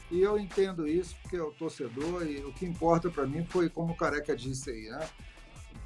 E 0.10 0.22
eu 0.22 0.40
entendo 0.40 0.88
isso 0.88 1.16
porque 1.22 1.36
é 1.36 1.42
o 1.42 1.52
torcedor 1.52 2.26
e 2.26 2.38
o 2.38 2.54
que 2.54 2.66
importa 2.66 3.10
para 3.10 3.28
mim 3.28 3.46
foi 3.46 3.70
como 3.70 3.94
o 3.94 3.96
Careca 3.96 4.36
disse 4.36 4.72
aí, 4.72 4.90
né? 4.90 5.08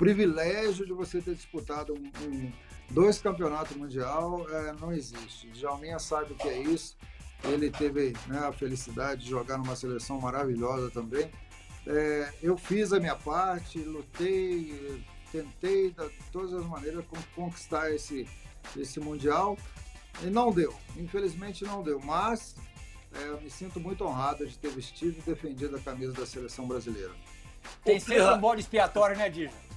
Privilégio 0.02 0.84
de 0.84 0.94
você 0.94 1.22
ter 1.22 1.36
disputado 1.36 1.94
um, 1.94 2.26
um, 2.26 2.52
Dois 2.90 3.22
campeonatos 3.22 3.78
mundial 3.78 4.46
é, 4.50 4.74
não 4.82 4.92
existe. 4.92 5.48
Djalminha 5.52 6.00
sabe 6.00 6.34
o 6.34 6.36
que 6.36 6.48
é 6.48 6.58
isso. 6.58 6.98
Ele 7.44 7.70
teve 7.70 8.14
né, 8.28 8.40
a 8.40 8.52
felicidade 8.52 9.24
de 9.24 9.30
jogar 9.30 9.60
numa 9.60 9.76
seleção 9.76 10.20
maravilhosa 10.20 10.90
também. 10.90 11.32
É, 11.86 12.34
eu 12.42 12.58
fiz 12.58 12.92
a 12.92 13.00
minha 13.00 13.16
parte, 13.16 13.80
lutei, 13.80 15.04
tentei 15.32 15.92
de 15.92 16.10
todas 16.32 16.54
as 16.54 16.66
maneiras 16.66 17.06
conquistar 17.36 17.94
esse, 17.94 18.28
esse 18.76 19.00
Mundial 19.00 19.56
e 20.24 20.26
não 20.26 20.52
deu. 20.52 20.74
Infelizmente 20.98 21.64
não 21.64 21.84
deu. 21.84 22.00
Mas 22.00 22.56
é, 23.14 23.28
eu 23.28 23.40
me 23.40 23.52
sinto 23.52 23.80
muito 23.80 24.04
honrado 24.04 24.48
de 24.48 24.58
ter 24.58 24.72
vestido 24.72 25.18
e 25.20 25.22
defendido 25.22 25.78
a 25.78 25.80
camisa 25.80 26.12
da 26.12 26.26
seleção 26.26 26.68
brasileira. 26.68 27.12
Tem 27.86 28.00
sempre 28.00 28.24
um 28.24 28.40
bode 28.40 28.62
expiatório, 28.62 29.16
né, 29.16 29.30
Dija? 29.30 29.70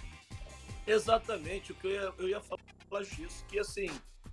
Exatamente, 0.86 1.72
o 1.72 1.74
que 1.74 1.86
eu 1.86 1.90
ia, 1.90 2.14
eu 2.18 2.28
ia 2.28 2.40
falar 2.40 3.02
disso, 3.02 3.44
que 3.48 3.58
assim, 3.58 3.88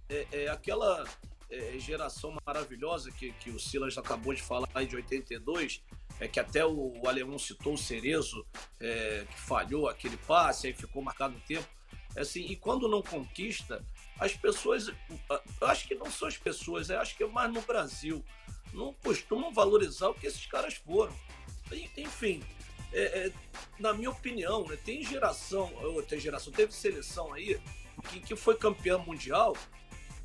é, 0.09 0.27
é 0.31 0.47
aquela 0.49 1.05
é, 1.49 1.77
geração 1.79 2.35
maravilhosa 2.45 3.11
que, 3.11 3.31
que 3.33 3.49
o 3.49 3.59
Silas 3.59 3.97
acabou 3.97 4.33
de 4.33 4.41
falar 4.41 4.69
aí 4.73 4.85
de 4.85 4.95
82, 4.95 5.83
é 6.19 6.27
que 6.27 6.39
até 6.39 6.65
o, 6.65 6.93
o 7.01 7.07
alemão 7.07 7.39
citou 7.39 7.73
o 7.73 7.77
Cerezo, 7.77 8.45
é, 8.79 9.25
que 9.29 9.39
falhou 9.39 9.87
aquele 9.87 10.17
passe, 10.17 10.67
aí 10.67 10.73
ficou 10.73 11.01
marcado 11.01 11.35
o 11.35 11.41
tempo. 11.41 11.67
É 12.15 12.21
assim, 12.21 12.41
e 12.41 12.55
quando 12.55 12.89
não 12.89 13.01
conquista, 13.01 13.83
as 14.19 14.35
pessoas, 14.35 14.87
eu 14.89 15.67
acho 15.67 15.87
que 15.87 15.95
não 15.95 16.11
são 16.11 16.27
as 16.27 16.37
pessoas, 16.37 16.89
eu 16.89 16.99
acho 16.99 17.15
que 17.15 17.23
é 17.23 17.27
mais 17.27 17.51
no 17.51 17.61
Brasil, 17.61 18.23
não 18.73 18.93
costumam 18.93 19.53
valorizar 19.53 20.09
o 20.09 20.13
que 20.13 20.27
esses 20.27 20.45
caras 20.45 20.75
foram. 20.75 21.13
Enfim, 21.97 22.43
é, 22.93 23.27
é, 23.27 23.31
na 23.79 23.93
minha 23.93 24.09
opinião, 24.09 24.67
né, 24.67 24.77
tem 24.83 25.03
geração, 25.03 25.71
tem 26.07 26.19
geração, 26.19 26.51
teve 26.51 26.73
seleção 26.73 27.33
aí 27.33 27.59
que, 28.09 28.19
que 28.19 28.35
foi 28.35 28.55
campeã 28.55 28.97
mundial, 28.97 29.55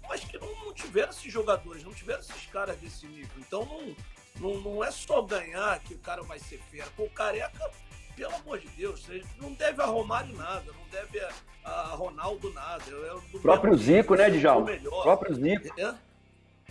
mas 0.08 0.24
que 0.24 0.38
não, 0.38 0.64
não 0.64 0.72
tiveram 0.72 1.10
esses 1.10 1.32
jogadores, 1.32 1.82
não 1.84 1.92
tiveram 1.92 2.20
esses 2.20 2.46
caras 2.46 2.76
desse 2.78 3.06
nível. 3.06 3.30
Então 3.38 3.64
não, 3.64 3.96
não, 4.40 4.60
não 4.60 4.84
é 4.84 4.90
só 4.90 5.22
ganhar 5.22 5.78
que 5.80 5.94
o 5.94 5.98
cara 5.98 6.22
vai 6.22 6.38
ser 6.38 6.60
fera. 6.70 6.88
O 6.98 7.08
careca, 7.10 7.70
pelo 8.14 8.34
amor 8.34 8.58
de 8.58 8.68
Deus, 8.68 9.06
não 9.38 9.52
deve 9.52 9.82
a 9.82 9.86
Romário 9.86 10.34
nada, 10.36 10.72
não 10.72 10.88
deve 10.90 11.20
a, 11.64 11.70
a 11.70 11.94
Ronaldo 11.94 12.52
nada. 12.52 12.84
É 12.90 13.14
o 13.14 13.40
próprio 13.40 13.76
Zico, 13.76 14.14
né, 14.14 14.30
Djalma? 14.30 14.70
Próprio 15.02 15.34
Zico. 15.34 15.80
É? 15.80 15.94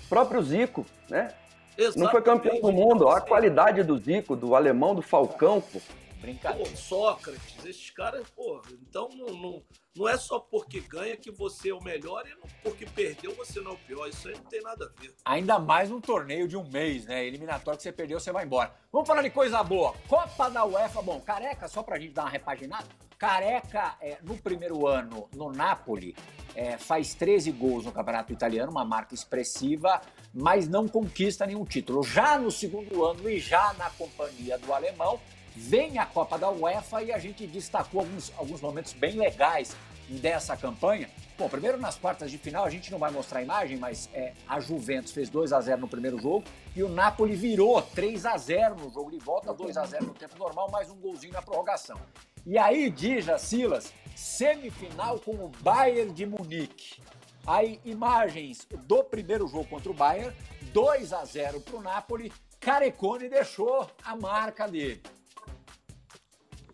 Próprio 0.09 0.41
Zico, 0.41 0.85
né? 1.09 1.33
Exatamente. 1.77 1.97
Não 1.97 2.11
foi 2.11 2.21
campeão 2.21 2.61
do 2.61 2.71
mundo. 2.71 3.05
Olha 3.05 3.17
a 3.17 3.21
qualidade 3.21 3.83
do 3.83 3.97
Zico, 3.97 4.35
do 4.35 4.55
alemão, 4.55 4.95
do 4.95 5.01
Falcão, 5.01 5.61
pô. 5.61 5.79
Brincadeira. 6.21 6.69
Pô, 6.69 6.75
Sócrates, 6.75 7.65
esses 7.65 7.89
caras, 7.91 8.27
pô, 8.29 8.61
então 8.81 9.09
não, 9.15 9.27
não, 9.27 9.63
não 9.95 10.09
é 10.09 10.17
só 10.17 10.39
porque 10.39 10.79
ganha 10.79 11.15
que 11.15 11.29
você 11.29 11.69
é 11.69 11.73
o 11.73 11.83
melhor 11.83 12.25
e 12.25 12.31
não, 12.31 12.47
porque 12.63 12.85
perdeu 12.85 13.35
você 13.35 13.61
não 13.61 13.71
é 13.71 13.73
o 13.75 13.77
pior. 13.77 14.07
Isso 14.07 14.27
aí 14.27 14.35
não 14.35 14.43
tem 14.45 14.61
nada 14.61 14.85
a 14.85 15.01
ver. 15.01 15.13
Ainda 15.23 15.59
mais 15.59 15.91
um 15.91 16.01
torneio 16.01 16.47
de 16.47 16.57
um 16.57 16.67
mês, 16.67 17.05
né? 17.05 17.23
Eliminatório 17.25 17.77
que 17.77 17.83
você 17.83 17.91
perdeu, 17.91 18.19
você 18.19 18.31
vai 18.31 18.45
embora. 18.45 18.73
Vamos 18.91 19.07
falar 19.07 19.21
de 19.21 19.29
coisa 19.29 19.61
boa. 19.61 19.93
Copa 20.07 20.49
da 20.49 20.65
UEFA, 20.65 21.01
bom, 21.01 21.21
careca, 21.21 21.67
só 21.67 21.83
pra 21.83 21.99
gente 21.99 22.13
dar 22.13 22.23
uma 22.23 22.31
repaginada. 22.31 22.87
Careca, 23.17 23.95
é, 24.01 24.17
no 24.23 24.37
primeiro 24.37 24.85
ano, 24.85 25.27
no 25.33 25.51
Napoli, 25.51 26.15
é, 26.53 26.77
faz 26.77 27.13
13 27.13 27.51
gols 27.51 27.85
no 27.85 27.91
Campeonato 27.91 28.33
Italiano, 28.33 28.71
uma 28.71 28.85
marca 28.85 29.13
expressiva, 29.13 30.01
mas 30.33 30.67
não 30.67 30.87
conquista 30.87 31.45
nenhum 31.45 31.65
título. 31.65 32.03
Já 32.03 32.37
no 32.37 32.51
segundo 32.51 33.05
ano 33.05 33.29
e 33.29 33.39
já 33.39 33.73
na 33.73 33.89
companhia 33.91 34.57
do 34.57 34.73
alemão, 34.73 35.19
vem 35.55 35.97
a 35.97 36.05
Copa 36.05 36.37
da 36.37 36.49
UEFA 36.49 37.03
e 37.03 37.11
a 37.11 37.17
gente 37.17 37.47
destacou 37.47 38.01
alguns, 38.01 38.31
alguns 38.37 38.61
momentos 38.61 38.93
bem 38.93 39.15
legais 39.15 39.75
dessa 40.09 40.55
campanha. 40.55 41.09
Bom, 41.37 41.49
primeiro 41.49 41.77
nas 41.77 41.97
quartas 41.97 42.31
de 42.31 42.37
final, 42.37 42.65
a 42.65 42.69
gente 42.69 42.91
não 42.91 42.99
vai 42.99 43.11
mostrar 43.11 43.39
a 43.39 43.43
imagem, 43.43 43.77
mas 43.77 44.09
é, 44.13 44.33
a 44.47 44.59
Juventus 44.59 45.11
fez 45.11 45.29
2 45.29 45.51
a 45.51 45.61
0 45.61 45.81
no 45.81 45.87
primeiro 45.87 46.17
jogo 46.19 46.43
e 46.75 46.83
o 46.83 46.89
Napoli 46.89 47.35
virou 47.35 47.81
3 47.81 48.25
a 48.25 48.37
0 48.37 48.75
no 48.75 48.89
jogo 48.91 49.11
de 49.11 49.17
volta, 49.17 49.53
2 49.53 49.77
a 49.77 49.85
0 49.85 50.05
no 50.05 50.13
tempo 50.13 50.37
normal, 50.37 50.69
mais 50.69 50.89
um 50.89 50.95
golzinho 50.95 51.33
na 51.33 51.41
prorrogação. 51.41 51.99
E 52.45 52.59
aí, 52.59 52.91
Dija 52.91 53.39
Silas, 53.39 53.91
semifinal 54.15 55.19
com 55.19 55.31
o 55.31 55.49
Bayern 55.61 56.13
de 56.13 56.27
Munique. 56.27 57.01
Aí, 57.47 57.81
imagens 57.83 58.67
do 58.85 59.03
primeiro 59.03 59.47
jogo 59.47 59.65
contra 59.65 59.89
o 59.89 59.95
Bayern, 59.95 60.35
2 60.71 61.11
a 61.11 61.25
0 61.25 61.59
para 61.61 61.75
o 61.75 61.81
Napoli. 61.81 62.31
Carecone 62.59 63.29
deixou 63.29 63.89
a 64.03 64.15
marca 64.15 64.67
dele. 64.67 65.01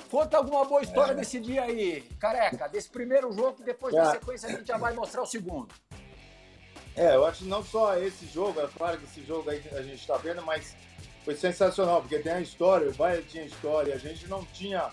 Conta 0.10 0.36
alguma 0.36 0.66
boa 0.66 0.82
história 0.82 1.14
é. 1.14 1.16
desse 1.16 1.40
dia 1.40 1.64
aí, 1.64 2.02
careca, 2.20 2.68
desse 2.68 2.90
primeiro 2.90 3.32
jogo, 3.32 3.54
que 3.54 3.64
depois 3.64 3.96
é. 3.96 4.12
sequência 4.12 4.50
a 4.50 4.52
gente 4.52 4.68
já 4.68 4.78
vai 4.78 4.94
mostrar 4.94 5.22
o 5.22 5.26
segundo. 5.26 5.74
É, 6.98 7.16
eu 7.16 7.26
acho 7.26 7.46
não 7.46 7.64
só 7.64 7.98
esse 7.98 8.26
jogo, 8.26 8.60
é 8.60 8.68
claro 8.68 8.98
que 8.98 9.06
esse 9.06 9.24
jogo 9.24 9.50
aí 9.50 9.64
a 9.72 9.82
gente 9.82 10.02
está 10.02 10.18
vendo, 10.18 10.42
mas 10.42 10.76
foi 11.24 11.34
sensacional, 11.36 12.02
porque 12.02 12.20
tem 12.20 12.34
a 12.34 12.42
história, 12.42 12.90
o 12.90 12.94
Bayern 12.94 13.26
tinha 13.26 13.46
história, 13.46 13.96
a 13.96 13.98
gente 13.98 14.28
não 14.28 14.44
tinha 14.44 14.92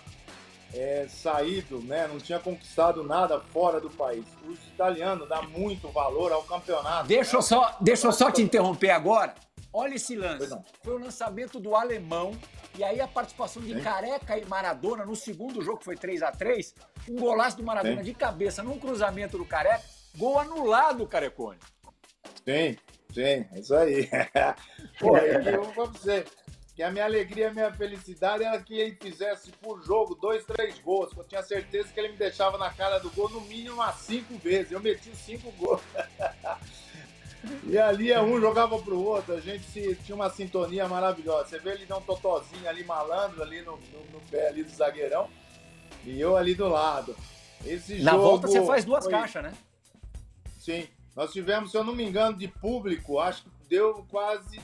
é, 0.74 1.06
saído, 1.08 1.80
né, 1.80 2.06
não 2.06 2.18
tinha 2.18 2.38
conquistado 2.38 3.02
nada 3.02 3.40
fora 3.40 3.80
do 3.80 3.90
país. 3.90 4.24
Os 4.46 4.58
italianos 4.68 5.28
dão 5.28 5.48
muito 5.48 5.88
valor 5.88 6.32
ao 6.32 6.42
campeonato. 6.42 7.08
Deixa, 7.08 7.32
né? 7.32 7.38
eu, 7.38 7.42
só, 7.42 7.76
deixa 7.80 8.06
eu 8.06 8.12
só 8.12 8.30
te 8.30 8.42
interromper 8.42 8.90
agora. 8.90 9.34
Olha 9.72 9.94
esse 9.94 10.16
lance. 10.16 10.48
Foi 10.82 10.94
o 10.94 10.98
lançamento 10.98 11.60
do 11.60 11.74
alemão 11.74 12.32
e 12.76 12.84
aí 12.84 13.00
a 13.00 13.08
participação 13.08 13.62
de 13.62 13.74
Sim. 13.74 13.80
Careca 13.80 14.38
e 14.38 14.44
Maradona 14.46 15.04
no 15.04 15.16
segundo 15.16 15.62
jogo, 15.62 15.78
que 15.78 15.84
foi 15.84 15.96
3 15.96 16.22
a 16.22 16.32
3 16.32 16.74
um 17.08 17.16
golaço 17.16 17.56
do 17.56 17.62
Maradona 17.62 17.98
Sim. 17.98 18.02
de 18.02 18.14
cabeça 18.14 18.62
num 18.62 18.78
cruzamento 18.78 19.36
do 19.36 19.44
Careca, 19.44 19.82
gol 20.16 20.38
anulado, 20.38 21.06
Carecone. 21.06 21.58
Sim, 22.44 22.76
sim, 23.12 23.46
é 23.52 23.58
isso 23.58 23.74
aí. 23.74 24.08
Pô, 24.98 25.16
eu 25.16 25.64
vou 25.72 25.88
dizer 25.88 26.26
que 26.78 26.82
a 26.84 26.92
minha 26.92 27.06
alegria, 27.06 27.48
a 27.48 27.52
minha 27.52 27.72
felicidade 27.72 28.44
era 28.44 28.62
que 28.62 28.72
ele 28.78 28.96
fizesse 29.02 29.50
por 29.50 29.82
jogo 29.82 30.14
dois, 30.14 30.44
três 30.44 30.78
gols. 30.78 31.10
Eu 31.16 31.24
tinha 31.24 31.42
certeza 31.42 31.88
que 31.88 31.98
ele 31.98 32.10
me 32.10 32.16
deixava 32.16 32.56
na 32.56 32.70
cara 32.70 33.00
do 33.00 33.10
gol 33.10 33.28
no 33.30 33.40
mínimo 33.40 33.74
umas 33.74 33.96
cinco 33.96 34.38
vezes. 34.38 34.70
Eu 34.70 34.78
meti 34.78 35.10
cinco 35.16 35.50
gols. 35.58 35.82
E 37.64 37.78
ali 37.78 38.12
um 38.18 38.40
jogava 38.40 38.76
pro 38.80 39.00
outro, 39.00 39.32
a 39.32 39.40
gente 39.40 39.64
se, 39.64 39.94
tinha 40.04 40.14
uma 40.14 40.28
sintonia 40.28 40.88
maravilhosa. 40.88 41.48
Você 41.48 41.58
vê 41.60 41.70
ele 41.70 41.86
dar 41.86 41.96
um 41.96 42.02
totozinho 42.02 42.68
ali 42.68 42.82
malandro 42.84 43.42
ali 43.42 43.62
no, 43.62 43.76
no, 43.76 44.04
no, 44.12 44.20
pé 44.28 44.48
ali 44.48 44.64
do 44.64 44.70
zagueirão 44.70 45.30
e 46.04 46.20
eu 46.20 46.36
ali 46.36 46.54
do 46.54 46.68
lado. 46.68 47.16
Esse 47.64 48.02
Na 48.02 48.16
volta 48.16 48.48
você 48.48 48.64
faz 48.66 48.84
duas 48.84 49.04
foi... 49.04 49.12
caixas, 49.12 49.44
né? 49.44 49.52
Sim. 50.58 50.88
Nós 51.14 51.32
tivemos, 51.32 51.70
se 51.70 51.76
eu 51.76 51.84
não 51.84 51.94
me 51.94 52.04
engano, 52.04 52.36
de 52.36 52.48
público, 52.48 53.20
acho 53.20 53.44
que 53.44 53.50
deu 53.68 54.04
quase. 54.10 54.60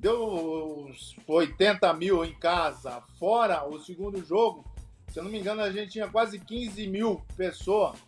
Deu 0.00 0.86
uns 0.86 1.14
80 1.28 1.92
mil 1.92 2.24
em 2.24 2.34
casa. 2.34 3.02
Fora 3.18 3.68
o 3.68 3.78
segundo 3.78 4.24
jogo, 4.24 4.64
se 5.10 5.18
eu 5.18 5.24
não 5.24 5.30
me 5.30 5.38
engano, 5.38 5.60
a 5.60 5.70
gente 5.70 5.92
tinha 5.92 6.08
quase 6.08 6.38
15 6.38 6.86
mil 6.86 7.22
pessoas 7.36 7.98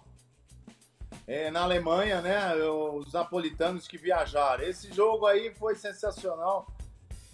é, 1.27 1.51
na 1.51 1.61
Alemanha, 1.61 2.23
né? 2.23 2.55
Os 2.65 3.13
napolitanos 3.13 3.87
que 3.87 3.99
viajaram. 3.99 4.65
Esse 4.65 4.91
jogo 4.91 5.27
aí 5.27 5.55
foi 5.55 5.75
sensacional 5.75 6.67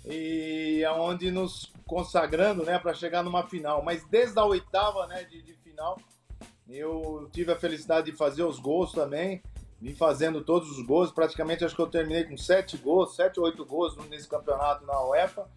e 0.04 0.84
aonde 0.84 1.30
nos 1.30 1.72
consagrando, 1.86 2.64
né, 2.64 2.80
para 2.80 2.94
chegar 2.94 3.22
numa 3.22 3.46
final. 3.46 3.82
Mas 3.84 4.04
desde 4.08 4.40
a 4.40 4.44
oitava, 4.44 5.06
né, 5.06 5.22
de, 5.22 5.40
de, 5.40 5.54
final, 5.54 5.98
eu 6.68 7.28
tive 7.32 7.52
a 7.52 7.56
felicidade 7.56 8.10
de 8.10 8.16
fazer 8.16 8.42
os 8.42 8.58
gols 8.58 8.90
também. 8.90 9.40
Vim 9.80 9.94
fazendo 9.94 10.42
todos 10.42 10.70
os 10.70 10.84
gols. 10.84 11.12
Praticamente 11.12 11.64
acho 11.64 11.74
que 11.74 11.80
eu 11.80 11.86
terminei 11.86 12.24
com 12.24 12.36
sete 12.36 12.76
gols, 12.76 13.14
sete 13.14 13.38
ou 13.38 13.46
oito 13.46 13.64
gols 13.64 13.96
nesse 14.08 14.28
campeonato 14.28 14.84
na 14.84 15.00
UEFA. 15.06 15.48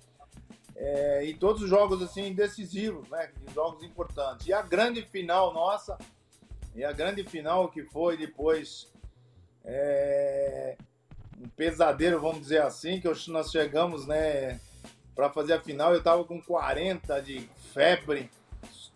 É, 0.76 1.26
e 1.26 1.34
todos 1.34 1.62
os 1.62 1.70
jogos 1.70 2.02
assim 2.02 2.34
decisivos, 2.34 3.08
né, 3.10 3.32
jogos 3.54 3.84
importantes. 3.84 4.48
E 4.48 4.54
a 4.54 4.62
grande 4.62 5.04
final 5.04 5.54
nossa 5.54 5.98
e 6.74 6.84
a 6.84 6.92
grande 6.92 7.24
final 7.24 7.70
que 7.70 7.84
foi 7.84 8.18
depois 8.18 8.92
é, 9.64 10.78
um 11.40 11.48
pesadelo, 11.50 12.20
vamos 12.20 12.42
dizer 12.42 12.62
assim, 12.62 13.00
que 13.00 13.08
nós 13.30 13.52
chegamos, 13.52 14.08
né, 14.08 14.60
para 15.16 15.30
fazer 15.30 15.54
a 15.54 15.60
final, 15.60 15.94
eu 15.94 16.02
tava 16.02 16.24
com 16.24 16.42
40 16.42 17.20
de 17.22 17.50
febre, 17.74 18.30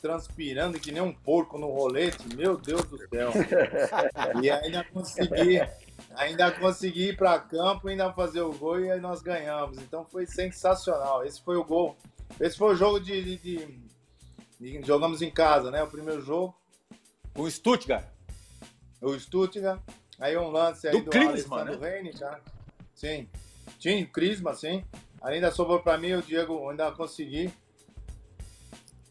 transpirando 0.01 0.79
que 0.79 0.91
nem 0.91 1.01
um 1.01 1.13
porco 1.13 1.57
no 1.57 1.69
rolete, 1.71 2.35
meu 2.35 2.57
Deus 2.57 2.83
do 2.85 2.97
céu. 2.97 3.31
E 4.41 4.49
ainda 4.49 4.83
consegui, 4.83 5.59
ainda 6.15 6.51
consegui 6.51 7.09
ir 7.09 7.17
para 7.17 7.39
campo, 7.39 7.87
ainda 7.87 8.11
fazer 8.13 8.41
o 8.41 8.53
gol 8.53 8.79
e 8.79 8.91
aí 8.91 8.99
nós 8.99 9.21
ganhamos. 9.21 9.77
Então 9.77 10.05
foi 10.05 10.25
sensacional. 10.25 11.25
Esse 11.25 11.41
foi 11.41 11.57
o 11.57 11.63
gol. 11.63 11.97
Esse 12.39 12.57
foi 12.57 12.73
o 12.73 12.75
jogo 12.75 12.99
de, 12.99 13.23
de, 13.23 13.37
de, 13.37 13.79
de 14.59 14.81
jogamos 14.85 15.21
em 15.21 15.31
casa, 15.31 15.71
né? 15.71 15.83
O 15.83 15.87
primeiro 15.87 16.21
jogo. 16.21 16.55
O 17.35 17.49
Stuttgart. 17.49 18.05
O 19.01 19.17
Stuttgart. 19.19 19.81
Aí 20.19 20.37
um 20.37 20.49
lance 20.49 20.87
aí 20.87 20.97
do, 20.97 21.05
do 21.05 21.09
Crisma, 21.09 21.65
né? 21.65 21.77
Reine, 21.79 22.13
tá? 22.13 22.39
Sim. 22.93 23.27
Tinha 23.79 24.03
o 24.03 24.07
Crisma, 24.07 24.53
sim. 24.53 24.83
Ainda 25.21 25.51
sobrou 25.51 25.79
para 25.79 25.97
mim, 25.97 26.13
o 26.13 26.21
Diego 26.21 26.69
ainda 26.69 26.91
consegui. 26.91 27.51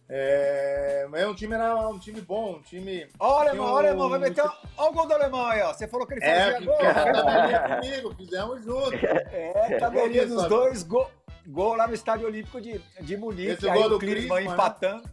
É, 0.09 1.09
é 1.15 1.27
um 1.27 1.35
time 1.35 1.55
era 1.55 1.89
um 1.89 1.99
time 1.99 2.21
bom, 2.21 2.57
um 2.57 2.63
time. 2.63 3.09
Olha, 3.19 3.51
alemão, 3.51 3.73
olha, 3.73 3.89
alemão, 3.89 4.11
vai 4.11 4.19
meter. 4.19 4.45
Olha 4.77 4.91
o 4.91 4.93
gol 4.93 5.07
do 5.07 5.15
alemão 5.15 5.47
aí, 5.47 5.63
ó. 5.63 5.73
Você 5.73 5.89
falou 5.89 6.07
que 6.07 6.15
ele 6.15 6.25
é, 6.25 6.53
fazia 6.53 6.59
que, 6.59 6.67
gol. 6.67 6.81
É, 6.81 7.81
comigo, 7.81 8.15
fizemos 8.15 8.65
junto. 8.65 8.95
É, 8.97 9.79
cabelinha 9.81 10.27
dos 10.27 10.47
dois, 10.47 10.83
gol, 10.83 11.11
gol 11.47 11.75
lá 11.75 11.87
no 11.89 11.95
Estádio 11.95 12.27
Olímpico 12.27 12.61
de, 12.61 12.79
de 13.01 13.17
Munique. 13.17 13.53
Esse 13.53 13.69
aí 13.69 13.79
gol 13.79 13.89
do 13.89 13.99
Klinsmann 13.99 14.43
Klinsmann, 14.43 14.53
empatando. 14.53 15.11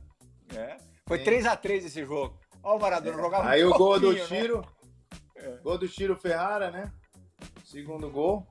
É. 0.56 0.78
Foi 1.08 1.24
3x3 1.24 1.86
esse 1.86 2.06
jogo. 2.06 2.38
Olha 2.62 2.78
o 2.78 2.82
Maradona 2.82 3.18
É. 3.18 3.22
jogava 3.22 3.50
Aí 3.50 3.66
um 3.66 3.70
o 3.70 3.78
gol 3.78 4.00
do 4.00 4.12
né? 4.14 4.26
Tiro. 4.26 4.62
Gol 5.64 5.78
do 5.78 5.88
Tiro 5.88 6.16
Ferrara, 6.16 6.70
né? 6.70 6.92
Segundo 7.64 8.10
gol. 8.10 8.46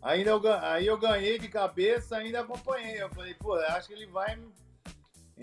Ainda 0.00 0.30
eu, 0.30 0.40
aí 0.62 0.86
eu 0.86 0.98
ganhei 0.98 1.38
de 1.38 1.48
cabeça, 1.48 2.16
ainda 2.16 2.40
acompanhei. 2.40 3.00
Eu 3.00 3.10
falei, 3.10 3.34
pô, 3.34 3.54
acho 3.54 3.88
que 3.88 3.94
ele 3.94 4.06
vai. 4.06 4.38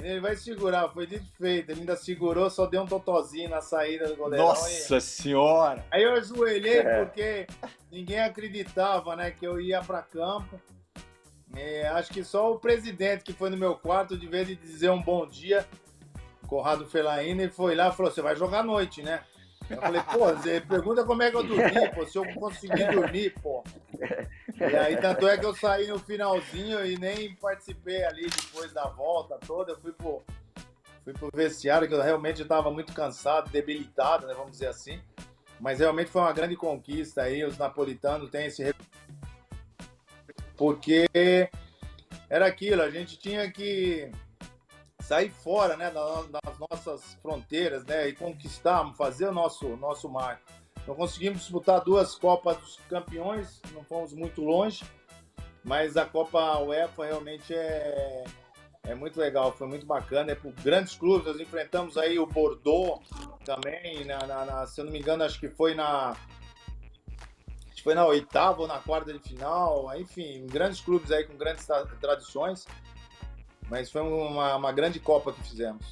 Ele 0.01 0.19
vai 0.19 0.35
segurar, 0.35 0.87
foi 0.89 1.05
dito 1.05 1.25
e 1.25 1.37
feito. 1.37 1.69
Ele 1.71 1.81
ainda 1.81 1.95
segurou, 1.95 2.49
só 2.49 2.65
deu 2.65 2.81
um 2.83 2.87
totozinho 2.87 3.49
na 3.49 3.61
saída 3.61 4.07
do 4.07 4.15
goleirão. 4.15 4.45
e- 4.45 4.49
Nossa 4.49 4.99
senhora! 4.99 5.85
Aí 5.91 6.03
eu 6.03 6.13
ajoelhei 6.13 6.77
É. 6.79 7.03
porque 7.05 7.47
ninguém 7.91 8.19
acreditava, 8.21 9.15
né, 9.15 9.31
que 9.31 9.45
eu 9.45 9.59
ia 9.59 9.81
para 9.81 10.01
campo. 10.01 10.59
É, 11.55 11.87
acho 11.89 12.11
que 12.11 12.23
só 12.23 12.51
o 12.51 12.59
presidente 12.59 13.23
que 13.23 13.33
foi 13.33 13.49
no 13.49 13.57
meu 13.57 13.75
quarto, 13.75 14.17
de 14.17 14.27
vez 14.27 14.47
de 14.47 14.55
dizer 14.55 14.89
um 14.91 15.01
bom 15.01 15.25
dia, 15.27 15.65
Corrado 16.47 16.85
Felaína, 16.87 17.43
ele 17.43 17.51
foi 17.51 17.75
lá 17.75 17.89
e 17.89 17.91
falou: 17.91 18.11
Você 18.11 18.21
vai 18.21 18.35
jogar 18.35 18.59
à 18.59 18.63
noite, 18.63 19.01
né? 19.03 19.21
Eu 19.69 19.81
falei: 19.81 20.01
Pô, 20.01 20.67
pergunta 20.67 21.03
como 21.03 21.21
é 21.21 21.29
que 21.29 21.37
eu 21.37 21.43
dormi, 21.43 21.89
pô, 21.93 22.05
se 22.05 22.17
eu 22.17 22.33
consegui 22.33 22.83
dormir, 22.85 23.33
pô. 23.41 23.63
E 24.59 24.75
aí, 24.75 24.97
tanto 24.97 25.27
é 25.27 25.37
que 25.37 25.45
eu 25.45 25.55
saí 25.55 25.87
no 25.87 25.99
finalzinho 25.99 26.85
e 26.85 26.97
nem 26.97 27.35
participei 27.35 28.03
ali 28.03 28.27
depois 28.29 28.73
da 28.73 28.85
volta 28.87 29.37
toda. 29.45 29.73
Eu 29.73 29.79
fui 29.79 29.91
pro, 29.91 30.23
fui 31.03 31.13
pro 31.13 31.29
vestiário, 31.33 31.87
que 31.87 31.93
eu 31.93 32.01
realmente 32.01 32.41
estava 32.41 32.71
muito 32.71 32.93
cansado, 32.93 33.49
debilitado, 33.49 34.27
né, 34.27 34.33
vamos 34.33 34.51
dizer 34.51 34.67
assim. 34.67 34.99
Mas 35.59 35.79
realmente 35.79 36.09
foi 36.09 36.21
uma 36.21 36.33
grande 36.33 36.55
conquista 36.55 37.23
aí. 37.23 37.43
Os 37.43 37.57
napolitanos 37.57 38.29
têm 38.29 38.47
esse. 38.47 38.73
Porque 40.57 41.07
era 42.29 42.45
aquilo, 42.45 42.81
a 42.81 42.89
gente 42.89 43.17
tinha 43.17 43.49
que 43.51 44.11
sair 45.01 45.29
fora 45.29 45.75
né, 45.77 45.89
da- 45.91 46.23
das 46.23 46.59
nossas 46.69 47.13
fronteiras 47.21 47.83
né, 47.85 48.07
e 48.09 48.13
conquistar, 48.15 48.93
fazer 48.95 49.27
o 49.27 49.31
nosso, 49.33 49.67
nosso 49.77 50.09
marco. 50.09 50.41
Então 50.81 50.95
conseguimos 50.95 51.39
disputar 51.39 51.81
duas 51.81 52.15
Copas 52.15 52.57
dos 52.57 52.79
Campeões, 52.89 53.61
não 53.73 53.83
fomos 53.83 54.13
muito 54.13 54.41
longe, 54.41 54.83
mas 55.63 55.97
a 55.97 56.05
Copa 56.05 56.57
UEFA 56.59 57.05
realmente 57.05 57.53
é, 57.53 58.23
é 58.85 58.95
muito 58.95 59.19
legal, 59.19 59.51
foi 59.51 59.67
muito 59.67 59.85
bacana. 59.85 60.31
É 60.31 60.35
por 60.35 60.51
grandes 60.53 60.95
clubes, 60.95 61.27
nós 61.27 61.39
enfrentamos 61.39 61.97
aí 61.97 62.17
o 62.17 62.25
Bordeaux 62.25 63.01
também, 63.45 64.05
na, 64.05 64.19
na- 64.25 64.45
na- 64.45 64.67
se 64.67 64.79
eu 64.81 64.85
não 64.85 64.91
me 64.91 64.99
engano, 64.99 65.23
acho 65.23 65.39
que 65.39 65.49
foi 65.49 65.73
na. 65.75 66.15
Foi 67.83 67.93
na 67.95 68.05
oitava 68.05 68.61
ou 68.61 68.67
na 68.67 68.79
quarta 68.79 69.13
de 69.13 69.19
final, 69.19 69.89
enfim, 69.97 70.45
grandes 70.47 70.81
clubes 70.81 71.11
aí 71.11 71.23
com 71.23 71.37
grandes 71.37 71.65
tra- 71.65 71.85
tradições. 72.01 72.65
Mas 73.69 73.91
foi 73.91 74.01
uma, 74.01 74.55
uma 74.55 74.71
grande 74.71 74.99
Copa 74.99 75.31
que 75.31 75.41
fizemos. 75.43 75.85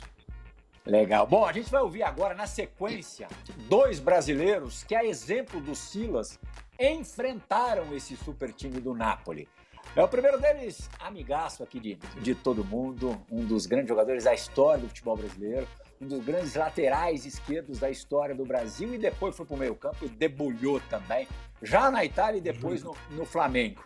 Legal. 0.86 1.28
Bom, 1.28 1.46
a 1.46 1.52
gente 1.52 1.70
vai 1.70 1.82
ouvir 1.82 2.04
agora, 2.04 2.34
na 2.34 2.48
sequência, 2.48 3.28
dois 3.68 4.00
brasileiros 4.00 4.84
que, 4.84 4.96
a 4.96 5.04
exemplo 5.04 5.60
do 5.60 5.76
Silas, 5.76 6.40
enfrentaram 6.80 7.94
esse 7.94 8.16
super 8.16 8.54
time 8.54 8.80
do 8.80 8.94
Napoli. 8.94 9.50
É 9.96 10.04
o 10.04 10.08
primeiro 10.08 10.40
deles, 10.40 10.90
amigaço 11.00 11.63
aqui 11.63 11.80
de, 11.80 11.96
de 12.22 12.36
todo 12.36 12.63
mundo, 12.63 13.20
um 13.32 13.44
dos 13.44 13.66
grandes 13.66 13.90
jogadores 13.90 14.26
da 14.26 14.34
história 14.34 14.82
do 14.82 14.88
futebol 14.88 15.18
brasileiro, 15.18 15.68
um 16.00 16.08
dos 16.08 16.24
grandes 16.24 16.56
laterais 16.56 17.26
esquerdos 17.26 17.80
da 17.80 17.90
história 17.90 18.36
do 18.36 18.46
Brasil 18.46 18.94
e 18.94 18.98
depois 18.98 19.36
foi 19.36 19.46
para 19.46 19.56
o 19.56 19.58
meio 19.58 19.76
campo 19.76 20.06
e 20.06 20.10
debulhou 20.10 20.80
também, 20.82 21.28
já 21.63 21.90
na 21.90 22.06
Itália 22.06 22.38
e 22.38 22.42
depois 22.42 22.84
no, 22.84 22.96
no 23.12 23.26
Flamengo. 23.26 23.84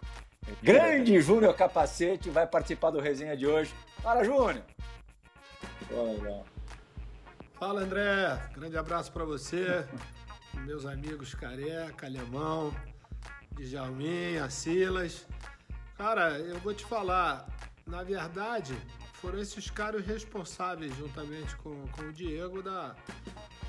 Grande 0.62 1.20
Júnior 1.22 1.56
Capacete 1.56 2.30
vai 2.30 2.46
participar 2.46 2.92
do 2.92 3.00
resenha 3.00 3.36
de 3.36 3.48
hoje. 3.48 3.74
Fala, 4.02 4.24
Júnior! 4.24 4.64
Fala 7.54 7.82
André, 7.82 8.42
grande 8.54 8.78
abraço 8.78 9.12
para 9.12 9.24
você, 9.24 9.86
meus 10.66 10.86
amigos 10.86 11.36
Careca, 11.36 12.08
Alemão, 12.08 12.74
Djalminha, 13.54 14.50
Silas. 14.50 15.28
Cara, 15.98 16.40
eu 16.40 16.60
vou 16.60 16.74
te 16.74 16.86
falar, 16.86 17.48
na 17.86 18.02
verdade, 18.04 18.76
foram 19.14 19.40
esses 19.40 19.70
caras 19.70 20.06
responsáveis, 20.06 20.96
juntamente 20.96 21.56
com, 21.58 21.88
com 21.90 22.04
o 22.04 22.14
Diego, 22.14 22.64
da, 22.64 22.96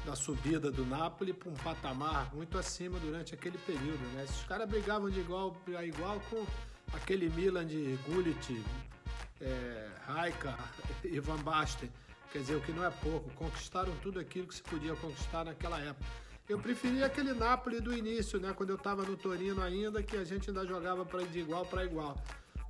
da 0.04 0.16
subida 0.16 0.70
do 0.70 0.84
Napoli 0.84 1.32
para 1.32 1.48
um 1.48 1.54
patamar 1.54 2.34
muito 2.34 2.58
acima 2.58 2.98
durante 2.98 3.34
aquele 3.34 3.58
período. 3.58 4.02
Né? 4.14 4.24
Esses 4.24 4.44
caras 4.44 4.68
brigavam 4.68 5.08
de 5.08 5.20
igual 5.20 5.56
a 5.76 5.84
igual 5.84 6.20
com 6.28 6.44
aquele 6.92 7.28
Milan 7.30 7.66
de 7.66 7.98
Gullit, 8.06 8.64
é, 9.40 9.88
Raika 10.06 10.58
e 11.04 11.20
Van 11.20 11.38
Basten. 11.38 11.90
Quer 12.32 12.38
dizer, 12.38 12.56
o 12.56 12.60
que 12.60 12.72
não 12.72 12.84
é 12.84 12.90
pouco. 12.90 13.30
Conquistaram 13.34 13.94
tudo 14.02 14.18
aquilo 14.18 14.46
que 14.46 14.54
se 14.54 14.62
podia 14.62 14.96
conquistar 14.96 15.44
naquela 15.44 15.78
época. 15.78 16.06
Eu 16.48 16.58
preferia 16.58 17.06
aquele 17.06 17.32
Napoli 17.32 17.80
do 17.80 17.96
início, 17.96 18.40
né? 18.40 18.52
Quando 18.54 18.70
eu 18.70 18.76
estava 18.76 19.02
no 19.02 19.16
Torino 19.16 19.62
ainda, 19.62 20.02
que 20.02 20.16
a 20.16 20.24
gente 20.24 20.50
ainda 20.50 20.66
jogava 20.66 21.04
pra, 21.04 21.22
de 21.22 21.38
igual 21.38 21.64
para 21.64 21.84
igual. 21.84 22.16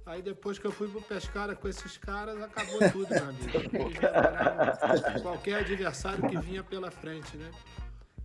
Aí 0.04 0.20
depois 0.20 0.58
que 0.58 0.66
eu 0.66 0.72
fui 0.72 0.88
pro 0.88 1.00
Pescara 1.00 1.54
com 1.54 1.68
esses 1.68 1.96
caras, 1.96 2.40
acabou 2.42 2.78
tudo, 2.90 3.08
meu 3.08 3.24
amigo. 3.24 5.22
Qualquer 5.22 5.60
adversário 5.60 6.28
que 6.28 6.36
vinha 6.38 6.62
pela 6.64 6.90
frente, 6.90 7.36
né? 7.36 7.50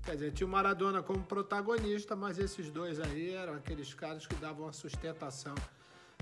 Quer 0.04 0.14
dizer, 0.14 0.32
tinha 0.32 0.48
o 0.48 0.50
Maradona 0.50 1.04
como 1.04 1.22
protagonista, 1.24 2.16
mas 2.16 2.40
esses 2.40 2.72
dois 2.72 3.00
aí 3.00 3.34
eram 3.34 3.54
aqueles 3.54 3.94
caras 3.94 4.26
que 4.26 4.36
davam 4.36 4.68
a 4.68 4.74
sustentação. 4.74 5.54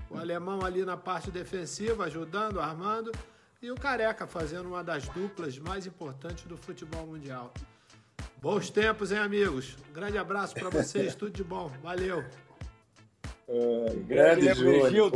O 0.10 0.18
alemão 0.18 0.66
ali 0.66 0.84
na 0.84 0.98
parte 0.98 1.32
defensiva, 1.32 2.06
ajudando, 2.06 2.60
armando, 2.60 3.12
e 3.62 3.72
o 3.72 3.76
Careca 3.76 4.28
fazendo 4.28 4.68
uma 4.68 4.84
das 4.84 5.08
duplas 5.08 5.58
mais 5.58 5.88
importantes 5.88 6.44
do 6.46 6.58
futebol 6.58 7.06
mundial. 7.08 7.54
Bons 8.42 8.70
tempos, 8.70 9.12
hein, 9.12 9.20
amigos? 9.20 9.78
Grande 9.94 10.18
abraço 10.18 10.54
para 10.54 10.70
vocês, 10.70 11.16
tudo 11.16 11.32
de 11.32 11.44
bom. 11.44 11.72
Valeu. 11.82 12.24
Grande 14.08 14.54
Júnior. 14.54 15.12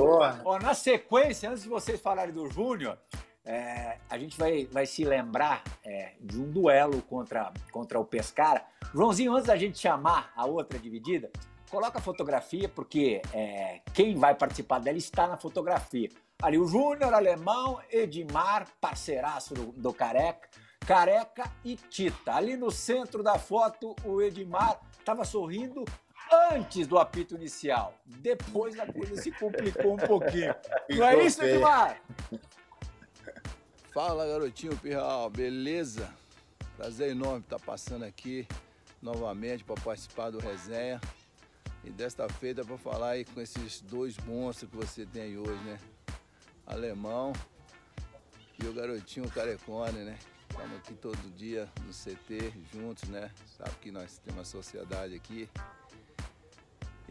Ó, 0.45 0.59
na 0.59 0.73
sequência, 0.73 1.49
antes 1.49 1.63
de 1.63 1.69
vocês 1.69 1.99
falarem 1.99 2.33
do 2.33 2.49
Júnior, 2.49 2.97
é, 3.45 3.97
a 4.09 4.17
gente 4.17 4.37
vai, 4.37 4.65
vai 4.71 4.85
se 4.85 5.03
lembrar 5.03 5.63
é, 5.83 6.13
de 6.19 6.39
um 6.39 6.51
duelo 6.51 7.01
contra, 7.01 7.51
contra 7.71 7.99
o 7.99 8.05
Pescara. 8.05 8.63
Joãozinho, 8.93 9.33
antes 9.33 9.47
da 9.47 9.55
gente 9.55 9.79
chamar 9.79 10.31
a 10.35 10.45
outra 10.45 10.77
dividida, 10.77 11.31
coloca 11.69 11.97
a 11.97 12.01
fotografia, 12.01 12.69
porque 12.69 13.21
é, 13.33 13.81
quem 13.93 14.15
vai 14.15 14.35
participar 14.35 14.79
dela 14.79 14.97
está 14.97 15.27
na 15.27 15.37
fotografia. 15.37 16.09
Ali 16.41 16.57
o 16.57 16.67
Júnior, 16.67 17.13
Alemão, 17.13 17.79
Edmar, 17.91 18.67
parceiraço 18.79 19.53
do, 19.53 19.71
do 19.71 19.93
Careca, 19.93 20.47
Careca 20.85 21.51
e 21.63 21.75
Tita. 21.75 22.33
Ali 22.33 22.55
no 22.55 22.71
centro 22.71 23.21
da 23.21 23.37
foto, 23.37 23.95
o 24.05 24.21
Edmar 24.21 24.79
estava 24.97 25.25
sorrindo 25.25 25.83
antes 26.51 26.87
do 26.87 26.97
apito 26.97 27.35
inicial. 27.35 27.93
Depois 28.05 28.79
a 28.79 28.91
coisa 28.91 29.21
se 29.21 29.31
complicou 29.31 29.93
um 29.93 29.97
pouquinho. 29.97 30.53
Não 30.89 31.05
é 31.05 31.25
isso. 31.25 31.43
Edmar? 31.43 32.01
Fala 33.93 34.27
garotinho 34.27 34.77
Pirral, 34.77 35.29
beleza? 35.29 36.09
Prazer 36.77 37.11
enorme 37.11 37.39
estar 37.39 37.59
passando 37.59 38.05
aqui 38.05 38.47
novamente 39.01 39.63
para 39.63 39.81
participar 39.81 40.29
do 40.29 40.39
resenha. 40.39 41.01
E 41.83 41.89
desta 41.89 42.27
feita 42.27 42.63
para 42.63 42.77
falar 42.77 43.11
aí 43.11 43.25
com 43.25 43.39
esses 43.39 43.81
dois 43.81 44.17
monstros 44.17 44.69
que 44.69 44.75
você 44.75 45.05
tem 45.05 45.23
aí 45.23 45.37
hoje, 45.37 45.63
né? 45.63 45.79
Alemão 46.67 47.33
e 48.61 48.67
o 48.67 48.73
garotinho 48.73 49.29
Carecone, 49.29 49.99
né? 49.99 50.17
Estamos 50.49 50.77
aqui 50.77 50.93
todo 50.93 51.17
dia 51.35 51.69
no 51.85 51.93
CT 51.93 52.53
juntos, 52.73 53.07
né? 53.09 53.31
Sabe 53.57 53.71
que 53.81 53.91
nós 53.91 54.17
temos 54.19 54.39
uma 54.39 54.45
sociedade 54.45 55.15
aqui. 55.15 55.49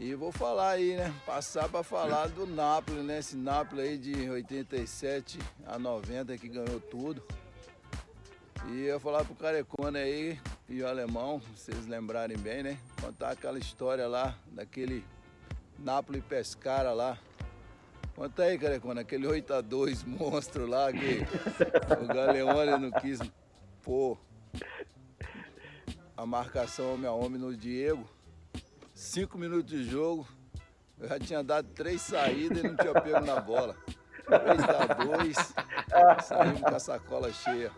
E 0.01 0.15
vou 0.15 0.31
falar 0.31 0.69
aí, 0.69 0.95
né? 0.95 1.13
Passar 1.25 1.67
para 1.67 1.83
falar 1.83 2.29
do 2.29 2.47
Napoli, 2.47 3.01
né? 3.01 3.19
Esse 3.19 3.35
Napoli 3.35 3.81
aí 3.81 3.97
de 3.97 4.29
87 4.29 5.37
a 5.67 5.77
90 5.77 6.37
que 6.37 6.47
ganhou 6.47 6.79
tudo. 6.79 7.21
E 8.69 8.85
eu 8.85 8.97
falar 8.97 9.25
pro 9.25 9.35
Carecone 9.35 9.97
aí 9.97 10.39
e 10.69 10.81
o 10.81 10.87
alemão, 10.87 11.41
vocês 11.53 11.85
lembrarem 11.85 12.37
bem, 12.37 12.63
né? 12.63 12.79
Contar 13.01 13.31
aquela 13.31 13.59
história 13.59 14.07
lá, 14.07 14.37
daquele 14.53 15.03
Napoli 15.77 16.21
Pescara 16.21 16.93
lá. 16.93 17.17
Conta 18.15 18.43
aí, 18.43 18.57
Carecone, 18.57 19.01
aquele 19.01 19.27
8x2 19.27 20.05
monstro 20.07 20.65
lá 20.65 20.93
que 20.93 21.25
o 22.01 22.07
Galeone 22.07 22.89
não 22.89 22.91
quis 23.01 23.19
pôr 23.83 24.17
a 26.15 26.25
marcação 26.25 26.93
homem 26.93 27.05
a 27.05 27.11
homem 27.11 27.37
no 27.37 27.53
Diego. 27.53 28.07
Cinco 28.99 29.37
minutos 29.37 29.65
de 29.65 29.81
jogo, 29.81 30.27
eu 30.99 31.07
já 31.07 31.17
tinha 31.17 31.41
dado 31.41 31.69
três 31.69 32.01
saídas 32.01 32.59
e 32.59 32.67
não 32.67 32.75
tinha 32.75 32.93
pego 33.01 33.21
na 33.21 33.39
bola. 33.39 33.73
2x2. 34.27 36.21
Saímos 36.21 36.59
com 36.59 36.75
a 36.75 36.79
sacola 36.79 37.31
cheia. 37.31 37.71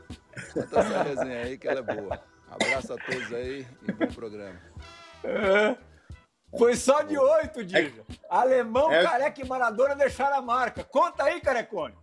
Conta 0.51 0.79
essa 0.79 1.03
resenha 1.03 1.41
aí 1.41 1.59
que 1.59 1.67
ela 1.67 1.81
é 1.81 1.83
boa. 1.83 2.23
Abraço 2.49 2.93
a 2.93 2.97
todos 2.97 3.31
aí 3.33 3.67
e 3.87 3.91
bom 3.91 4.07
programa. 4.07 4.59
É. 5.23 5.77
Foi 6.57 6.75
só 6.75 7.03
de 7.03 7.15
oito, 7.15 7.63
Diga. 7.63 8.03
Alemão, 8.27 8.91
é... 8.91 9.03
Careca 9.03 9.41
e 9.41 9.47
Maradona 9.47 9.95
deixaram 9.95 10.37
a 10.37 10.41
marca. 10.41 10.83
Conta 10.83 11.25
aí, 11.25 11.39
Carecone. 11.39 11.95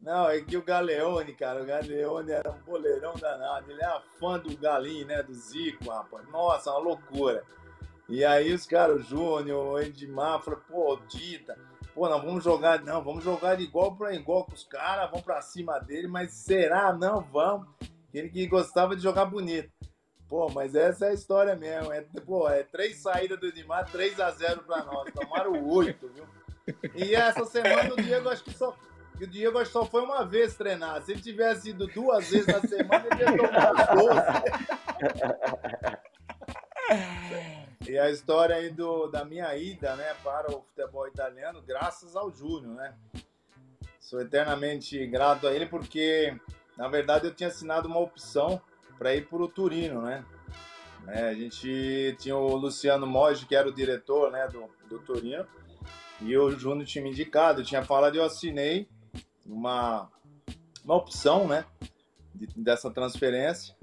Não, 0.00 0.28
é 0.28 0.40
que 0.40 0.56
o 0.56 0.64
Galeone, 0.64 1.32
cara, 1.32 1.62
o 1.62 1.64
Galeone 1.64 2.32
era 2.32 2.50
um 2.50 2.58
boleirão 2.64 3.14
danado. 3.14 3.70
Ele 3.70 3.80
era 3.80 4.02
fã 4.18 4.36
do 4.36 4.56
Galinho, 4.56 5.06
né? 5.06 5.22
Do 5.22 5.32
Zico, 5.32 5.90
rapaz. 5.90 6.28
Nossa, 6.28 6.72
uma 6.72 6.80
loucura. 6.80 7.44
E 8.08 8.24
aí 8.24 8.52
os 8.52 8.66
caras, 8.66 8.96
o 8.96 9.02
Júnior, 9.02 9.66
o 9.66 9.78
Edmar, 9.78 10.40
falaram, 10.40 10.62
pô, 10.68 10.98
Dita, 11.08 11.58
pô, 11.94 12.08
nós 12.08 12.22
vamos 12.22 12.44
jogar, 12.44 12.82
não, 12.82 13.02
vamos 13.02 13.24
jogar 13.24 13.56
de 13.56 13.64
igual 13.64 13.96
para 13.96 14.14
igual 14.14 14.44
com 14.44 14.52
os 14.54 14.64
caras, 14.64 15.10
vamos 15.10 15.24
para 15.24 15.42
cima 15.42 15.78
dele, 15.80 16.06
mas 16.06 16.32
será? 16.32 16.92
Não, 16.92 17.20
vamos. 17.22 17.66
Ele 18.14 18.28
que 18.28 18.46
gostava 18.46 18.94
de 18.94 19.02
jogar 19.02 19.24
bonito. 19.26 19.70
Pô, 20.28 20.48
mas 20.50 20.74
essa 20.74 21.06
é 21.06 21.10
a 21.10 21.14
história 21.14 21.54
mesmo. 21.54 21.92
É, 21.92 22.00
pô, 22.24 22.48
é 22.48 22.62
três 22.62 22.98
saídas 22.98 23.38
do 23.38 23.46
Edmar, 23.46 23.90
3 23.90 24.18
a 24.20 24.30
0 24.30 24.62
para 24.62 24.84
nós. 24.84 25.12
Tomaram 25.12 25.68
oito, 25.68 26.08
viu? 26.08 26.24
E 26.94 27.14
essa 27.14 27.44
semana 27.44 27.92
o 27.92 27.96
Diego 27.96 28.28
acho 28.28 28.42
que 28.42 28.52
só. 28.52 28.76
O 29.20 29.26
Diego 29.26 29.58
acho 29.58 29.66
que 29.66 29.72
só 29.72 29.86
foi 29.86 30.02
uma 30.02 30.24
vez 30.24 30.56
treinar. 30.56 31.00
Se 31.02 31.12
ele 31.12 31.22
tivesse 31.22 31.70
ido 31.70 31.86
duas 31.86 32.28
vezes 32.28 32.46
na 32.46 32.60
semana, 32.60 33.06
ele 33.12 33.22
ia 33.22 33.36
tomar 33.36 33.72
os 33.72 34.02
12. 37.46 37.65
E 37.88 37.98
a 37.98 38.10
história 38.10 38.56
aí 38.56 38.70
do, 38.70 39.06
da 39.06 39.24
minha 39.24 39.56
ida 39.56 39.94
né, 39.96 40.14
para 40.24 40.50
o 40.50 40.62
futebol 40.62 41.06
italiano, 41.06 41.62
graças 41.62 42.16
ao 42.16 42.32
Júnior, 42.32 42.74
né? 42.74 42.94
Sou 44.00 44.20
eternamente 44.20 45.04
grato 45.06 45.46
a 45.46 45.52
ele 45.52 45.66
porque, 45.66 46.36
na 46.76 46.88
verdade, 46.88 47.26
eu 47.26 47.34
tinha 47.34 47.48
assinado 47.48 47.88
uma 47.88 48.00
opção 48.00 48.60
para 48.98 49.14
ir 49.14 49.26
para 49.26 49.42
o 49.42 49.48
Turino, 49.48 50.02
né? 50.02 50.24
É, 51.08 51.28
a 51.28 51.34
gente 51.34 52.16
tinha 52.18 52.36
o 52.36 52.56
Luciano 52.56 53.06
Moggi, 53.06 53.46
que 53.46 53.54
era 53.54 53.68
o 53.68 53.74
diretor 53.74 54.30
né, 54.32 54.48
do, 54.48 54.68
do 54.88 54.98
Torino, 54.98 55.46
e 56.20 56.36
o 56.36 56.50
Júnior 56.50 56.86
tinha 56.86 57.04
me 57.04 57.10
indicado, 57.10 57.60
eu 57.60 57.64
tinha 57.64 57.84
falado, 57.84 58.16
eu 58.16 58.24
assinei 58.24 58.88
uma, 59.44 60.10
uma 60.84 60.96
opção 60.96 61.46
né, 61.46 61.64
de, 62.34 62.46
dessa 62.56 62.90
transferência, 62.90 63.76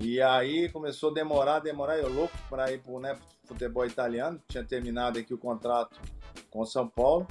e 0.00 0.22
aí 0.22 0.68
começou 0.68 1.10
a 1.10 1.14
demorar, 1.14 1.58
demorar, 1.58 1.98
eu 1.98 2.08
louco 2.08 2.36
para 2.48 2.70
ir 2.70 2.80
para 2.80 2.92
o 2.92 3.00
né, 3.00 3.18
futebol 3.44 3.84
italiano, 3.84 4.40
tinha 4.46 4.62
terminado 4.62 5.18
aqui 5.18 5.34
o 5.34 5.38
contrato 5.38 6.00
com 6.50 6.60
o 6.60 6.66
São 6.66 6.86
Paulo, 6.88 7.26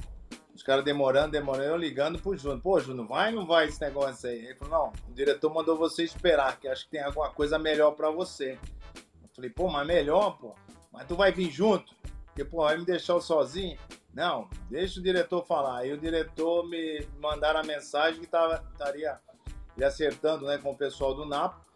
os 0.54 0.62
caras 0.62 0.84
demorando, 0.84 1.32
demorando, 1.32 1.64
eu 1.64 1.76
ligando 1.78 2.18
pro 2.18 2.36
Júnior. 2.36 2.60
Pô, 2.60 2.78
Júnior, 2.78 3.06
vai 3.06 3.32
ou 3.32 3.40
não 3.40 3.46
vai 3.46 3.68
esse 3.68 3.80
negócio 3.80 4.28
aí? 4.28 4.44
Ele 4.44 4.54
falou, 4.56 4.78
não, 4.78 4.92
o 5.08 5.14
diretor 5.14 5.54
mandou 5.54 5.78
você 5.78 6.02
esperar, 6.02 6.58
que 6.60 6.68
acho 6.68 6.84
que 6.84 6.90
tem 6.90 7.00
alguma 7.00 7.30
coisa 7.30 7.58
melhor 7.58 7.92
para 7.92 8.10
você. 8.10 8.58
Eu 9.22 9.28
falei, 9.34 9.48
pô, 9.48 9.68
mas 9.70 9.86
melhor, 9.86 10.36
pô. 10.36 10.54
Mas 10.92 11.06
tu 11.06 11.16
vai 11.16 11.32
vir 11.32 11.50
junto? 11.50 11.94
Porque, 12.26 12.44
pô, 12.44 12.64
vai 12.64 12.76
me 12.76 12.84
deixar 12.84 13.18
sozinho? 13.20 13.78
Não, 14.12 14.50
deixa 14.68 15.00
o 15.00 15.02
diretor 15.02 15.42
falar. 15.46 15.78
Aí 15.78 15.92
o 15.92 15.96
diretor 15.96 16.68
me 16.68 17.06
mandaram 17.18 17.60
a 17.60 17.64
mensagem 17.64 18.20
que 18.20 18.26
estaria 18.26 19.18
acertando 19.82 20.44
né, 20.44 20.58
com 20.58 20.72
o 20.72 20.76
pessoal 20.76 21.14
do 21.14 21.24
Napo 21.24 21.67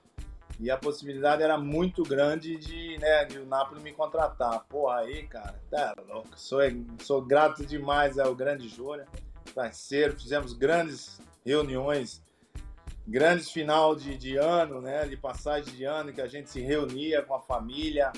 e 0.60 0.70
a 0.70 0.76
possibilidade 0.76 1.42
era 1.42 1.58
muito 1.58 2.02
grande 2.02 2.56
de, 2.56 2.98
né, 2.98 3.24
de 3.24 3.38
o 3.38 3.46
Napoli 3.46 3.80
me 3.80 3.92
contratar. 3.92 4.64
Porra, 4.68 5.00
aí, 5.00 5.26
cara, 5.26 5.60
tá 5.70 5.94
louco. 6.08 6.28
Sou, 6.36 6.60
sou 7.00 7.22
grato 7.22 7.64
demais 7.66 8.18
ao 8.18 8.34
grande 8.34 8.68
Júnior, 8.68 9.06
parceiro. 9.54 10.18
Fizemos 10.18 10.52
grandes 10.52 11.20
reuniões, 11.44 12.22
grandes 13.06 13.50
final 13.50 13.96
de, 13.96 14.16
de 14.16 14.36
ano, 14.36 14.80
né, 14.80 15.06
de 15.06 15.16
passagem 15.16 15.74
de 15.74 15.84
ano, 15.84 16.12
que 16.12 16.20
a 16.20 16.28
gente 16.28 16.50
se 16.50 16.60
reunia 16.60 17.22
com 17.22 17.34
a 17.34 17.40
família. 17.40 18.12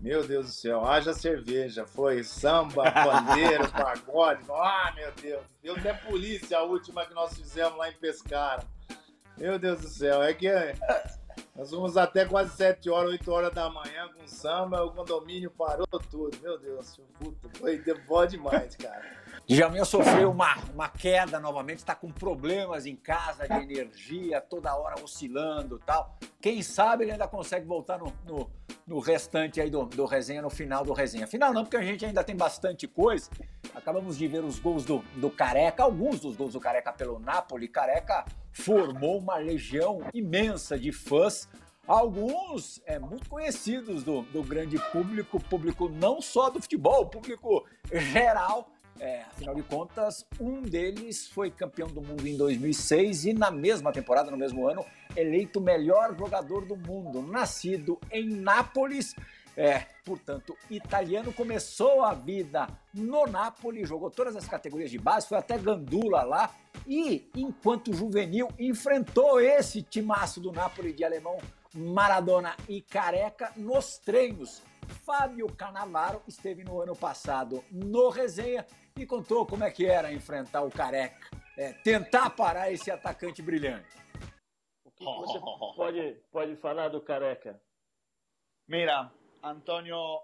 Meu 0.00 0.24
Deus 0.24 0.46
do 0.46 0.52
céu, 0.52 0.84
haja 0.84 1.12
cerveja. 1.12 1.86
Foi 1.86 2.22
samba, 2.22 2.84
bandeira, 2.92 3.66
pagode. 3.68 4.42
Ah, 4.50 4.92
meu 4.94 5.10
Deus. 5.12 5.42
Deu 5.62 5.74
até 5.74 5.92
polícia 5.92 6.58
a 6.58 6.62
última 6.62 7.06
que 7.06 7.14
nós 7.14 7.36
fizemos 7.36 7.76
lá 7.76 7.88
em 7.88 7.94
Pescara. 7.94 8.62
Meu 9.38 9.56
Deus 9.56 9.80
do 9.80 9.88
céu, 9.88 10.22
é 10.22 10.34
que 10.34 10.48
nós 11.58 11.70
fomos 11.70 11.96
até 11.96 12.24
quase 12.24 12.56
7 12.56 12.88
horas, 12.88 13.10
8 13.10 13.32
horas 13.32 13.52
da 13.52 13.68
manhã 13.68 14.08
com 14.16 14.24
samba, 14.28 14.84
o 14.84 14.92
condomínio 14.92 15.50
parou 15.50 15.88
tudo. 16.08 16.38
Meu 16.40 16.56
Deus, 16.56 17.00
puta, 17.18 17.48
foi 17.58 17.82
bom 18.06 18.24
demais, 18.24 18.76
cara. 18.76 19.04
Djalminha 19.44 19.84
sofreu 19.84 20.30
uma, 20.30 20.54
uma 20.72 20.88
queda 20.88 21.40
novamente, 21.40 21.78
está 21.78 21.96
com 21.96 22.12
problemas 22.12 22.86
em 22.86 22.94
casa 22.94 23.48
de 23.48 23.54
energia, 23.54 24.40
toda 24.40 24.72
hora 24.76 25.02
oscilando 25.02 25.80
tal. 25.84 26.16
Quem 26.40 26.62
sabe 26.62 27.02
ele 27.02 27.12
ainda 27.12 27.26
consegue 27.26 27.66
voltar 27.66 27.98
no, 27.98 28.12
no, 28.24 28.48
no 28.86 29.00
restante 29.00 29.60
aí 29.60 29.68
do, 29.68 29.84
do 29.84 30.04
resenha, 30.04 30.42
no 30.42 30.50
final 30.50 30.84
do 30.84 30.92
resenha. 30.92 31.26
Final 31.26 31.52
não, 31.52 31.64
porque 31.64 31.76
a 31.76 31.82
gente 31.82 32.06
ainda 32.06 32.22
tem 32.22 32.36
bastante 32.36 32.86
coisa. 32.86 33.28
Acabamos 33.74 34.16
de 34.16 34.28
ver 34.28 34.44
os 34.44 34.60
gols 34.60 34.84
do, 34.84 34.98
do 35.16 35.28
Careca, 35.28 35.82
alguns 35.82 36.20
dos 36.20 36.36
gols 36.36 36.52
do 36.52 36.60
Careca 36.60 36.92
pelo 36.92 37.18
Napoli. 37.18 37.66
Careca 37.66 38.24
formou 38.58 39.18
uma 39.18 39.36
legião 39.36 40.00
imensa 40.12 40.78
de 40.78 40.90
fãs, 40.90 41.48
alguns 41.86 42.82
é, 42.84 42.98
muito 42.98 43.28
conhecidos 43.28 44.02
do, 44.02 44.22
do 44.22 44.42
grande 44.42 44.78
público, 44.90 45.40
público 45.40 45.88
não 45.88 46.20
só 46.20 46.50
do 46.50 46.60
futebol, 46.60 47.06
público 47.06 47.64
geral. 47.92 48.70
É, 49.00 49.22
afinal 49.22 49.54
de 49.54 49.62
contas, 49.62 50.26
um 50.40 50.60
deles 50.60 51.28
foi 51.28 51.52
campeão 51.52 51.86
do 51.86 52.02
mundo 52.02 52.26
em 52.26 52.36
2006 52.36 53.26
e 53.26 53.32
na 53.32 53.48
mesma 53.48 53.92
temporada, 53.92 54.28
no 54.28 54.36
mesmo 54.36 54.66
ano, 54.66 54.84
eleito 55.16 55.60
melhor 55.60 56.16
jogador 56.18 56.66
do 56.66 56.76
mundo, 56.76 57.22
nascido 57.22 57.96
em 58.10 58.28
Nápoles 58.28 59.14
é, 59.58 59.86
portanto, 60.04 60.56
italiano 60.70 61.32
começou 61.32 62.04
a 62.04 62.14
vida 62.14 62.68
no 62.94 63.26
Napoli, 63.26 63.84
jogou 63.84 64.08
todas 64.08 64.36
as 64.36 64.46
categorias 64.46 64.88
de 64.88 65.00
base, 65.00 65.26
foi 65.26 65.36
até 65.36 65.58
Gandula 65.58 66.22
lá 66.22 66.54
e, 66.86 67.28
enquanto 67.34 67.92
juvenil, 67.92 68.46
enfrentou 68.56 69.40
esse 69.40 69.82
timaço 69.82 70.40
do 70.40 70.52
Napoli 70.52 70.92
de 70.92 71.02
alemão 71.02 71.38
Maradona 71.74 72.56
e 72.68 72.80
Careca 72.80 73.52
nos 73.56 73.98
treinos. 73.98 74.62
Fábio 75.04 75.52
Canavaro 75.52 76.22
esteve 76.28 76.62
no 76.62 76.80
ano 76.80 76.94
passado 76.94 77.64
no 77.68 78.10
Resenha 78.10 78.64
e 78.96 79.04
contou 79.04 79.44
como 79.44 79.64
é 79.64 79.72
que 79.72 79.86
era 79.86 80.12
enfrentar 80.12 80.62
o 80.62 80.70
Careca, 80.70 81.36
é, 81.56 81.72
tentar 81.72 82.30
parar 82.30 82.70
esse 82.70 82.92
atacante 82.92 83.42
brilhante. 83.42 83.88
O 84.84 84.90
que 84.92 85.04
você 85.04 85.40
pode, 85.74 86.16
pode 86.30 86.56
falar 86.58 86.90
do 86.90 87.00
Careca? 87.00 87.60
Mira, 88.68 89.10
Antonio, 89.42 90.20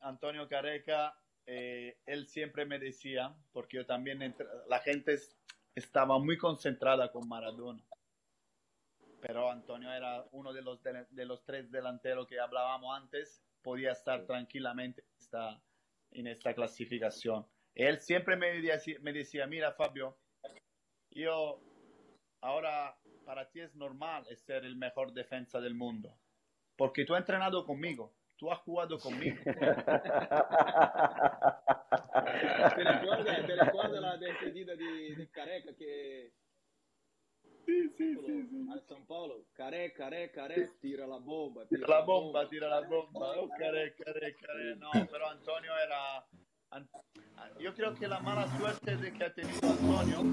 Antonio 0.00 0.48
Careca, 0.48 1.16
eh, 1.46 1.98
él 2.06 2.26
siempre 2.26 2.64
me 2.64 2.78
decía, 2.78 3.34
porque 3.52 3.78
yo 3.78 3.86
también, 3.86 4.34
la 4.68 4.78
gente 4.80 5.18
estaba 5.74 6.18
muy 6.18 6.38
concentrada 6.38 7.10
con 7.12 7.28
Maradona, 7.28 7.84
pero 9.20 9.50
Antonio 9.50 9.92
era 9.92 10.24
uno 10.32 10.52
de 10.52 10.62
los, 10.62 10.82
de, 10.82 11.24
los 11.24 11.44
tres 11.44 11.70
delanteros 11.70 12.26
que 12.26 12.40
hablábamos 12.40 12.96
antes, 12.96 13.42
podía 13.62 13.92
estar 13.92 14.26
tranquilamente 14.26 15.02
en 15.02 15.16
esta, 15.18 15.62
en 16.10 16.26
esta 16.26 16.54
clasificación. 16.54 17.46
Él 17.74 18.00
siempre 18.00 18.36
me 18.36 18.60
decía, 18.60 18.98
me 19.00 19.12
decía, 19.12 19.46
mira 19.46 19.72
Fabio, 19.72 20.16
yo 21.10 21.60
ahora 22.40 22.96
para 23.24 23.50
ti 23.50 23.60
es 23.60 23.74
normal 23.74 24.26
ser 24.36 24.64
el 24.64 24.76
mejor 24.76 25.12
defensa 25.12 25.60
del 25.60 25.74
mundo, 25.74 26.16
porque 26.76 27.04
tú 27.04 27.14
has 27.14 27.20
entrenado 27.20 27.64
conmigo, 27.64 28.14
tú 28.36 28.50
has 28.50 28.58
jugado 28.60 28.98
conmigo. 28.98 29.36
¿Te 29.44 29.52
recuerdas, 32.84 33.46
¿Te 33.46 33.56
recuerdas 33.56 34.00
la 34.00 34.16
despedida 34.16 34.74
de, 34.76 35.16
de 35.16 35.30
Careca 35.30 35.74
que... 35.76 36.32
Sí, 37.66 37.88
sí, 37.96 38.16
sí, 38.26 38.46
sí. 38.50 38.66
A 38.70 38.76
São 38.86 39.06
Paulo, 39.06 39.46
careca, 39.54 40.04
careca, 40.04 40.42
careca, 40.42 40.72
tira 40.82 41.06
la 41.06 41.16
bomba. 41.16 41.66
Tira, 41.66 41.88
la 41.88 42.00
bomba, 42.02 42.46
tira 42.48 42.68
la 42.68 42.82
bomba. 42.82 43.40
Oh, 43.40 43.48
careca, 43.48 44.04
careca, 44.04 44.46
careca. 44.46 44.76
No, 44.76 44.90
pero 45.10 45.28
Antonio 45.28 45.72
era... 45.78 46.26
Yo 47.60 47.72
creo 47.74 47.94
que 47.94 48.06
la 48.06 48.20
mala 48.20 48.46
suerte 48.58 48.96
de 48.96 49.12
que 49.12 49.24
ha 49.24 49.32
tenido 49.32 49.70
Antonio 49.70 50.24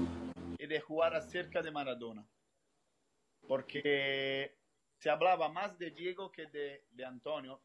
es 0.58 0.68
de 0.68 0.80
jugar 0.80 1.22
cerca 1.22 1.62
de 1.62 1.70
Maradona. 1.70 2.26
Porque 3.48 4.58
se 4.98 5.08
hablaba 5.08 5.48
más 5.48 5.78
de 5.78 5.90
Diego 5.90 6.30
que 6.30 6.46
de, 6.46 6.84
de 6.90 7.04
Antonio 7.04 7.62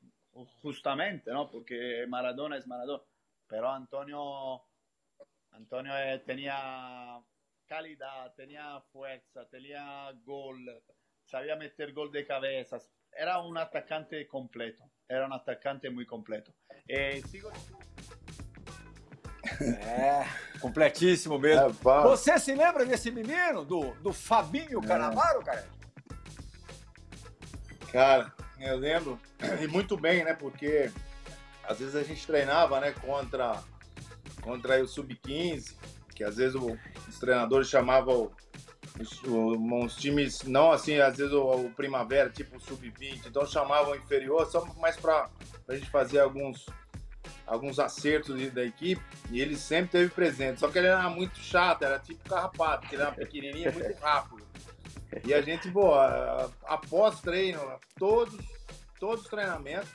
justamente, 0.62 1.32
¿no? 1.32 1.50
Porque 1.50 2.06
Maradona 2.08 2.58
es 2.58 2.68
Maradona. 2.68 3.04
Pero 3.48 3.70
Antonio, 3.72 4.62
Antonio 5.52 5.98
eh, 5.98 6.20
tenía 6.26 7.22
calidad, 7.66 8.34
tenía 8.36 8.82
fuerza, 8.92 9.48
tenía 9.50 10.12
gol, 10.24 10.66
sabía 11.26 11.56
meter 11.56 11.94
gol 11.94 12.12
de 12.12 12.26
cabezas. 12.26 12.90
Era 13.12 13.40
un 13.40 13.58
atacante 13.58 14.28
completo, 14.28 14.84
era 15.08 15.26
un 15.26 15.34
atacante 15.34 15.90
muy 15.90 16.06
completo. 16.06 16.54
Eh, 16.88 17.22
sigo... 17.30 17.52
É, 19.62 20.26
completíssimo 20.60 21.40
mesmo. 21.40 21.70
É, 21.70 21.74
pá. 21.74 22.02
Você 22.04 22.38
se 22.38 22.54
lembra 22.54 22.86
desse 22.86 23.10
menino, 23.12 23.64
do, 23.66 23.94
do 24.02 24.14
Fabinho 24.14 24.84
É. 24.84 24.88
Canavaro, 24.88 25.44
cara? 25.44 25.68
Cara, 27.92 28.36
eu 28.60 28.78
lembro, 28.78 29.20
e 29.62 29.68
muito 29.68 29.96
bem, 29.98 30.24
né? 30.24 30.34
Porque 30.34 30.92
às 31.64 31.80
vezes 31.80 31.96
a 31.96 32.04
gente 32.04 32.26
treinava, 32.26 32.80
né, 32.80 32.92
contra, 32.94 33.62
contra 34.42 34.82
o 34.82 34.88
Sub-15, 34.88 35.76
que 36.16 36.24
às 36.24 36.38
vezes 36.38 36.56
o- 36.56 36.78
os 37.08 37.20
treinadores 37.20 37.68
chamavam 37.70 38.32
os, 39.00 39.22
o- 39.24 39.56
uns 39.56 39.96
times, 39.96 40.44
não 40.44 40.72
assim, 40.72 40.98
às 41.00 41.18
vezes 41.18 41.34
o, 41.34 41.44
o 41.44 41.70
Primavera, 41.72 42.30
tipo 42.30 42.58
o 42.58 42.60
Sub-20, 42.60 43.26
então 43.28 43.46
chamavam 43.46 43.92
o 43.92 43.96
inferior 43.96 44.46
só 44.50 44.66
mais 44.76 44.96
pra, 44.96 45.30
pra 45.66 45.76
gente 45.76 45.90
fazer 45.92 46.20
alguns, 46.20 46.66
alguns 47.46 47.78
acertos 47.80 48.38
de- 48.40 48.50
da 48.50 48.64
equipe, 48.64 49.02
e 49.30 49.42
ele 49.42 49.56
sempre 49.58 49.92
teve 49.92 50.10
presente. 50.10 50.60
Só 50.60 50.70
que 50.70 50.78
ele 50.80 50.88
era 50.88 51.10
muito 51.10 51.38
chato, 51.38 51.84
era 51.84 52.00
tipo 52.00 52.28
carrapato, 52.28 52.82
porque 52.82 52.96
ele 52.96 53.04
era 53.04 53.12
pequenininho, 53.12 53.74
muito 53.74 53.94
rápido. 54.02 54.37
E 55.24 55.34
a 55.34 55.42
gente, 55.42 55.70
pô, 55.72 55.94
a- 55.94 56.50
após 56.66 57.22
treino, 57.22 57.60
todos, 57.98 58.36
todos 59.00 59.24
os 59.24 59.30
treinamentos, 59.30 59.90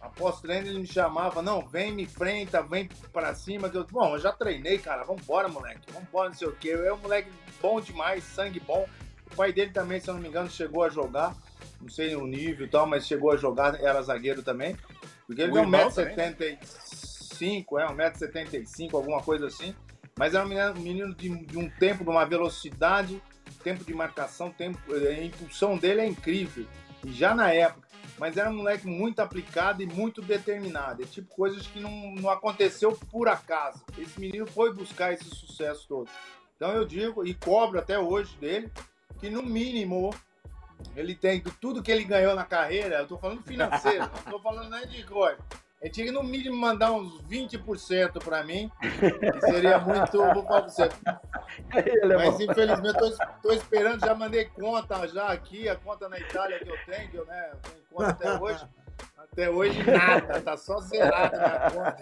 após 0.00 0.40
treino 0.40 0.68
ele 0.68 0.78
me 0.80 0.86
chamava, 0.86 1.42
não, 1.42 1.66
vem, 1.66 1.92
me 1.92 2.02
enfrenta, 2.04 2.62
vem 2.62 2.88
pra 3.12 3.34
cima, 3.34 3.68
que 3.68 3.76
eu, 3.76 3.86
bom, 3.86 4.14
eu 4.14 4.18
já 4.20 4.32
treinei, 4.32 4.78
cara, 4.78 5.02
vambora, 5.04 5.48
moleque, 5.48 5.90
vambora, 5.92 6.28
não 6.28 6.36
sei 6.36 6.48
o 6.48 6.52
quê. 6.52 6.70
Eu 6.70 6.84
é 6.86 6.92
um 6.92 6.98
moleque 6.98 7.30
bom 7.60 7.80
demais, 7.80 8.22
sangue 8.24 8.60
bom. 8.60 8.86
O 9.30 9.34
pai 9.36 9.52
dele 9.52 9.72
também, 9.72 10.00
se 10.00 10.08
eu 10.08 10.14
não 10.14 10.20
me 10.20 10.28
engano, 10.28 10.50
chegou 10.50 10.82
a 10.84 10.88
jogar, 10.88 11.34
não 11.80 11.88
sei 11.88 12.14
o 12.14 12.26
nível 12.26 12.66
e 12.66 12.70
tal, 12.70 12.86
mas 12.86 13.06
chegou 13.06 13.30
a 13.30 13.36
jogar, 13.36 13.80
era 13.80 14.00
zagueiro 14.02 14.42
também. 14.42 14.76
Porque 15.26 15.42
ele 15.42 15.50
O 15.50 15.54
tem 15.54 15.62
irmão 15.62 15.90
também, 15.90 16.14
1,75m, 16.16 17.80
é, 17.80 17.86
1,75m, 17.86 18.94
alguma 18.94 19.22
coisa 19.22 19.46
assim. 19.46 19.74
Mas 20.16 20.34
era 20.34 20.44
um 20.44 20.48
menino, 20.48 20.70
um 20.72 20.80
menino 20.80 21.14
de, 21.14 21.28
de 21.46 21.58
um 21.58 21.68
tempo, 21.68 22.02
de 22.04 22.10
uma 22.10 22.24
velocidade, 22.24 23.22
tempo 23.68 23.84
de 23.84 23.92
marcação, 23.92 24.50
tempo, 24.50 24.78
eh, 24.94 25.08
a 25.08 25.24
impulsão 25.24 25.76
dele 25.76 26.00
é 26.00 26.06
incrível. 26.06 26.66
E 27.04 27.12
já 27.12 27.34
na 27.34 27.52
época. 27.52 27.86
Mas 28.18 28.36
era 28.36 28.50
um 28.50 28.56
moleque 28.56 28.86
muito 28.86 29.20
aplicado 29.20 29.82
e 29.82 29.86
muito 29.86 30.22
determinado. 30.22 31.02
É 31.02 31.06
tipo 31.06 31.28
coisas 31.28 31.66
que 31.66 31.78
não, 31.78 32.14
não 32.14 32.30
aconteceu 32.30 32.92
por 33.10 33.28
acaso. 33.28 33.84
Esse 33.96 34.18
menino 34.18 34.46
foi 34.46 34.72
buscar 34.72 35.12
esse 35.12 35.24
sucesso 35.24 35.86
todo. 35.86 36.10
Então 36.56 36.72
eu 36.72 36.84
digo, 36.84 37.24
e 37.24 37.34
cobro 37.34 37.78
até 37.78 37.98
hoje 37.98 38.36
dele, 38.38 38.72
que 39.20 39.30
no 39.30 39.42
mínimo 39.42 40.12
ele 40.96 41.14
tem 41.14 41.40
tudo 41.60 41.82
que 41.82 41.92
ele 41.92 42.04
ganhou 42.04 42.34
na 42.34 42.44
carreira, 42.44 42.96
eu 42.96 43.06
tô 43.06 43.18
falando 43.18 43.42
financeiro, 43.42 44.10
não 44.26 44.32
tô 44.32 44.40
falando 44.40 44.70
nem 44.70 44.88
de 44.88 45.04
coisa. 45.04 45.38
Ele 45.80 45.90
tinha 45.90 46.06
que 46.06 46.12
no 46.12 46.24
mínimo 46.24 46.56
mandar 46.56 46.90
uns 46.92 47.22
20% 47.22 48.22
para 48.22 48.42
mim, 48.42 48.70
que 48.80 49.40
seria 49.42 49.78
muito, 49.78 50.18
falar 50.18 50.44
pra 50.44 50.60
você. 50.62 50.88
Alemão. 52.02 52.26
Mas 52.26 52.40
infelizmente 52.40 52.98
tô 53.40 53.52
esperando, 53.52 54.00
já 54.00 54.14
mandei 54.14 54.46
conta 54.46 55.06
já 55.06 55.28
aqui, 55.28 55.68
a 55.68 55.76
conta 55.76 56.08
na 56.08 56.18
Itália 56.18 56.58
que 56.58 56.68
eu 56.68 56.76
tenho, 56.84 57.08
que 57.10 57.16
eu, 57.16 57.26
né, 57.26 57.50
eu 57.52 57.58
tenho 57.58 57.84
conta 57.90 58.10
até 58.10 58.40
hoje. 58.40 58.66
Até 59.16 59.50
hoje 59.50 59.84
nada, 59.88 60.40
tá 60.40 60.56
só 60.56 60.80
zerado 60.80 61.36
minha 61.36 61.70
conta. 61.70 61.96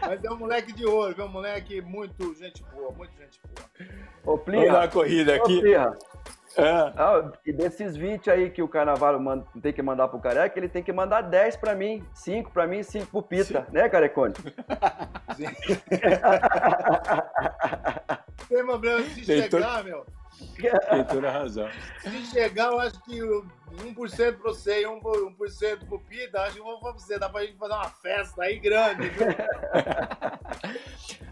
Mas 0.00 0.24
é 0.24 0.30
um 0.30 0.36
moleque 0.36 0.72
de 0.72 0.84
ouro, 0.84 1.14
viu? 1.14 1.26
Um 1.26 1.28
moleque 1.28 1.80
muito 1.80 2.34
gente 2.34 2.64
boa, 2.74 2.90
muito 2.90 3.16
gente 3.16 3.40
boa. 3.44 3.68
Ô, 4.24 4.30
Vamos 4.30 4.44
Plirra, 4.44 4.72
dar 4.72 4.80
uma 4.80 4.88
corrida 4.88 5.32
ô, 5.32 5.36
aqui. 5.36 5.60
Plirra, 5.60 5.96
Ah, 6.58 6.92
ah, 6.96 7.32
e 7.44 7.52
desses 7.52 7.96
20 7.96 8.30
aí 8.30 8.50
que 8.50 8.62
o 8.62 8.68
Carnaval 8.68 9.18
manda- 9.20 9.44
tem 9.62 9.72
que 9.72 9.82
mandar 9.82 10.08
pro 10.08 10.18
Careca, 10.18 10.58
ele 10.58 10.68
tem 10.68 10.82
que 10.82 10.92
mandar 10.92 11.20
10 11.20 11.56
pra 11.56 11.74
mim, 11.74 12.02
5 12.14 12.50
pra 12.50 12.66
mim 12.66 12.78
e 12.78 12.84
5 12.84 13.06
pro 13.10 13.22
Pita, 13.22 13.66
né, 13.72 13.88
Carecone? 13.88 14.34
Tem 18.48 18.64
problema 18.64 19.02
se 19.02 19.24
chegar, 19.24 19.84
meu. 19.84 20.06
Tem 20.56 21.04
toda 21.04 21.28
a 21.28 21.32
razão. 21.32 21.68
Se 22.00 22.26
chegar, 22.26 22.72
eu 22.72 22.80
acho 22.80 23.00
que 23.02 23.22
o 23.22 23.46
1% 23.78 24.38
pra 24.38 24.50
você 24.50 24.82
e 24.82 24.86
1%, 24.86 25.02
1% 25.02 25.86
pro 25.86 25.98
Pita, 26.00 26.42
acho 26.42 26.54
que 26.54 26.60
eu 26.60 26.64
vou 26.64 26.80
falar 26.80 26.94
pra 26.94 27.02
você, 27.02 27.18
dá 27.18 27.28
pra 27.28 27.44
gente 27.44 27.58
fazer 27.58 27.74
uma 27.74 27.90
festa 27.90 28.42
aí 28.42 28.58
grande, 28.58 29.08
viu? 29.08 29.26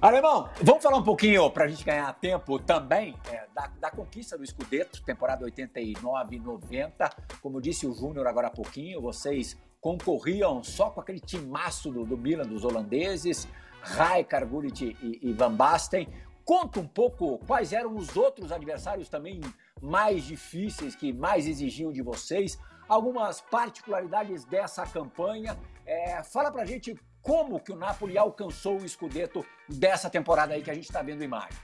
Alemão, 0.01 0.51
vamos 0.61 0.83
falar 0.83 0.99
um 0.99 1.03
pouquinho, 1.03 1.51
para 1.51 1.65
a 1.65 1.69
gente 1.69 1.85
ganhar 1.85 2.13
tempo 2.15 2.59
também, 2.59 3.17
é, 3.31 3.47
da, 3.55 3.71
da 3.81 3.91
conquista 3.91 4.37
do 4.37 4.47
Scudetto, 4.47 5.03
temporada 5.03 5.45
89 5.45 6.39
90. 6.39 7.11
Como 7.41 7.61
disse 7.61 7.87
o 7.87 7.95
Júnior 7.95 8.27
agora 8.27 8.49
há 8.49 8.51
pouquinho, 8.51 9.01
vocês 9.01 9.57
concorriam 9.81 10.63
só 10.63 10.91
com 10.91 11.01
aquele 11.01 11.21
timaço 11.21 11.91
do, 11.91 12.05
do 12.05 12.17
Milan, 12.17 12.47
dos 12.47 12.65
holandeses, 12.65 13.49
Rijkaard, 13.83 14.47
Gullit 14.47 14.83
e, 14.83 15.19
e 15.23 15.33
Van 15.33 15.55
Basten. 15.55 16.09
Conta 16.45 16.79
um 16.79 16.87
pouco 16.87 17.39
quais 17.47 17.73
eram 17.73 17.97
os 17.97 18.17
outros 18.17 18.53
adversários 18.53 19.09
também 19.09 19.41
mais 19.81 20.25
difíceis, 20.25 20.95
que 20.95 21.13
mais 21.13 21.47
exigiam 21.47 21.91
de 21.91 22.03
vocês, 22.03 22.59
algumas 22.89 23.41
particularidades 23.41 24.45
dessa 24.45 24.87
campanha. 24.87 25.59
É, 25.87 26.23
fala 26.23 26.51
pra 26.53 26.65
gente 26.65 26.95
como 27.23 27.59
que 27.59 27.73
o 27.73 27.77
Napoli 27.77 28.19
alcançou 28.19 28.77
o 28.77 28.89
Scudetto 28.89 29.45
dessa 29.69 30.11
temporada 30.11 30.53
aí 30.53 30.63
que 30.63 30.71
a 30.71 30.75
gente 30.75 30.85
está 30.85 31.03
vendo 31.03 31.25
imagens. 31.25 31.59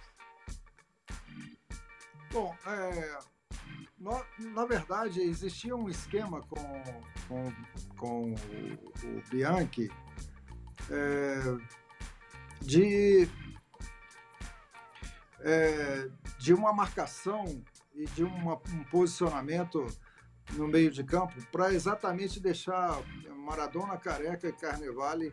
Bom, 2.33 2.55
é, 2.67 3.19
na, 3.99 4.25
na 4.39 4.65
verdade, 4.65 5.21
existia 5.21 5.77
um 5.77 5.89
esquema 5.89 6.41
com, 6.43 6.83
com, 7.29 7.53
com 7.97 8.31
o, 8.31 9.19
o 9.19 9.23
Bianchi 9.29 9.91
é, 10.91 11.43
de, 12.63 13.29
é, 15.43 16.09
de 16.39 16.53
uma 16.55 16.73
marcação 16.73 17.63
e 17.95 18.05
de 18.07 18.23
uma- 18.25 18.61
um 18.73 18.85
posicionamento 18.91 19.87
no 20.53 20.67
meio 20.67 20.91
de 20.91 21.05
campo 21.05 21.35
para 21.53 21.73
exatamente 21.73 22.41
deixar 22.41 23.01
Maradona, 23.37 23.97
Careca 23.97 24.49
e 24.49 24.53
Carnevale 24.53 25.33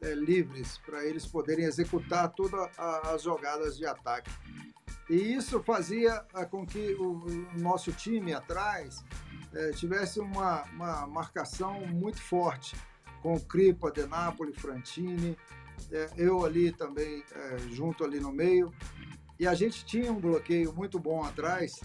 é, 0.00 0.14
livres 0.14 0.78
para 0.78 1.04
eles 1.04 1.26
poderem 1.26 1.64
executar 1.64 2.28
todas 2.30 2.68
as 2.78 3.22
jogadas 3.22 3.76
de 3.76 3.84
ataque. 3.86 4.30
E 5.10 5.34
isso 5.34 5.62
fazia 5.62 6.24
ah, 6.34 6.44
com 6.44 6.66
que 6.66 6.94
o, 6.94 7.24
o 7.24 7.58
nosso 7.58 7.90
time 7.92 8.34
atrás 8.34 9.02
eh, 9.54 9.70
tivesse 9.70 10.20
uma, 10.20 10.62
uma 10.64 11.06
marcação 11.06 11.80
muito 11.86 12.20
forte, 12.20 12.76
com 13.22 13.34
o 13.34 13.40
Cripa, 13.40 13.90
De 13.90 14.06
Napoli, 14.06 14.52
Frantini, 14.52 15.34
eh, 15.90 16.10
eu 16.18 16.44
ali 16.44 16.70
também 16.72 17.24
eh, 17.32 17.56
junto 17.70 18.04
ali 18.04 18.20
no 18.20 18.30
meio. 18.30 18.70
E 19.38 19.46
a 19.46 19.54
gente 19.54 19.84
tinha 19.84 20.12
um 20.12 20.20
bloqueio 20.20 20.72
muito 20.72 20.98
bom 20.98 21.22
atrás 21.22 21.80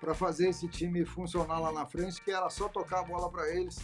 para 0.00 0.14
fazer 0.14 0.50
esse 0.50 0.68
time 0.68 1.04
funcionar 1.04 1.58
lá 1.58 1.72
na 1.72 1.86
frente, 1.86 2.22
que 2.22 2.30
era 2.30 2.48
só 2.50 2.68
tocar 2.68 3.00
a 3.00 3.04
bola 3.04 3.30
para 3.30 3.48
eles, 3.54 3.78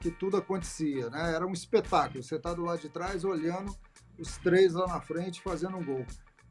que 0.00 0.10
tudo 0.10 0.36
acontecia. 0.36 1.08
Né? 1.10 1.34
Era 1.34 1.46
um 1.46 1.52
espetáculo. 1.52 2.22
Você 2.22 2.36
está 2.36 2.52
do 2.52 2.62
lado 2.62 2.80
de 2.80 2.88
trás 2.88 3.24
olhando 3.24 3.74
os 4.18 4.36
três 4.38 4.72
lá 4.72 4.86
na 4.86 5.00
frente 5.00 5.42
fazendo 5.42 5.76
um 5.76 5.84
gol. 5.84 6.04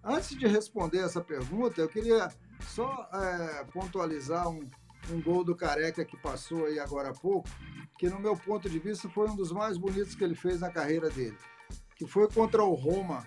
Antes 0.04 0.38
de 0.38 0.48
responder 0.48 1.00
essa 1.00 1.22
pergunta, 1.22 1.80
eu 1.80 1.88
queria 1.88 2.30
só 2.62 3.08
é, 3.14 3.64
pontualizar 3.66 4.50
um, 4.50 4.68
um 5.12 5.22
gol 5.22 5.44
do 5.44 5.56
Careca 5.56 6.04
que 6.06 6.18
passou 6.18 6.66
aí 6.66 6.80
agora 6.80 7.10
há 7.10 7.14
pouco, 7.14 7.48
que 8.00 8.10
no 8.10 8.20
meu 8.20 8.36
ponto 8.36 8.70
de 8.70 8.80
vista 8.80 9.10
foi 9.10 9.30
um 9.30 9.36
dos 9.36 9.52
mais 9.52 9.78
bonitos 9.78 10.16
que 10.16 10.24
ele 10.24 10.36
fez 10.36 10.60
na 10.60 10.72
carreira 10.72 11.10
dele, 11.10 11.38
que 11.96 12.08
foi 12.08 12.28
contra 12.30 12.64
o 12.64 12.74
Roma. 12.74 13.26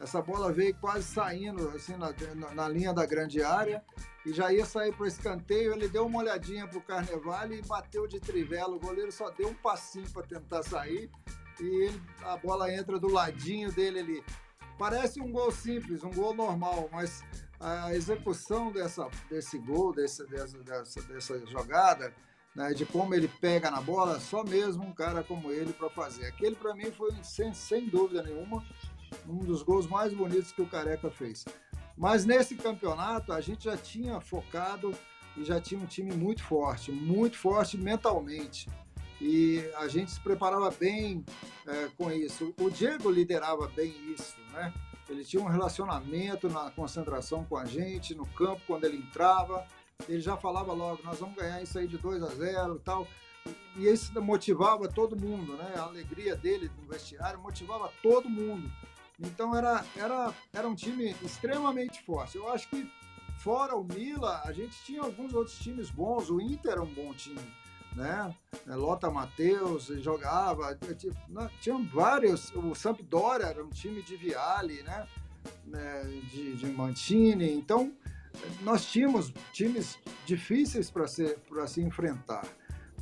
Essa 0.00 0.20
bola 0.20 0.52
veio 0.52 0.74
quase 0.76 1.04
saindo 1.04 1.68
assim 1.70 1.96
na, 1.96 2.12
na, 2.52 2.68
linha 2.68 2.92
da 2.92 3.06
grande 3.06 3.42
área 3.42 3.82
e 4.26 4.32
já 4.32 4.52
ia 4.52 4.64
sair 4.64 4.92
para 4.92 5.04
o 5.04 5.06
escanteio. 5.06 5.72
Ele 5.72 5.88
deu 5.88 6.06
uma 6.06 6.18
olhadinha 6.18 6.66
para 6.66 6.78
o 6.78 6.82
Carnevale 6.82 7.58
e 7.58 7.62
bateu 7.62 8.06
de 8.06 8.18
trivela. 8.18 8.74
O 8.74 8.80
goleiro 8.80 9.12
só 9.12 9.30
deu 9.30 9.48
um 9.48 9.54
passinho 9.54 10.10
para 10.10 10.26
tentar 10.26 10.62
sair 10.64 11.10
e 11.60 11.84
ele, 11.84 12.02
a 12.22 12.36
bola 12.36 12.72
entra 12.72 12.98
do 12.98 13.08
ladinho 13.08 13.70
dele 13.72 14.00
ali. 14.00 14.24
Parece 14.76 15.20
um 15.20 15.30
gol 15.30 15.52
simples, 15.52 16.02
um 16.02 16.10
gol 16.10 16.34
normal, 16.34 16.88
mas 16.90 17.22
a 17.60 17.94
execução 17.94 18.72
dessa, 18.72 19.08
desse 19.30 19.58
gol, 19.58 19.94
desse, 19.94 20.26
dessa, 20.26 20.58
dessa, 20.58 21.02
dessa 21.02 21.46
jogada, 21.46 22.12
né, 22.54 22.72
de 22.72 22.84
como 22.84 23.14
ele 23.14 23.28
pega 23.40 23.70
na 23.70 23.80
bola, 23.80 24.18
só 24.20 24.44
mesmo 24.44 24.84
um 24.84 24.92
cara 24.92 25.22
como 25.22 25.52
ele 25.52 25.72
para 25.72 25.88
fazer. 25.90 26.26
Aquele 26.26 26.56
para 26.56 26.74
mim 26.74 26.90
foi, 26.90 27.12
sem, 27.22 27.54
sem 27.54 27.88
dúvida 27.88 28.22
nenhuma, 28.22 28.64
um 29.28 29.38
dos 29.38 29.62
gols 29.62 29.86
mais 29.86 30.12
bonitos 30.12 30.52
que 30.52 30.62
o 30.62 30.66
Careca 30.66 31.10
fez. 31.10 31.44
Mas 31.96 32.24
nesse 32.24 32.56
campeonato 32.56 33.32
a 33.32 33.40
gente 33.40 33.64
já 33.64 33.76
tinha 33.76 34.20
focado 34.20 34.92
e 35.36 35.44
já 35.44 35.60
tinha 35.60 35.80
um 35.80 35.86
time 35.86 36.12
muito 36.12 36.42
forte, 36.42 36.90
muito 36.90 37.36
forte 37.36 37.76
mentalmente. 37.76 38.68
E 39.20 39.64
a 39.76 39.88
gente 39.88 40.10
se 40.10 40.20
preparava 40.20 40.70
bem 40.70 41.24
é, 41.66 41.88
com 41.96 42.10
isso. 42.10 42.54
O 42.60 42.68
Diego 42.68 43.10
liderava 43.10 43.68
bem 43.68 43.94
isso, 44.12 44.36
né? 44.52 44.72
Ele 45.08 45.24
tinha 45.24 45.42
um 45.42 45.46
relacionamento 45.46 46.48
na 46.48 46.70
concentração 46.70 47.44
com 47.44 47.56
a 47.56 47.64
gente, 47.64 48.14
no 48.14 48.26
campo, 48.26 48.62
quando 48.66 48.84
ele 48.84 48.96
entrava. 48.96 49.66
Ele 50.08 50.20
já 50.20 50.36
falava 50.36 50.72
logo: 50.72 51.02
nós 51.04 51.18
vamos 51.18 51.36
ganhar 51.36 51.62
isso 51.62 51.78
aí 51.78 51.86
de 51.86 51.98
2 51.98 52.22
a 52.22 52.28
0 52.28 52.76
e 52.76 52.78
tal. 52.80 53.06
E 53.76 53.86
isso 53.86 54.20
motivava 54.22 54.88
todo 54.88 55.16
mundo, 55.16 55.56
né? 55.56 55.74
A 55.76 55.82
alegria 55.82 56.34
dele 56.34 56.70
no 56.80 56.88
vestiário 56.88 57.38
motivava 57.40 57.90
todo 58.02 58.28
mundo. 58.28 58.70
Então 59.18 59.54
era, 59.54 59.84
era, 59.96 60.34
era 60.52 60.68
um 60.68 60.74
time 60.74 61.14
extremamente 61.22 62.02
forte. 62.02 62.36
Eu 62.36 62.48
acho 62.52 62.68
que 62.68 62.90
fora 63.38 63.76
o 63.76 63.84
Mila, 63.84 64.42
a 64.44 64.52
gente 64.52 64.76
tinha 64.84 65.02
alguns 65.02 65.32
outros 65.34 65.58
times 65.58 65.90
bons. 65.90 66.30
O 66.30 66.40
Inter 66.40 66.72
era 66.72 66.82
um 66.82 66.92
bom 66.92 67.12
time, 67.14 67.40
né? 67.94 68.34
É, 68.66 68.74
Lota 68.74 69.10
Matheus 69.10 69.86
jogava, 70.00 70.76
tinha 71.60 71.78
vários. 71.92 72.52
O 72.54 72.74
Sampdoria 72.74 73.46
era 73.46 73.64
um 73.64 73.70
time 73.70 74.02
de 74.02 74.16
Viale, 74.16 74.82
né? 74.82 75.06
né? 75.64 76.02
De, 76.30 76.56
de 76.56 76.66
Mantini. 76.66 77.52
Então 77.52 77.92
nós 78.62 78.84
tínhamos 78.86 79.32
times 79.52 79.98
difíceis 80.26 80.90
para 80.90 81.06
se, 81.06 81.36
se 81.68 81.80
enfrentar. 81.80 82.44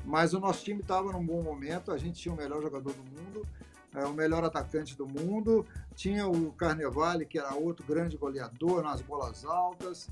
Mas 0.05 0.35
o 0.35 0.41
nosso 0.41 0.65
time 0.65 0.81
estava 0.81 1.13
num 1.13 1.25
bom 1.25 1.43
momento, 1.43 1.93
a 1.93 1.99
gente 1.99 2.21
tinha 2.21 2.35
o 2.35 2.37
melhor 2.37 2.61
jogador 2.61 2.93
do 2.93 3.05
mundo, 3.05 3.47
é, 3.95 4.05
o 4.05 4.13
melhor 4.13 4.45
atacante 4.45 4.97
do 4.97 5.07
mundo, 5.07 5.67
tinha 5.95 6.27
o 6.27 6.53
Carnevale, 6.53 7.27
que 7.27 7.39
era 7.39 7.55
outro 7.55 7.85
grande 7.87 8.17
goleador 8.17 8.83
nas 8.83 9.01
bolas 9.01 9.45
altas, 9.45 10.09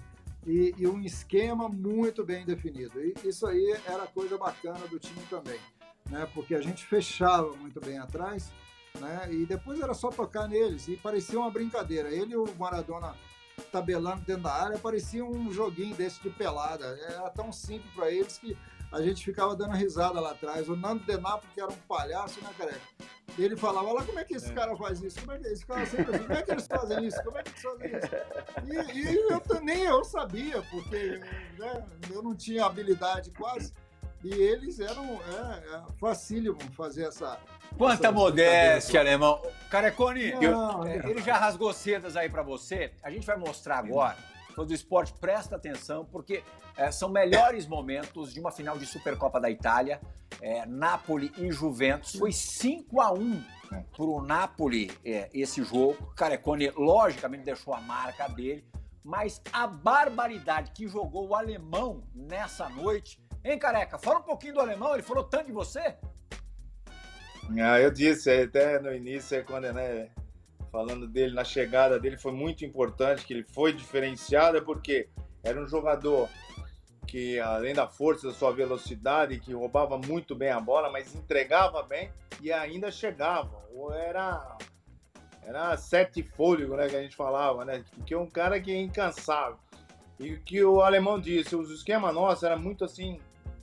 e, 0.46 0.74
e, 0.78 0.86
um 0.86 1.00
esquema 1.02 1.68
muito 1.68 2.24
bem 2.24 2.46
definido. 2.46 3.00
E 3.00 3.14
isso 3.24 3.46
aí 3.46 3.76
era 3.86 4.06
coisa 4.06 4.38
bacana 4.38 4.86
do 4.88 4.98
time 4.98 5.20
também, 5.28 5.60
né? 6.08 6.26
porque 6.34 6.54
a 6.54 6.60
gente 6.60 6.84
fechava 6.86 7.54
muito 7.56 7.80
bem 7.80 7.98
atrás, 7.98 8.50
né? 8.98 9.28
e 9.30 9.44
depois 9.44 9.80
era 9.80 9.92
só 9.94 10.10
tocar 10.10 10.48
neles, 10.48 10.88
e 10.88 10.96
parecia 10.96 11.38
uma 11.38 11.50
brincadeira. 11.50 12.10
Ele 12.10 12.32
e 12.32 12.36
o 12.36 12.46
Maradona 12.58 13.14
tabelando 13.70 14.22
dentro 14.22 14.44
da 14.44 14.52
área, 14.52 14.78
parecia 14.78 15.24
um 15.24 15.52
joguinho 15.52 15.94
desse 15.94 16.22
de 16.22 16.30
pelada. 16.30 16.86
Era 17.06 17.28
tão 17.30 17.52
simples 17.52 17.92
para 17.94 18.10
eles 18.10 18.38
que 18.38 18.56
a 18.92 19.00
gente 19.00 19.24
ficava 19.24 19.54
dando 19.54 19.72
risada 19.72 20.20
lá 20.20 20.32
atrás. 20.32 20.68
O 20.68 20.74
Nando 20.74 21.04
Denapo, 21.04 21.46
que 21.54 21.60
era 21.60 21.70
um 21.70 21.76
palhaço, 21.88 22.42
né, 22.42 22.50
careca? 22.58 22.80
Ele 23.38 23.56
falava, 23.56 23.88
olha 23.88 24.04
como 24.04 24.18
é 24.18 24.24
que 24.24 24.34
esse 24.34 24.50
é. 24.50 24.54
cara 24.54 24.76
faz 24.76 25.00
isso? 25.00 25.20
Como 25.20 25.32
é 25.32 25.38
que 25.38 25.46
eles 25.46 25.60
ficava 25.60 25.86
sempre 25.86 26.16
assim, 26.16 26.24
como 26.24 26.38
é 26.38 26.42
que 26.42 26.50
eles 26.50 26.66
fazem 26.66 27.06
isso? 27.06 27.22
Como 27.22 27.38
é 27.38 27.42
que 27.42 27.50
eles 27.50 27.62
fazem 27.62 27.96
isso? 27.96 28.92
E, 28.92 28.98
e 28.98 29.16
eu, 29.30 29.60
nem 29.62 29.82
eu 29.84 30.04
sabia, 30.04 30.60
porque 30.62 31.20
né, 31.56 31.84
eu 32.10 32.22
não 32.22 32.34
tinha 32.34 32.66
habilidade 32.66 33.30
quase. 33.30 33.72
E 34.22 34.34
eles 34.34 34.80
eram 34.80 35.04
é, 35.04 35.76
é, 35.76 35.82
facílimo 35.98 36.58
fazer 36.72 37.04
essa. 37.04 37.38
Quanta 37.78 38.08
essa 38.08 38.12
modéstia, 38.12 39.00
alemão. 39.00 39.40
Carecone, 39.70 40.32
não, 40.32 40.86
eu, 40.86 41.08
ele 41.08 41.22
já 41.22 41.38
rasgou 41.38 41.72
cedas 41.72 42.16
aí 42.16 42.28
para 42.28 42.42
você. 42.42 42.92
A 43.02 43.10
gente 43.10 43.24
vai 43.24 43.36
mostrar 43.38 43.78
agora 43.78 44.16
fã 44.50 44.64
do 44.64 44.74
esporte, 44.74 45.12
presta 45.18 45.56
atenção, 45.56 46.04
porque 46.04 46.42
é, 46.76 46.90
são 46.90 47.08
melhores 47.08 47.66
momentos 47.66 48.32
de 48.32 48.40
uma 48.40 48.50
final 48.50 48.78
de 48.78 48.86
Supercopa 48.86 49.40
da 49.40 49.50
Itália, 49.50 50.00
é, 50.40 50.66
Napoli 50.66 51.32
e 51.38 51.50
Juventus. 51.50 52.12
Foi 52.16 52.32
5 52.32 53.00
a 53.00 53.12
1 53.12 53.42
para 53.96 54.04
o 54.04 54.22
Napoli 54.22 54.90
é, 55.04 55.30
esse 55.32 55.62
jogo. 55.62 56.12
Carecone, 56.16 56.70
logicamente, 56.70 57.44
deixou 57.44 57.74
a 57.74 57.80
marca 57.80 58.28
dele, 58.28 58.64
mas 59.04 59.40
a 59.52 59.66
barbaridade 59.66 60.72
que 60.72 60.86
jogou 60.88 61.28
o 61.28 61.34
alemão 61.34 62.02
nessa 62.14 62.68
noite. 62.68 63.20
Hein, 63.44 63.58
Careca? 63.58 63.98
Fala 63.98 64.18
um 64.18 64.24
pouquinho 64.24 64.54
do 64.54 64.60
alemão, 64.60 64.94
ele 64.94 65.02
falou 65.02 65.24
tanto 65.24 65.46
de 65.46 65.52
você? 65.52 65.96
Ah, 67.58 67.80
eu 67.80 67.90
disse 67.90 68.30
até 68.30 68.78
no 68.78 68.94
início, 68.94 69.44
quando 69.44 69.72
né, 69.72 70.08
falando 70.70 71.06
dele 71.06 71.34
na 71.34 71.44
chegada 71.44 71.98
dele, 71.98 72.16
foi 72.16 72.32
muito 72.32 72.64
importante 72.64 73.24
que 73.24 73.32
ele 73.32 73.44
foi 73.44 73.72
diferenciado, 73.72 74.62
porque 74.62 75.08
era 75.42 75.60
um 75.60 75.66
jogador 75.66 76.28
que, 77.06 77.40
além 77.40 77.74
da 77.74 77.88
força, 77.88 78.28
da 78.28 78.32
sua 78.32 78.52
velocidade, 78.52 79.40
que 79.40 79.52
roubava 79.52 79.98
muito 79.98 80.34
bem 80.34 80.50
a 80.50 80.60
bola, 80.60 80.90
mas 80.90 81.14
entregava 81.14 81.82
bem 81.82 82.10
e 82.40 82.52
ainda 82.52 82.90
chegava. 82.90 83.64
Ou 83.74 83.92
era 83.92 84.56
era 85.42 85.76
sete 85.76 86.22
fôlego, 86.22 86.76
né, 86.76 86.88
que 86.88 86.94
a 86.94 87.02
gente 87.02 87.16
falava, 87.16 87.64
né? 87.64 87.84
Porque 87.96 88.14
é 88.14 88.18
um 88.18 88.28
cara 88.28 88.60
que 88.60 88.70
é 88.70 88.80
incansável. 88.80 89.58
E 90.18 90.36
que 90.36 90.62
o 90.62 90.82
alemão 90.82 91.18
disse, 91.18 91.56
o 91.56 91.62
esquema 91.62 92.12
nosso 92.12 92.46
era 92.46 92.56
muito 92.56 92.84
assim 92.84 93.18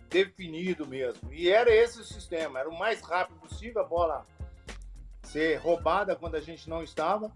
definido 0.09 0.85
mesmo. 0.85 1.31
E 1.31 1.49
era 1.49 1.73
esse 1.73 2.01
o 2.01 2.03
sistema, 2.03 2.59
era 2.59 2.69
o 2.69 2.77
mais 2.77 3.01
rápido 3.01 3.39
possível 3.39 3.81
a 3.81 3.85
bola 3.85 4.25
ser 5.28 5.57
roubada 5.57 6.15
quando 6.15 6.36
a 6.36 6.41
gente 6.41 6.69
não 6.69 6.82
estava 6.82 7.32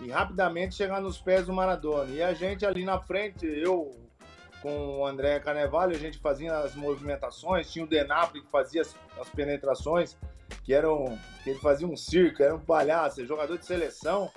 e 0.00 0.10
rapidamente 0.10 0.74
chegar 0.74 1.00
nos 1.00 1.18
pés 1.18 1.46
do 1.46 1.52
Maradona. 1.52 2.10
E 2.10 2.22
a 2.22 2.32
gente 2.34 2.64
ali 2.64 2.84
na 2.84 3.00
frente, 3.00 3.46
eu 3.46 3.96
com 4.60 4.98
o 4.98 5.06
André 5.06 5.38
Carnevale, 5.38 5.94
a 5.94 5.98
gente 5.98 6.18
fazia 6.18 6.56
as 6.58 6.74
movimentações, 6.74 7.70
tinha 7.70 7.84
o 7.84 7.88
Denapoli 7.88 8.42
que 8.42 8.50
fazia 8.50 8.82
as, 8.82 8.94
as, 9.20 9.28
penetrações, 9.28 10.16
que 10.64 10.74
eram 10.74 11.16
que 11.44 11.50
ele 11.50 11.60
fazia 11.60 11.86
um 11.86 11.96
circo, 11.96 12.42
era 12.42 12.56
um 12.56 12.60
palhaço, 12.60 13.24
jogador 13.24 13.56
de 13.56 13.64
seleção, 13.64 14.30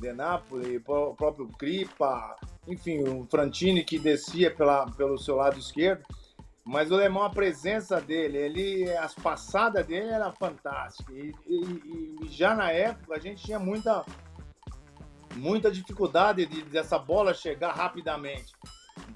Denapoli, 0.00 0.78
o 0.78 1.14
próprio 1.14 1.46
Cripa, 1.58 2.36
enfim, 2.66 3.02
o 3.02 3.26
Frantini 3.30 3.84
que 3.84 3.98
descia 3.98 4.50
pela, 4.50 4.90
pelo 4.92 5.18
seu 5.18 5.36
lado 5.36 5.58
esquerdo. 5.58 6.02
Mas 6.70 6.92
o 6.92 6.94
Lemão, 6.94 7.24
a 7.24 7.30
presença 7.30 8.00
dele, 8.00 8.38
ele, 8.38 8.96
as 8.98 9.12
passadas 9.12 9.84
dele 9.84 10.08
era 10.08 10.30
fantástica. 10.30 11.12
E, 11.12 11.34
e, 11.44 12.18
e, 12.22 12.28
já 12.28 12.54
na 12.54 12.70
época 12.70 13.16
a 13.16 13.18
gente 13.18 13.42
tinha 13.42 13.58
muita, 13.58 14.06
muita 15.34 15.68
dificuldade 15.68 16.46
de, 16.46 16.62
dessa 16.62 16.96
bola 16.96 17.34
chegar 17.34 17.72
rapidamente 17.72 18.52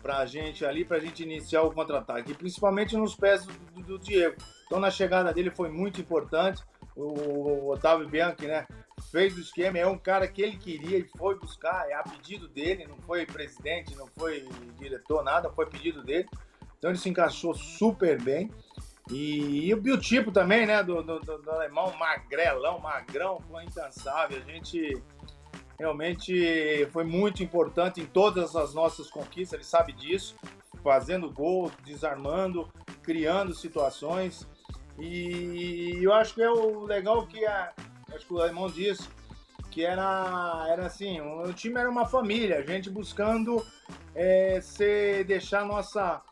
para 0.03 0.19
a 0.19 0.27
gente 0.27 0.67
ali, 0.67 0.85
para 0.85 0.97
a 0.97 1.01
gente 1.01 1.23
iniciar 1.23 1.63
o 1.63 1.71
contra-ataque, 1.71 2.35
principalmente 2.35 2.97
nos 2.97 3.15
pés 3.15 3.47
do, 3.47 3.53
do, 3.53 3.83
do, 3.83 3.99
Diego. 4.01 4.35
Então 4.67 4.81
na 4.81 4.91
chegada 4.91 5.33
dele 5.33 5.53
foi 5.53 5.69
muito 5.69 6.01
importante. 6.01 6.61
O, 6.97 7.03
o 7.03 7.71
Otávio 7.71 8.09
Bianchi, 8.09 8.49
né, 8.49 8.67
fez 9.13 9.37
o 9.37 9.41
esquema, 9.41 9.79
é 9.79 9.87
um 9.87 9.97
cara 9.97 10.27
que 10.27 10.43
ele 10.43 10.57
queria 10.57 10.99
e 10.99 11.09
foi 11.17 11.39
buscar, 11.39 11.89
é 11.89 11.95
a 11.95 12.03
pedido 12.03 12.49
dele, 12.49 12.85
não 12.85 12.97
foi 13.03 13.25
presidente, 13.25 13.95
não 13.95 14.09
foi 14.09 14.45
diretor, 14.77 15.23
nada, 15.23 15.49
foi 15.53 15.67
pedido 15.67 16.03
dele. 16.03 16.29
Então 16.85 16.93
ele 16.93 16.99
se 16.99 17.09
encaixou 17.09 17.55
super 17.55 18.21
bem. 18.21 18.51
E, 19.11 19.69
e 19.69 19.73
o 19.73 19.81
biotipo 19.81 20.31
também, 20.31 20.67
né, 20.67 20.83
do, 20.83 21.03
do, 21.03 21.19
do, 21.19 21.51
alemão, 21.51 21.97
magrelão, 21.97 22.79
magrão, 22.79 23.41
foi 23.51 23.65
incansável. 23.65 24.37
A 24.37 24.53
gente 24.53 25.03
realmente 25.79 26.87
foi 26.93 27.03
muito 27.03 27.43
importante 27.43 28.03
em 28.03 28.05
todas 28.05 28.55
as 28.55 28.75
nossas 28.75 29.09
conquistas, 29.09 29.55
ele 29.55 29.65
sabe 29.65 29.95
disso, 29.95 30.37
fazendo 30.83 31.33
gol, 31.33 31.73
desarmando, 31.87 32.69
criando 33.03 33.55
situações. 33.55 34.47
E 34.99 36.01
eu 36.03 36.13
acho 36.13 36.35
que 36.35 36.43
é 36.43 36.51
o 36.51 36.85
legal 36.85 37.27
que 37.27 37.47
a, 37.47 37.73
acho 38.15 38.27
que 38.27 38.35
o 38.35 38.41
alemão 38.43 38.69
disse, 38.69 39.09
que 39.71 39.83
era, 39.87 40.67
era 40.69 40.85
assim, 40.85 41.19
o 41.23 41.51
time 41.55 41.81
era 41.81 41.89
uma 41.89 42.05
família, 42.05 42.59
a 42.59 42.63
gente 42.63 42.91
buscando 42.91 43.65
é, 44.15 44.61
ser, 44.61 45.25
deixar 45.25 45.65
nossa 45.65 46.23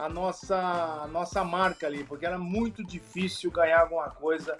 a 0.00 0.08
nossa, 0.08 0.56
a 0.56 1.06
nossa 1.08 1.44
marca 1.44 1.86
ali, 1.86 2.04
porque 2.04 2.24
era 2.24 2.38
muito 2.38 2.82
difícil 2.82 3.50
ganhar 3.50 3.80
alguma 3.80 4.08
coisa 4.08 4.58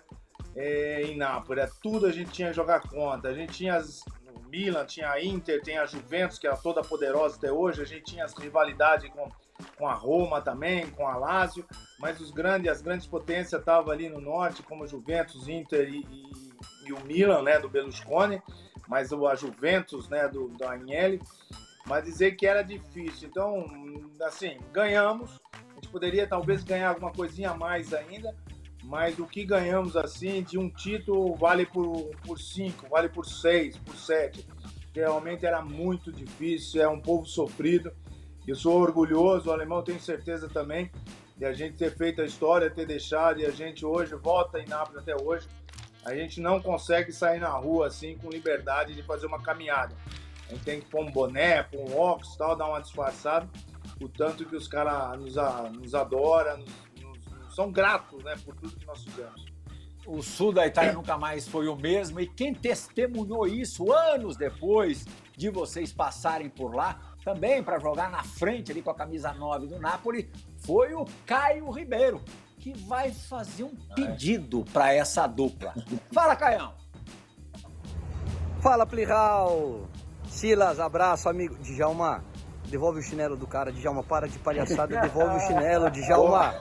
é, 0.54 1.02
em 1.02 1.16
Nápoles. 1.16 1.64
É, 1.64 1.70
tudo 1.82 2.06
a 2.06 2.12
gente 2.12 2.30
tinha 2.30 2.48
que 2.48 2.56
jogar 2.56 2.80
contra. 2.80 3.30
A 3.30 3.34
gente 3.34 3.54
tinha 3.54 3.76
as, 3.76 4.04
o 4.34 4.48
Milan, 4.50 4.84
tinha 4.84 5.10
a 5.10 5.22
Inter, 5.22 5.62
tem 5.62 5.78
a 5.78 5.86
Juventus, 5.86 6.38
que 6.38 6.46
é 6.46 6.54
toda 6.56 6.82
poderosa 6.82 7.36
até 7.36 7.50
hoje. 7.50 7.80
A 7.80 7.86
gente 7.86 8.04
tinha 8.04 8.24
as 8.24 8.34
rivalidades 8.34 9.10
com, 9.10 9.30
com 9.78 9.88
a 9.88 9.94
Roma 9.94 10.42
também, 10.42 10.90
com 10.90 11.06
a 11.06 11.16
Lazio, 11.16 11.64
mas 11.98 12.20
os 12.20 12.30
grandes, 12.30 12.70
as 12.70 12.82
grandes 12.82 13.06
potências 13.06 13.60
estavam 13.60 13.90
ali 13.90 14.10
no 14.10 14.20
norte, 14.20 14.62
como 14.62 14.86
Juventus, 14.86 15.48
Inter 15.48 15.88
e, 15.88 16.00
e, 16.00 16.88
e 16.88 16.92
o 16.92 17.02
Milan, 17.06 17.42
né, 17.42 17.58
do 17.58 17.68
Berlusconi, 17.68 18.42
mas 18.86 19.10
a 19.10 19.34
Juventus, 19.34 20.06
né, 20.10 20.28
do, 20.28 20.48
do 20.48 20.64
Agnelli 20.66 21.18
mas 21.86 22.04
dizer 22.04 22.32
que 22.32 22.46
era 22.46 22.62
difícil. 22.62 23.28
Então, 23.28 23.64
assim, 24.22 24.58
ganhamos. 24.72 25.38
A 25.52 25.74
gente 25.74 25.88
poderia 25.88 26.26
talvez 26.26 26.62
ganhar 26.62 26.90
alguma 26.90 27.12
coisinha 27.12 27.50
a 27.50 27.56
mais 27.56 27.92
ainda, 27.92 28.34
mas 28.84 29.18
o 29.18 29.26
que 29.26 29.44
ganhamos 29.44 29.96
assim 29.96 30.42
de 30.42 30.58
um 30.58 30.68
título 30.68 31.34
vale 31.36 31.66
por, 31.66 32.10
por 32.26 32.38
cinco, 32.38 32.88
vale 32.88 33.08
por 33.08 33.26
seis, 33.26 33.76
por 33.76 33.96
sete. 33.96 34.46
Realmente 34.94 35.46
era 35.46 35.62
muito 35.62 36.12
difícil, 36.12 36.82
é 36.82 36.88
um 36.88 37.00
povo 37.00 37.24
sofrido. 37.26 37.92
Eu 38.46 38.56
sou 38.56 38.80
orgulhoso, 38.80 39.48
o 39.48 39.52
alemão 39.52 39.82
tenho 39.82 40.00
certeza 40.00 40.48
também 40.48 40.90
de 41.36 41.46
a 41.46 41.52
gente 41.52 41.76
ter 41.76 41.96
feito 41.96 42.20
a 42.20 42.24
história, 42.24 42.68
ter 42.68 42.86
deixado 42.86 43.40
e 43.40 43.46
a 43.46 43.50
gente 43.50 43.86
hoje 43.86 44.14
volta 44.14 44.58
em 44.58 44.66
Nápoles 44.66 45.00
até 45.00 45.16
hoje. 45.16 45.48
A 46.04 46.14
gente 46.14 46.40
não 46.40 46.60
consegue 46.60 47.12
sair 47.12 47.40
na 47.40 47.48
rua 47.48 47.86
assim 47.86 48.16
com 48.18 48.28
liberdade 48.28 48.94
de 48.94 49.02
fazer 49.02 49.26
uma 49.26 49.40
caminhada. 49.40 49.94
A 50.50 50.54
gente 50.54 50.64
tem 50.64 50.80
que 50.80 50.86
pôr 50.86 51.04
um 51.04 51.10
boné, 51.12 51.62
pôr 51.62 51.78
um 51.78 51.96
óculos 51.96 52.36
tal, 52.36 52.56
dar 52.56 52.66
uma 52.66 52.80
disfarçada. 52.80 53.48
O 54.00 54.08
tanto 54.08 54.44
que 54.44 54.56
os 54.56 54.66
caras 54.66 55.16
nos, 55.20 55.36
nos 55.76 55.94
adoram, 55.94 56.58
nos, 56.58 56.66
nos, 57.00 57.54
são 57.54 57.70
gratos 57.70 58.22
né, 58.24 58.34
por 58.44 58.56
tudo 58.56 58.76
que 58.76 58.84
nós 58.84 59.04
fizemos. 59.04 59.44
O 60.04 60.20
sul 60.22 60.52
da 60.52 60.66
Itália 60.66 60.92
nunca 60.92 61.16
mais 61.16 61.46
foi 61.46 61.68
o 61.68 61.76
mesmo. 61.76 62.18
E 62.18 62.26
quem 62.26 62.52
testemunhou 62.52 63.46
isso 63.46 63.92
anos 63.92 64.36
depois 64.36 65.06
de 65.36 65.50
vocês 65.50 65.92
passarem 65.92 66.48
por 66.48 66.74
lá, 66.74 66.98
também 67.24 67.62
para 67.62 67.78
jogar 67.78 68.10
na 68.10 68.24
frente 68.24 68.72
ali 68.72 68.82
com 68.82 68.90
a 68.90 68.94
camisa 68.94 69.32
9 69.32 69.68
do 69.68 69.78
Napoli, 69.78 70.32
foi 70.58 70.94
o 70.94 71.04
Caio 71.24 71.70
Ribeiro, 71.70 72.20
que 72.58 72.72
vai 72.72 73.12
fazer 73.12 73.62
um 73.62 73.76
pedido 73.94 74.64
para 74.72 74.92
essa 74.92 75.28
dupla. 75.28 75.74
Fala, 76.12 76.34
Caião! 76.34 76.74
Fala, 78.60 78.84
Plihal! 78.84 79.88
Silas, 80.30 80.78
abraço, 80.78 81.28
amigo. 81.28 81.56
Djalma, 81.58 82.24
devolve 82.68 83.00
o 83.00 83.02
chinelo 83.02 83.36
do 83.36 83.46
cara. 83.46 83.72
Djalma, 83.72 84.02
para 84.02 84.28
de 84.28 84.38
palhaçada, 84.38 85.00
devolve 85.00 85.36
o 85.36 85.40
chinelo, 85.40 85.90
Djalma. 85.90 86.54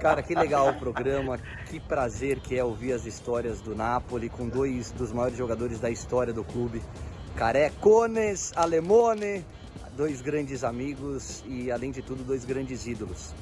Cara, 0.00 0.20
que 0.22 0.34
legal 0.34 0.68
o 0.68 0.74
programa, 0.74 1.38
que 1.68 1.78
prazer 1.78 2.40
que 2.40 2.58
é 2.58 2.64
ouvir 2.64 2.92
as 2.92 3.06
histórias 3.06 3.60
do 3.60 3.74
Napoli 3.74 4.28
com 4.28 4.48
dois 4.48 4.90
dos 4.90 5.12
maiores 5.12 5.38
jogadores 5.38 5.78
da 5.78 5.88
história 5.88 6.32
do 6.32 6.42
clube, 6.42 6.82
Carecones, 7.36 8.52
Alemone, 8.56 9.46
dois 9.96 10.20
grandes 10.20 10.64
amigos 10.64 11.44
e, 11.46 11.70
além 11.70 11.92
de 11.92 12.02
tudo, 12.02 12.24
dois 12.24 12.44
grandes 12.44 12.84
ídolos. 12.86 13.32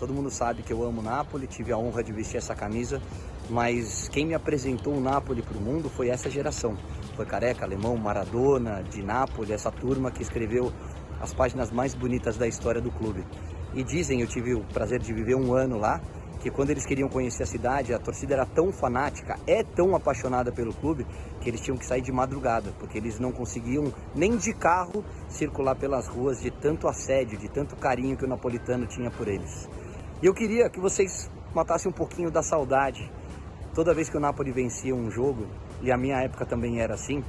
Todo 0.00 0.12
mundo 0.12 0.28
sabe 0.28 0.62
que 0.62 0.72
eu 0.72 0.82
amo 0.82 1.00
Napoli, 1.00 1.46
tive 1.46 1.72
a 1.72 1.78
honra 1.78 2.02
de 2.02 2.12
vestir 2.12 2.36
essa 2.36 2.54
camisa, 2.54 3.00
mas 3.48 4.08
quem 4.08 4.26
me 4.26 4.34
apresentou 4.34 4.92
o 4.92 5.00
Napoli 5.00 5.40
para 5.40 5.56
o 5.56 5.60
mundo 5.60 5.88
foi 5.88 6.08
essa 6.08 6.28
geração. 6.28 6.76
Foi 7.16 7.24
Careca, 7.24 7.64
Alemão, 7.64 7.96
Maradona, 7.96 8.82
de 8.82 9.02
Napoli, 9.02 9.50
essa 9.50 9.70
turma 9.70 10.10
que 10.10 10.20
escreveu 10.20 10.70
as 11.18 11.32
páginas 11.32 11.70
mais 11.70 11.94
bonitas 11.94 12.36
da 12.36 12.46
história 12.46 12.78
do 12.78 12.90
clube. 12.90 13.24
E 13.72 13.82
dizem, 13.82 14.20
eu 14.20 14.26
tive 14.26 14.52
o 14.54 14.60
prazer 14.64 15.00
de 15.00 15.14
viver 15.14 15.34
um 15.34 15.54
ano 15.54 15.78
lá, 15.78 15.98
que 16.40 16.50
quando 16.50 16.68
eles 16.68 16.84
queriam 16.84 17.08
conhecer 17.08 17.44
a 17.44 17.46
cidade, 17.46 17.94
a 17.94 17.98
torcida 17.98 18.34
era 18.34 18.44
tão 18.44 18.70
fanática, 18.70 19.38
é 19.46 19.62
tão 19.62 19.96
apaixonada 19.96 20.52
pelo 20.52 20.74
clube, 20.74 21.06
que 21.40 21.48
eles 21.48 21.62
tinham 21.62 21.78
que 21.78 21.86
sair 21.86 22.02
de 22.02 22.12
madrugada, 22.12 22.70
porque 22.78 22.98
eles 22.98 23.18
não 23.18 23.32
conseguiam 23.32 23.90
nem 24.14 24.36
de 24.36 24.52
carro 24.52 25.02
circular 25.26 25.74
pelas 25.74 26.06
ruas 26.06 26.38
de 26.42 26.50
tanto 26.50 26.86
assédio, 26.86 27.38
de 27.38 27.48
tanto 27.48 27.76
carinho 27.76 28.14
que 28.14 28.26
o 28.26 28.28
napolitano 28.28 28.86
tinha 28.86 29.10
por 29.10 29.26
eles. 29.26 29.66
E 30.22 30.26
eu 30.26 30.34
queria 30.34 30.68
que 30.68 30.78
vocês 30.78 31.30
matassem 31.54 31.90
um 31.90 31.94
pouquinho 31.94 32.30
da 32.30 32.42
saudade. 32.42 33.10
Toda 33.74 33.94
vez 33.94 34.10
que 34.10 34.16
o 34.18 34.20
Napoli 34.20 34.52
vencia 34.52 34.94
um 34.94 35.10
jogo, 35.10 35.46
e 35.86 35.92
a 35.92 35.96
minha 35.96 36.20
época 36.20 36.44
também 36.44 36.80
era 36.80 36.94
assim, 36.94 37.22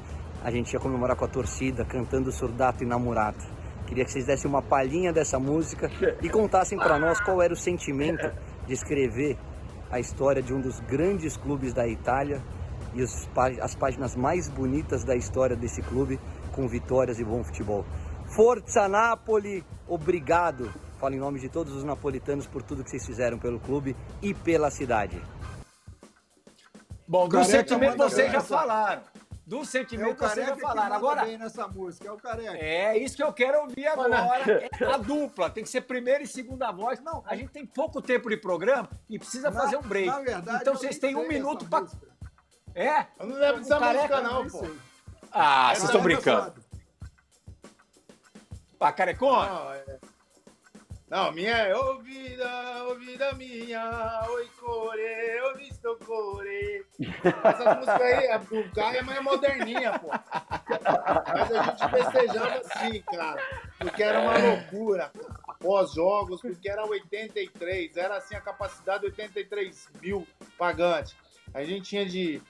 a 0.43 0.49
gente 0.49 0.73
ia 0.73 0.79
comemorar 0.79 1.15
com 1.15 1.25
a 1.25 1.27
torcida, 1.27 1.85
cantando 1.85 2.31
Surdato 2.31 2.83
e 2.83 2.87
Namorato. 2.87 3.45
Queria 3.85 4.03
que 4.03 4.11
vocês 4.11 4.25
dessem 4.25 4.49
uma 4.49 4.61
palhinha 4.61 5.13
dessa 5.13 5.39
música 5.39 5.89
e 6.21 6.27
contassem 6.27 6.77
para 6.77 6.97
nós 6.97 7.21
qual 7.21 7.41
era 7.41 7.53
o 7.53 7.55
sentimento 7.55 8.29
de 8.65 8.73
escrever 8.73 9.37
a 9.91 9.99
história 9.99 10.41
de 10.41 10.53
um 10.53 10.59
dos 10.59 10.79
grandes 10.81 11.37
clubes 11.37 11.73
da 11.73 11.87
Itália 11.87 12.41
e 12.95 13.03
as 13.61 13.75
páginas 13.75 14.15
mais 14.15 14.49
bonitas 14.49 15.03
da 15.03 15.15
história 15.15 15.55
desse 15.55 15.81
clube 15.83 16.19
com 16.51 16.67
vitórias 16.67 17.19
e 17.19 17.23
bom 17.23 17.43
futebol. 17.43 17.85
Forza 18.35 18.87
Napoli, 18.87 19.63
obrigado. 19.87 20.73
Falo 20.99 21.13
em 21.13 21.19
nome 21.19 21.39
de 21.39 21.47
todos 21.47 21.73
os 21.73 21.83
napolitanos 21.83 22.47
por 22.47 22.63
tudo 22.63 22.83
que 22.83 22.89
vocês 22.89 23.05
fizeram 23.05 23.37
pelo 23.37 23.59
clube 23.59 23.95
e 24.21 24.33
pela 24.33 24.71
cidade. 24.71 25.21
Bom, 27.07 27.27
do 27.27 27.43
sentimento 27.43 27.97
vocês 27.97 28.31
já 28.31 28.41
falaram 28.41 29.01
do 29.47 29.63
sentimento 29.63 30.25
é 30.25 30.27
você 30.27 30.43
vai 30.43 30.59
falar. 30.59 30.91
Agora, 30.91 31.23
bem 31.23 31.37
nessa 31.37 31.69
música, 31.69 32.09
é 32.09 32.11
o 32.11 32.17
careca. 32.17 32.57
É 32.57 32.97
isso 32.97 33.15
que 33.15 33.23
eu 33.23 33.31
quero 33.31 33.61
ouvir 33.61 33.87
agora. 33.87 34.67
É 34.77 34.85
a 34.85 34.97
dupla, 34.97 35.49
tem 35.49 35.63
que 35.63 35.69
ser 35.69 35.81
primeira 35.81 36.21
e 36.21 36.27
segunda 36.27 36.69
voz. 36.69 36.99
Não, 36.99 37.23
a 37.25 37.33
gente 37.33 37.51
tem 37.51 37.65
pouco 37.65 38.01
tempo 38.01 38.29
de 38.29 38.35
programa 38.35 38.89
e 39.09 39.17
precisa 39.17 39.49
na, 39.49 39.61
fazer 39.61 39.77
um 39.77 39.81
break. 39.81 40.07
Na 40.07 40.19
verdade, 40.19 40.57
então 40.61 40.75
vocês 40.75 40.99
têm 40.99 41.15
um 41.15 41.29
minuto 41.29 41.65
para. 41.65 41.85
É? 42.75 43.05
Eu 43.17 43.25
não 43.25 43.37
lembro 43.37 43.61
dessa 43.61 43.79
música, 43.79 44.21
não, 44.21 44.47
pô. 44.49 44.67
Ah, 45.31 45.69
vocês 45.69 45.85
estão 45.85 46.01
brincando. 46.01 46.53
Ah, 48.81 48.91
carecona? 48.91 49.47
Não, 49.47 49.73
é... 49.73 49.99
Não, 51.09 51.31
minha 51.31 51.55
é 51.55 51.73
ouvida, 51.73 52.83
ouvida 52.89 53.31
minha, 53.33 54.27
oi 54.29 54.45
core, 54.59 54.99
eu 54.99 55.55
visto 55.55 55.97
core. 56.05 56.85
Essa 57.43 57.75
música 57.75 58.03
aí 58.03 58.37
do 58.39 58.69
Caio, 58.71 59.09
é 59.09 59.19
moderninha, 59.21 59.97
pô. 59.99 60.09
Mas 60.09 61.51
a 61.51 61.63
gente 61.63 61.89
festejava 61.89 62.59
assim, 62.59 63.01
cara, 63.03 63.41
porque 63.79 64.03
era 64.03 64.19
uma 64.19 64.37
loucura. 64.37 65.09
Pós-jogos, 65.61 66.41
porque 66.41 66.69
era 66.69 66.85
83, 66.85 67.95
era 67.95 68.17
assim 68.17 68.35
a 68.35 68.41
capacidade 68.41 69.05
83 69.05 69.87
mil 70.01 70.27
pagantes. 70.57 71.15
A 71.53 71.63
gente 71.63 71.83
tinha 71.83 72.05
de 72.05 72.41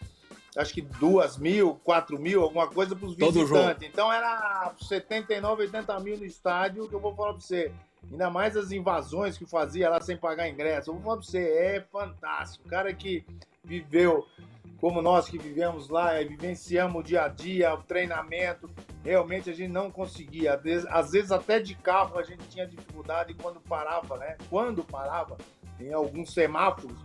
acho 0.58 0.74
que 0.74 0.82
duas 0.82 1.38
mil, 1.38 1.76
quatro 1.84 2.20
mil, 2.20 2.42
alguma 2.42 2.68
coisa 2.68 2.96
para 2.96 3.06
os 3.06 3.16
visitantes. 3.16 3.88
Então 3.88 4.12
era 4.12 4.74
79, 4.82 5.64
80 5.64 6.00
mil 6.00 6.18
no 6.18 6.26
estádio, 6.26 6.90
que 6.90 6.96
eu 6.96 7.00
vou 7.00 7.16
falar 7.16 7.34
para 7.34 7.42
você. 7.42 7.72
Ainda 8.12 8.30
mais 8.30 8.56
as 8.56 8.72
invasões 8.72 9.38
que 9.38 9.46
fazia 9.46 9.90
lá 9.90 10.00
sem 10.00 10.16
pagar 10.16 10.48
ingresso. 10.48 10.90
Eu 10.90 10.96
vou 10.96 11.04
falar 11.04 11.18
pra 11.18 11.26
você, 11.26 11.40
é 11.40 11.82
fantástico. 11.92 12.66
O 12.66 12.70
cara 12.70 12.94
que 12.94 13.26
viveu 13.64 14.26
como 14.80 15.02
nós 15.02 15.28
que 15.28 15.38
vivemos 15.38 15.90
lá, 15.90 16.14
vivenciamos 16.22 17.02
o 17.02 17.04
dia 17.04 17.24
a 17.24 17.28
dia, 17.28 17.74
o 17.74 17.82
treinamento, 17.84 18.70
realmente 19.04 19.50
a 19.50 19.54
gente 19.54 19.72
não 19.72 19.90
conseguia. 19.90 20.54
Às 20.54 20.62
vezes, 20.62 20.88
às 20.90 21.12
vezes 21.12 21.32
até 21.32 21.60
de 21.60 21.76
carro 21.76 22.18
a 22.18 22.24
gente 22.24 22.48
tinha 22.48 22.68
dificuldade 22.68 23.34
quando 23.34 23.60
parava, 23.60 24.18
né? 24.18 24.38
Quando 24.50 24.84
parava, 24.84 25.38
em 25.80 25.92
alguns 25.92 26.34
semáforos, 26.34 26.98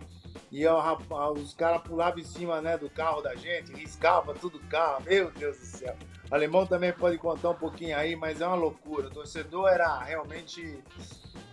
e 0.51 0.67
os 0.67 1.53
caras 1.55 1.81
pulavam 1.81 2.19
em 2.19 2.23
cima 2.23 2.61
né, 2.61 2.77
do 2.77 2.89
carro 2.89 3.21
da 3.21 3.33
gente, 3.35 3.73
riscava 3.73 4.35
tudo 4.35 4.57
o 4.57 4.67
carro, 4.67 5.03
meu 5.03 5.31
Deus 5.31 5.57
do 5.57 5.65
céu. 5.65 5.95
Alemão 6.31 6.65
também 6.65 6.91
pode 6.91 7.17
contar 7.17 7.51
um 7.51 7.55
pouquinho 7.55 7.97
aí, 7.97 8.15
mas 8.15 8.41
é 8.41 8.47
uma 8.47 8.55
loucura. 8.55 9.07
O 9.07 9.11
torcedor 9.11 9.69
era 9.69 9.99
realmente 9.99 10.81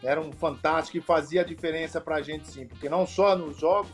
era 0.03 0.21
um 0.21 0.33
fantástico 0.33 0.97
e 0.99 1.01
fazia 1.01 1.45
diferença 1.45 2.01
pra 2.01 2.23
gente 2.23 2.49
sim, 2.49 2.67
porque 2.67 2.89
não 2.89 3.07
só 3.07 3.37
nos 3.37 3.59
jogos, 3.59 3.91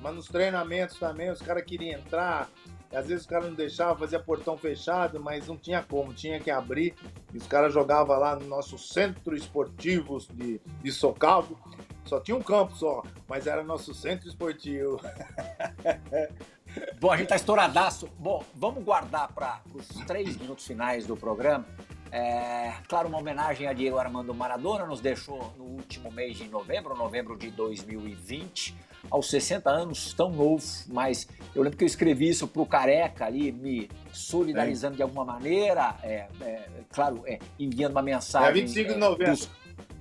mas 0.00 0.14
nos 0.14 0.28
treinamentos 0.28 0.98
também, 0.98 1.30
os 1.30 1.42
caras 1.42 1.64
queriam 1.64 1.98
entrar, 1.98 2.48
às 2.92 3.06
vezes 3.06 3.22
os 3.22 3.26
caras 3.26 3.48
não 3.48 3.54
deixavam, 3.54 3.98
fazia 3.98 4.18
portão 4.18 4.56
fechado, 4.56 5.20
mas 5.20 5.46
não 5.46 5.56
tinha 5.56 5.82
como, 5.82 6.14
tinha 6.14 6.40
que 6.40 6.50
abrir. 6.50 6.94
E 7.34 7.36
os 7.36 7.46
caras 7.46 7.72
jogavam 7.72 8.18
lá 8.18 8.34
no 8.34 8.46
nosso 8.46 8.78
centro 8.78 9.36
esportivo 9.36 10.18
de, 10.32 10.60
de 10.82 10.92
Socalvo. 10.92 11.58
Só 12.04 12.18
tinha 12.18 12.36
um 12.36 12.42
campo 12.42 12.74
só, 12.74 13.02
mas 13.28 13.46
era 13.46 13.62
nosso 13.62 13.92
centro 13.92 14.26
esportivo. 14.26 14.98
Bom, 17.00 17.10
a 17.10 17.16
gente 17.16 17.28
tá 17.28 17.36
estouradaço. 17.36 18.08
Bom, 18.18 18.44
vamos 18.54 18.82
guardar 18.84 19.32
para 19.32 19.60
os 19.74 19.86
três 20.06 20.36
minutos 20.36 20.66
finais 20.66 21.06
do 21.06 21.16
programa. 21.16 21.66
É, 22.10 22.72
claro, 22.88 23.08
uma 23.08 23.18
homenagem 23.18 23.66
a 23.66 23.72
Diego 23.72 23.98
Armando 23.98 24.34
Maradona, 24.34 24.86
nos 24.86 25.00
deixou 25.00 25.52
no 25.58 25.64
último 25.64 26.10
mês 26.10 26.36
de 26.38 26.48
novembro, 26.48 26.96
novembro 26.96 27.36
de 27.36 27.50
2020, 27.50 28.74
aos 29.10 29.28
60 29.28 29.68
anos, 29.68 30.12
tão 30.14 30.30
novo, 30.30 30.64
mas 30.88 31.28
eu 31.54 31.62
lembro 31.62 31.76
que 31.76 31.84
eu 31.84 31.86
escrevi 31.86 32.28
isso 32.28 32.48
pro 32.48 32.64
Careca 32.64 33.26
ali, 33.26 33.52
me 33.52 33.90
solidarizando 34.12 34.94
é. 34.94 34.96
de 34.96 35.02
alguma 35.02 35.24
maneira, 35.24 35.96
é, 36.02 36.26
é 36.40 36.68
claro, 36.90 37.22
é, 37.26 37.38
enviando 37.58 37.92
uma 37.92 38.02
mensagem. 38.02 38.48
É 38.48 38.52
25 38.52 38.92
de 38.94 38.98
novembro. 38.98 39.32
Dos, 39.32 39.50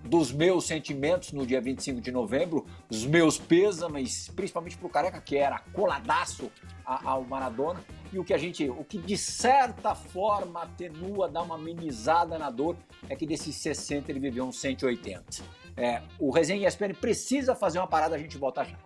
dos 0.03 0.31
meus 0.31 0.65
sentimentos 0.65 1.31
no 1.31 1.45
dia 1.45 1.61
25 1.61 2.01
de 2.01 2.11
novembro, 2.11 2.65
os 2.89 3.05
meus 3.05 3.37
pêsames, 3.37 4.29
principalmente 4.35 4.77
para 4.77 4.87
o 4.87 4.89
Careca, 4.89 5.21
que 5.21 5.37
era 5.37 5.59
coladaço 5.73 6.51
ao 6.85 7.23
Maradona, 7.23 7.83
e 8.11 8.19
o 8.19 8.23
que 8.23 8.33
a 8.33 8.37
gente, 8.37 8.69
o 8.69 8.83
que 8.83 8.97
de 8.97 9.17
certa 9.17 9.93
forma 9.93 10.63
atenua, 10.63 11.27
dá 11.27 11.41
uma 11.41 11.55
amenizada 11.55 12.37
na 12.37 12.49
dor, 12.49 12.77
é 13.09 13.15
que 13.15 13.25
desses 13.25 13.55
60 13.55 14.11
ele 14.11 14.19
viveu 14.19 14.45
uns 14.45 14.59
180. 14.59 15.43
É, 15.75 16.01
o 16.17 16.31
Resenha 16.31 16.67
ESPN 16.67 16.93
precisa 16.93 17.53
fazer 17.53 17.79
uma 17.79 17.87
parada, 17.87 18.15
a 18.15 18.19
gente 18.19 18.37
volta 18.37 18.63
já. 18.63 18.77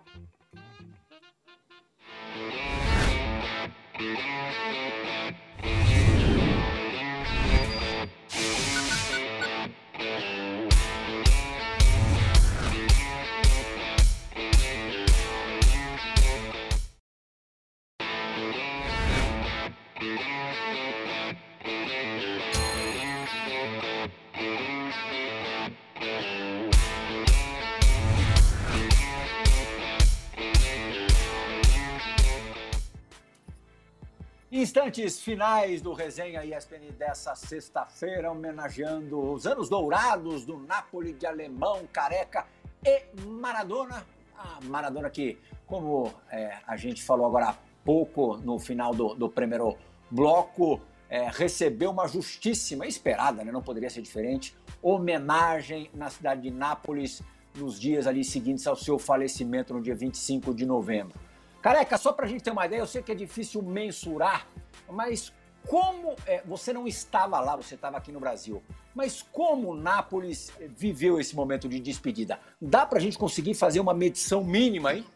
Instantes 34.82 35.20
finais 35.20 35.80
do 35.80 35.92
Resenha 35.92 36.44
ESPN 36.44 36.90
dessa 36.98 37.36
sexta-feira, 37.36 38.32
homenageando 38.32 39.32
os 39.32 39.46
anos 39.46 39.68
dourados 39.68 40.44
do 40.44 40.58
Napoli 40.58 41.12
de 41.12 41.24
Alemão, 41.24 41.86
Careca 41.92 42.46
e 42.84 43.04
Maradona. 43.24 44.04
A 44.36 44.58
Maradona 44.64 45.08
que, 45.08 45.38
como 45.68 46.12
é, 46.28 46.58
a 46.66 46.76
gente 46.76 47.00
falou 47.00 47.26
agora 47.26 47.50
há 47.50 47.54
pouco, 47.84 48.38
no 48.38 48.58
final 48.58 48.92
do, 48.92 49.14
do 49.14 49.28
primeiro 49.28 49.78
bloco, 50.10 50.80
é, 51.08 51.28
recebeu 51.30 51.92
uma 51.92 52.08
justíssima, 52.08 52.84
esperada, 52.84 53.44
né? 53.44 53.52
não 53.52 53.62
poderia 53.62 53.88
ser 53.88 54.02
diferente, 54.02 54.52
homenagem 54.82 55.92
na 55.94 56.10
cidade 56.10 56.42
de 56.42 56.50
Nápoles 56.50 57.22
nos 57.54 57.78
dias 57.78 58.08
ali 58.08 58.24
seguintes 58.24 58.66
ao 58.66 58.74
seu 58.74 58.98
falecimento 58.98 59.72
no 59.72 59.80
dia 59.80 59.94
25 59.94 60.52
de 60.52 60.66
novembro. 60.66 61.16
Careca, 61.62 61.96
só 61.96 62.12
para 62.12 62.26
a 62.26 62.28
gente 62.28 62.42
ter 62.42 62.50
uma 62.50 62.66
ideia, 62.66 62.80
eu 62.80 62.86
sei 62.86 63.02
que 63.02 63.12
é 63.12 63.14
difícil 63.14 63.62
mensurar, 63.62 64.48
mas 64.90 65.32
como 65.68 66.16
é, 66.26 66.42
você 66.44 66.72
não 66.72 66.88
estava 66.88 67.38
lá, 67.38 67.54
você 67.54 67.76
estava 67.76 67.96
aqui 67.96 68.10
no 68.10 68.18
Brasil, 68.18 68.60
mas 68.92 69.22
como 69.22 69.74
Nápoles 69.74 70.52
viveu 70.76 71.20
esse 71.20 71.36
momento 71.36 71.68
de 71.68 71.78
despedida? 71.78 72.40
Dá 72.60 72.84
para 72.84 72.98
a 72.98 73.00
gente 73.00 73.16
conseguir 73.16 73.54
fazer 73.54 73.78
uma 73.78 73.94
medição 73.94 74.42
mínima 74.42 74.90
aí? 74.90 75.06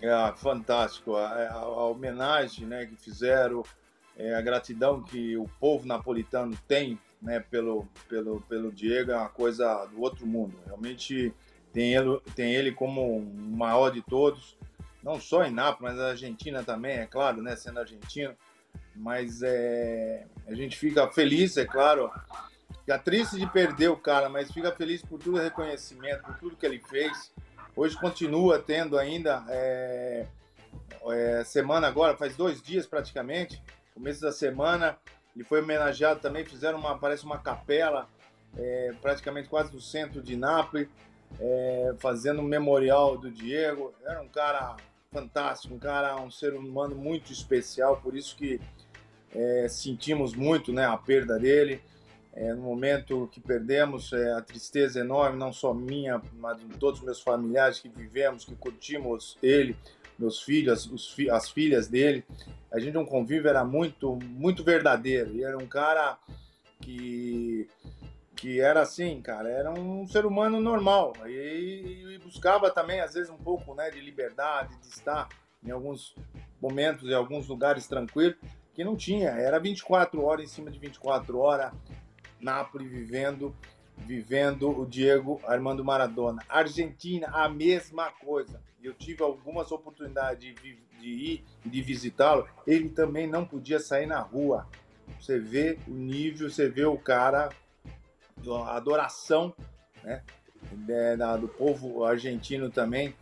É, 0.00 0.32
fantástico. 0.36 1.16
A, 1.16 1.28
a, 1.28 1.52
a 1.52 1.86
homenagem 1.86 2.66
né, 2.66 2.86
que 2.86 2.96
fizeram, 2.96 3.62
é, 4.16 4.34
a 4.34 4.40
gratidão 4.40 5.02
que 5.02 5.36
o 5.36 5.46
povo 5.60 5.86
napolitano 5.86 6.58
tem 6.66 6.98
né, 7.20 7.38
pelo, 7.38 7.86
pelo, 8.08 8.40
pelo 8.40 8.72
Diego 8.72 9.12
é 9.12 9.16
uma 9.16 9.28
coisa 9.28 9.84
do 9.86 10.00
outro 10.00 10.26
mundo. 10.26 10.58
Realmente 10.66 11.32
tem 11.72 11.94
ele, 11.94 12.20
tem 12.34 12.54
ele 12.54 12.72
como 12.72 13.18
o 13.18 13.24
maior 13.24 13.90
de 13.90 14.02
todos, 14.02 14.56
não 15.02 15.18
só 15.18 15.44
em 15.44 15.50
Nápoles, 15.50 15.94
mas 15.94 15.96
na 15.96 16.10
Argentina 16.10 16.62
também, 16.62 16.98
é 16.98 17.06
claro, 17.06 17.42
né, 17.42 17.56
sendo 17.56 17.80
argentino. 17.80 18.34
Mas 18.94 19.42
é, 19.42 20.26
a 20.46 20.54
gente 20.54 20.76
fica 20.76 21.10
feliz, 21.10 21.56
é 21.56 21.64
claro, 21.64 22.10
fica 22.80 22.98
triste 22.98 23.38
de 23.38 23.46
perder 23.46 23.88
o 23.88 23.96
cara, 23.96 24.28
mas 24.28 24.52
fica 24.52 24.70
feliz 24.72 25.02
por 25.02 25.18
todo 25.18 25.36
o 25.36 25.40
reconhecimento, 25.40 26.22
por 26.22 26.38
tudo 26.38 26.56
que 26.56 26.66
ele 26.66 26.78
fez. 26.78 27.32
Hoje 27.74 27.98
continua 27.98 28.58
tendo 28.58 28.98
ainda 28.98 29.44
é, 29.48 30.26
é, 31.10 31.44
semana 31.44 31.88
agora, 31.88 32.16
faz 32.16 32.36
dois 32.36 32.62
dias 32.62 32.86
praticamente, 32.86 33.62
começo 33.94 34.20
da 34.20 34.30
semana, 34.30 34.98
ele 35.34 35.44
foi 35.44 35.62
homenageado 35.62 36.20
também, 36.20 36.44
fizeram 36.44 36.78
uma, 36.78 36.98
parece 36.98 37.24
uma 37.24 37.38
capela, 37.38 38.08
é, 38.56 38.92
praticamente 39.00 39.48
quase 39.48 39.72
no 39.72 39.80
centro 39.80 40.22
de 40.22 40.36
Nápoles, 40.36 40.88
é, 41.40 41.94
fazendo 41.98 42.40
um 42.40 42.44
memorial 42.44 43.16
do 43.16 43.30
Diego. 43.30 43.92
Era 44.04 44.20
um 44.22 44.28
cara 44.28 44.76
fantástico, 45.10 45.74
um 45.74 45.78
cara, 45.78 46.16
um 46.16 46.30
ser 46.30 46.54
humano 46.54 46.96
muito 46.96 47.32
especial, 47.32 47.98
por 47.98 48.16
isso 48.16 48.34
que 48.36 48.60
é, 49.34 49.66
sentimos 49.68 50.34
muito 50.34 50.72
né, 50.72 50.86
a 50.86 50.96
perda 50.96 51.38
dele. 51.38 51.80
É, 52.34 52.54
no 52.54 52.62
momento 52.62 53.28
que 53.30 53.40
perdemos, 53.40 54.10
é, 54.12 54.32
a 54.32 54.40
tristeza 54.40 55.00
enorme, 55.00 55.38
não 55.38 55.52
só 55.52 55.74
minha, 55.74 56.20
mas 56.38 56.58
de 56.58 56.64
todos 56.78 57.00
os 57.00 57.04
meus 57.04 57.20
familiares 57.20 57.78
que 57.78 57.90
vivemos, 57.90 58.44
que 58.44 58.54
curtimos 58.54 59.36
ele, 59.42 59.76
meus 60.18 60.40
filhos, 60.42 60.90
os, 60.90 61.14
as 61.30 61.50
filhas 61.50 61.88
dele. 61.88 62.24
A 62.72 62.78
gente 62.80 62.96
um 62.96 63.04
convívio 63.04 63.48
era 63.50 63.62
muito, 63.64 64.16
muito 64.16 64.64
verdadeiro. 64.64 65.36
E 65.36 65.44
era 65.44 65.58
um 65.58 65.66
cara 65.66 66.16
que 66.80 67.68
que 68.42 68.60
era 68.60 68.82
assim, 68.82 69.22
cara, 69.22 69.48
era 69.48 69.70
um 69.70 70.04
ser 70.04 70.26
humano 70.26 70.60
normal 70.60 71.12
e, 71.26 72.16
e, 72.16 72.18
buscava 72.18 72.72
também 72.72 73.00
às 73.00 73.14
vezes 73.14 73.30
um 73.30 73.36
pouco, 73.36 73.72
né, 73.72 73.88
de 73.88 74.00
liberdade, 74.00 74.76
de 74.78 74.88
estar 74.88 75.28
em 75.64 75.70
alguns 75.70 76.16
momentos, 76.60 77.08
em 77.08 77.14
alguns 77.14 77.46
lugares 77.46 77.86
tranquilos, 77.86 78.36
que 78.74 78.82
não 78.82 78.96
tinha. 78.96 79.28
Era 79.28 79.60
24 79.60 80.20
horas 80.24 80.44
em 80.44 80.52
cima 80.52 80.72
de 80.72 80.78
24 80.80 81.38
horas, 81.38 81.72
Nápoles 82.40 82.90
vivendo, 82.90 83.54
vivendo 83.96 84.76
o 84.76 84.84
Diego 84.84 85.40
Armando 85.46 85.84
Maradona. 85.84 86.42
Argentina, 86.48 87.28
a 87.28 87.48
mesma 87.48 88.10
coisa. 88.10 88.60
Eu 88.82 88.92
tive 88.92 89.22
algumas 89.22 89.70
oportunidades 89.70 90.52
de, 90.60 90.76
de 90.98 91.08
ir 91.08 91.44
e 91.64 91.68
de 91.68 91.80
visitá-lo. 91.80 92.48
Ele 92.66 92.88
também 92.88 93.28
não 93.28 93.44
podia 93.44 93.78
sair 93.78 94.06
na 94.06 94.18
rua. 94.18 94.66
Você 95.20 95.38
vê 95.38 95.78
o 95.86 95.92
nível, 95.92 96.50
você 96.50 96.68
vê 96.68 96.84
o 96.84 96.98
cara, 96.98 97.50
a 98.50 98.76
adoração 98.76 99.54
né, 100.02 100.22
do 101.40 101.48
povo 101.48 102.04
argentino 102.04 102.70
também. 102.70 103.14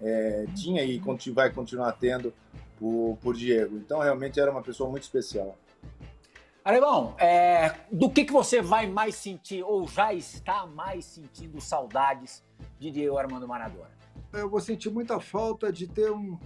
É, 0.00 0.46
tinha 0.54 0.82
e 0.82 1.00
vai 1.32 1.50
continuar 1.50 1.92
tendo 1.92 2.32
por, 2.78 3.18
por 3.20 3.34
Diego. 3.34 3.76
Então, 3.76 3.98
realmente 3.98 4.38
era 4.38 4.50
uma 4.50 4.62
pessoa 4.62 4.88
muito 4.88 5.02
especial. 5.02 5.56
Alemão, 6.64 7.14
é, 7.18 7.74
do 7.90 8.10
que, 8.10 8.24
que 8.24 8.32
você 8.32 8.60
vai 8.60 8.86
mais 8.86 9.14
sentir 9.14 9.62
ou 9.62 9.88
já 9.88 10.12
está 10.12 10.66
mais 10.66 11.04
sentindo 11.04 11.60
saudades 11.60 12.44
de 12.78 12.90
Diego 12.90 13.16
Armando 13.16 13.48
Maradona? 13.48 13.90
Eu 14.32 14.50
vou 14.50 14.60
sentir 14.60 14.90
muita 14.90 15.18
falta 15.18 15.72
de 15.72 15.86
ter 15.86 16.10
um, 16.10 16.38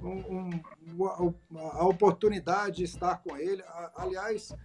um, 0.00 0.50
um, 0.96 1.58
a 1.72 1.84
oportunidade 1.86 2.76
de 2.76 2.84
estar 2.84 3.16
com 3.16 3.36
ele. 3.36 3.64
Aliás, 3.96 4.52
é, 4.52 4.56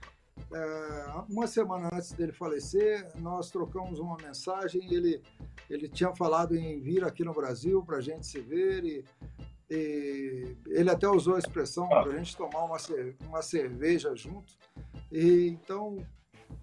uma 1.27 1.47
semana 1.47 1.89
antes 1.93 2.11
dele 2.11 2.31
falecer, 2.31 3.07
nós 3.17 3.51
trocamos 3.51 3.99
uma 3.99 4.17
mensagem. 4.17 4.81
Ele, 4.91 5.21
ele 5.69 5.87
tinha 5.87 6.15
falado 6.15 6.55
em 6.55 6.79
vir 6.79 7.03
aqui 7.03 7.23
no 7.23 7.33
Brasil 7.33 7.83
para 7.83 7.97
a 7.97 8.01
gente 8.01 8.25
se 8.25 8.39
ver 8.39 8.83
e, 8.83 9.05
e 9.69 10.57
ele 10.67 10.89
até 10.89 11.07
usou 11.07 11.35
a 11.35 11.39
expressão 11.39 11.87
para 11.87 12.11
a 12.11 12.17
gente 12.17 12.35
tomar 12.35 12.63
uma, 12.63 12.77
uma 13.27 13.41
cerveja 13.41 14.15
junto. 14.15 14.53
E, 15.11 15.47
então, 15.47 15.97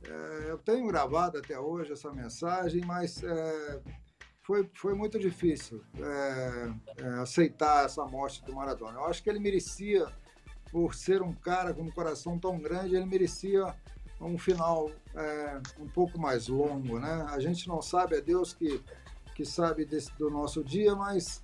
é, 0.05 0.51
eu 0.51 0.59
tenho 0.59 0.87
gravado 0.87 1.39
até 1.39 1.59
hoje 1.59 1.93
essa 1.93 2.13
mensagem, 2.13 2.85
mas 2.85 3.23
é, 3.23 3.81
foi, 4.43 4.69
foi 4.75 4.95
muito 4.95 5.19
difícil 5.19 5.83
é, 5.99 6.73
é, 6.99 7.09
aceitar 7.21 7.85
essa 7.85 8.05
morte 8.05 8.45
do 8.45 8.55
Maradona. 8.55 8.99
Eu 8.99 9.07
acho 9.07 9.23
que 9.23 9.29
ele 9.29 9.41
merecia, 9.41 10.07
por 10.77 10.95
ser 10.95 11.23
um 11.23 11.33
cara 11.33 11.73
com 11.73 11.81
um 11.81 11.91
coração 11.91 12.39
tão 12.39 12.59
grande, 12.59 12.95
ele 12.95 13.07
merecia 13.07 13.75
um 14.21 14.37
final 14.37 14.91
é, 15.15 15.59
um 15.81 15.89
pouco 15.89 16.21
mais 16.21 16.49
longo, 16.49 16.99
né? 16.99 17.27
A 17.31 17.41
gente 17.41 17.67
não 17.67 17.81
sabe, 17.81 18.15
é 18.15 18.21
Deus 18.21 18.53
que, 18.53 18.83
que 19.35 19.43
sabe 19.43 19.87
desse, 19.87 20.13
do 20.19 20.29
nosso 20.29 20.63
dia, 20.63 20.95
mas 20.95 21.43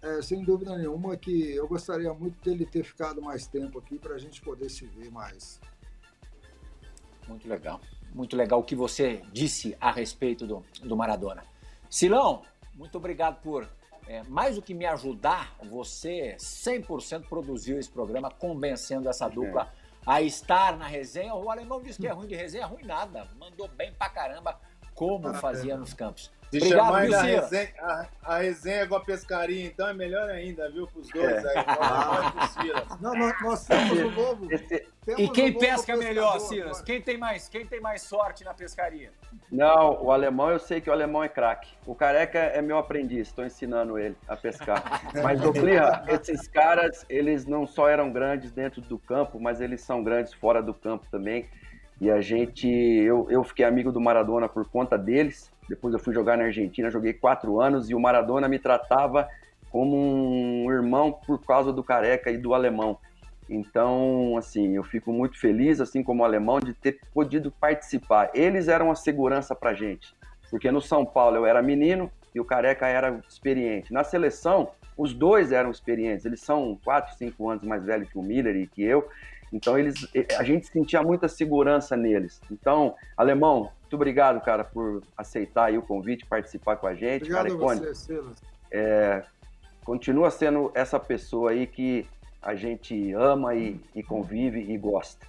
é, 0.00 0.22
sem 0.22 0.42
dúvida 0.42 0.74
nenhuma 0.74 1.18
que 1.18 1.54
eu 1.54 1.68
gostaria 1.68 2.14
muito 2.14 2.42
dele 2.42 2.64
ter 2.64 2.82
ficado 2.82 3.20
mais 3.20 3.46
tempo 3.46 3.78
aqui 3.78 3.98
para 3.98 4.14
a 4.14 4.18
gente 4.18 4.40
poder 4.40 4.70
se 4.70 4.86
ver 4.86 5.10
mais. 5.10 5.60
Muito 7.28 7.46
legal. 7.46 7.78
Muito 8.14 8.34
legal 8.34 8.60
o 8.60 8.64
que 8.64 8.74
você 8.74 9.22
disse 9.34 9.76
a 9.82 9.92
respeito 9.92 10.46
do, 10.46 10.64
do 10.82 10.96
Maradona. 10.96 11.44
Silão, 11.90 12.42
muito 12.74 12.96
obrigado 12.96 13.42
por 13.42 13.68
é, 14.06 14.22
mais 14.24 14.56
do 14.56 14.62
que 14.62 14.74
me 14.74 14.84
ajudar, 14.86 15.56
você 15.62 16.36
100% 16.38 17.28
produziu 17.28 17.78
esse 17.78 17.90
programa 17.90 18.30
convencendo 18.30 19.08
essa 19.08 19.28
dupla 19.28 19.72
é. 20.06 20.10
a 20.10 20.22
estar 20.22 20.76
na 20.76 20.86
resenha. 20.86 21.34
O 21.34 21.50
alemão 21.50 21.80
disse 21.80 22.00
que 22.00 22.06
é 22.06 22.12
ruim 22.12 22.26
de 22.26 22.34
resenha, 22.34 22.66
ruim 22.66 22.84
nada. 22.84 23.28
Mandou 23.38 23.68
bem 23.68 23.92
pra 23.92 24.08
caramba 24.08 24.60
como 24.94 25.32
fazia 25.34 25.76
nos 25.76 25.94
campos. 25.94 26.30
Se 26.52 26.58
Obrigado, 26.58 26.84
chamar 26.84 27.06
viu, 27.06 27.16
a, 27.16 27.22
resenha, 27.22 27.72
a, 27.80 28.06
a 28.24 28.38
resenha 28.38 28.86
com 28.86 28.94
a 28.94 29.00
pescaria, 29.00 29.64
então 29.64 29.88
é 29.88 29.94
melhor 29.94 30.28
ainda, 30.28 30.70
viu, 30.70 30.86
pros 30.86 31.08
dois 31.08 31.42
é. 31.42 31.48
aí. 31.48 31.64
Não, 33.00 33.14
nós, 33.14 33.40
nós 33.40 33.64
temos 33.64 33.98
o 33.98 34.10
novo. 34.10 34.48
e 35.16 35.28
quem 35.30 35.58
pesca 35.58 35.96
melhor, 35.96 36.38
Silas? 36.40 36.82
Quem 36.82 37.00
tem 37.00 37.16
mais? 37.16 37.48
Quem 37.48 37.64
tem 37.64 37.80
mais 37.80 38.02
sorte 38.02 38.44
na 38.44 38.52
pescaria? 38.52 39.10
Não, 39.50 40.02
o 40.02 40.12
alemão 40.12 40.50
eu 40.50 40.58
sei 40.58 40.78
que 40.82 40.90
o 40.90 40.92
alemão 40.92 41.24
é 41.24 41.28
craque. 41.28 41.70
O 41.86 41.94
careca 41.94 42.38
é 42.38 42.60
meu 42.60 42.76
aprendiz, 42.76 43.28
estou 43.28 43.46
ensinando 43.46 43.98
ele 43.98 44.14
a 44.28 44.36
pescar. 44.36 45.00
Mas, 45.22 45.40
Doblirra, 45.40 46.04
esses 46.08 46.46
caras, 46.46 47.06
eles 47.08 47.46
não 47.46 47.66
só 47.66 47.88
eram 47.88 48.12
grandes 48.12 48.52
dentro 48.52 48.82
do 48.82 48.98
campo, 48.98 49.40
mas 49.40 49.62
eles 49.62 49.80
são 49.80 50.04
grandes 50.04 50.34
fora 50.34 50.62
do 50.62 50.74
campo 50.74 51.06
também. 51.10 51.48
E 52.00 52.10
a 52.10 52.20
gente, 52.20 52.68
eu, 52.68 53.26
eu 53.30 53.44
fiquei 53.44 53.64
amigo 53.64 53.90
do 53.90 54.00
Maradona 54.00 54.48
por 54.48 54.68
conta 54.68 54.98
deles. 54.98 55.51
Depois 55.68 55.94
eu 55.94 56.00
fui 56.00 56.12
jogar 56.12 56.36
na 56.36 56.44
Argentina, 56.44 56.90
joguei 56.90 57.12
quatro 57.12 57.60
anos 57.60 57.88
e 57.88 57.94
o 57.94 58.00
Maradona 58.00 58.48
me 58.48 58.58
tratava 58.58 59.28
como 59.70 59.96
um 59.96 60.70
irmão 60.70 61.12
por 61.12 61.44
causa 61.44 61.72
do 61.72 61.82
careca 61.82 62.30
e 62.30 62.36
do 62.36 62.52
alemão. 62.52 62.98
Então, 63.48 64.36
assim, 64.36 64.76
eu 64.76 64.84
fico 64.84 65.12
muito 65.12 65.38
feliz, 65.38 65.80
assim 65.80 66.02
como 66.02 66.22
o 66.22 66.24
alemão, 66.24 66.60
de 66.60 66.72
ter 66.74 67.00
podido 67.12 67.50
participar. 67.50 68.30
Eles 68.34 68.68
eram 68.68 68.90
a 68.90 68.94
segurança 68.94 69.54
pra 69.54 69.74
gente, 69.74 70.14
porque 70.50 70.70
no 70.70 70.80
São 70.80 71.04
Paulo 71.04 71.36
eu 71.36 71.46
era 71.46 71.62
menino 71.62 72.10
e 72.34 72.40
o 72.40 72.44
careca 72.44 72.86
era 72.86 73.20
experiente. 73.28 73.92
Na 73.92 74.04
seleção, 74.04 74.70
os 74.96 75.12
dois 75.12 75.52
eram 75.52 75.70
experientes. 75.70 76.24
Eles 76.24 76.40
são 76.40 76.78
quatro, 76.84 77.16
cinco 77.16 77.48
anos 77.48 77.64
mais 77.64 77.84
velhos 77.84 78.08
que 78.10 78.18
o 78.18 78.22
Miller 78.22 78.56
e 78.56 78.66
que 78.66 78.82
eu. 78.82 79.08
Então 79.52 79.78
eles, 79.78 80.08
a 80.38 80.42
gente 80.42 80.66
sentia 80.66 81.02
muita 81.02 81.28
segurança 81.28 81.96
neles. 81.96 82.40
Então, 82.50 82.94
alemão, 83.16 83.70
muito 83.82 83.94
obrigado, 83.94 84.40
cara, 84.40 84.64
por 84.64 85.02
aceitar 85.16 85.72
o 85.74 85.82
convite, 85.82 86.24
participar 86.24 86.76
com 86.76 86.86
a 86.86 86.94
gente. 86.94 87.24
Obrigado 87.24 87.58
cara, 87.58 87.72
a 87.72 87.76
você, 87.76 87.94
Silas. 87.94 88.36
É, 88.70 89.22
continua 89.84 90.30
sendo 90.30 90.72
essa 90.74 90.98
pessoa 90.98 91.50
aí 91.50 91.66
que 91.66 92.06
a 92.40 92.54
gente 92.54 93.12
ama 93.12 93.54
e, 93.54 93.78
e 93.94 94.02
convive 94.02 94.60
e 94.60 94.78
gosta. 94.78 95.26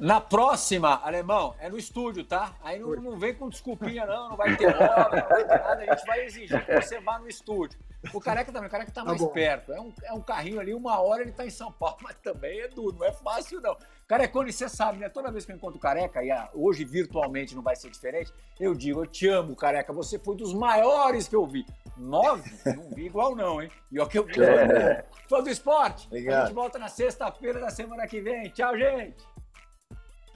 Na 0.00 0.18
próxima, 0.18 0.98
alemão, 1.04 1.54
é 1.60 1.68
no 1.68 1.76
estúdio, 1.76 2.24
tá? 2.24 2.54
Aí 2.62 2.78
não, 2.78 2.88
não 2.96 3.18
vem 3.18 3.34
com 3.34 3.50
desculpinha, 3.50 4.06
não, 4.06 4.30
não 4.30 4.36
vai 4.36 4.56
ter 4.56 4.74
hora, 4.74 5.20
não 5.20 5.28
vai 5.28 5.44
ter 5.44 5.58
nada, 5.58 5.82
a 5.82 5.94
gente 5.94 6.06
vai 6.06 6.24
exigir 6.24 6.64
que 6.64 6.80
você 6.80 6.98
vá 7.00 7.18
no 7.18 7.28
estúdio. 7.28 7.78
O 8.14 8.20
careca 8.20 8.50
também, 8.50 8.66
o 8.66 8.70
careca 8.70 8.90
tá 8.90 9.04
mais 9.04 9.20
bom. 9.20 9.28
perto. 9.28 9.72
É 9.72 9.80
um, 9.80 9.92
é 10.04 10.12
um 10.14 10.22
carrinho 10.22 10.58
ali, 10.58 10.72
uma 10.72 10.98
hora 11.00 11.20
ele 11.20 11.32
tá 11.32 11.44
em 11.44 11.50
São 11.50 11.70
Paulo, 11.70 11.98
mas 12.02 12.16
também 12.16 12.60
é 12.60 12.68
duro, 12.68 12.96
não 12.98 13.06
é 13.06 13.12
fácil, 13.12 13.60
não. 13.60 13.76
Carecone, 14.08 14.52
você 14.52 14.68
sabe, 14.68 14.98
né? 14.98 15.08
Toda 15.08 15.30
vez 15.30 15.44
que 15.44 15.52
eu 15.52 15.56
encontro 15.56 15.76
o 15.76 15.80
careca, 15.80 16.24
e 16.24 16.30
hoje 16.54 16.84
virtualmente 16.84 17.54
não 17.54 17.62
vai 17.62 17.76
ser 17.76 17.90
diferente, 17.90 18.32
eu 18.58 18.74
digo, 18.74 19.02
eu 19.02 19.06
te 19.06 19.28
amo, 19.28 19.54
careca. 19.54 19.92
Você 19.92 20.18
foi 20.18 20.34
dos 20.34 20.54
maiores 20.54 21.28
que 21.28 21.36
eu 21.36 21.46
vi. 21.46 21.64
Nove? 21.96 22.50
Não 22.64 22.88
vi 22.90 23.06
igual, 23.06 23.36
não, 23.36 23.60
hein? 23.60 23.70
E 23.92 24.00
ó 24.00 24.06
que 24.06 24.18
eu 24.18 24.24
vi. 24.24 24.42
É. 24.42 25.04
Fã 25.28 25.42
do 25.42 25.50
esporte. 25.50 26.04
A 26.04 26.06
Obrigado. 26.06 26.46
gente 26.46 26.54
volta 26.54 26.78
na 26.78 26.88
sexta-feira 26.88 27.60
da 27.60 27.68
semana 27.70 28.06
que 28.06 28.20
vem. 28.20 28.48
Tchau, 28.48 28.76
gente. 28.76 29.22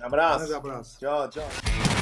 Abraço. 0.05 0.39
Grande 0.39 0.55
abraço. 0.55 0.99
Tchau, 0.99 1.29
tchau. 1.29 1.94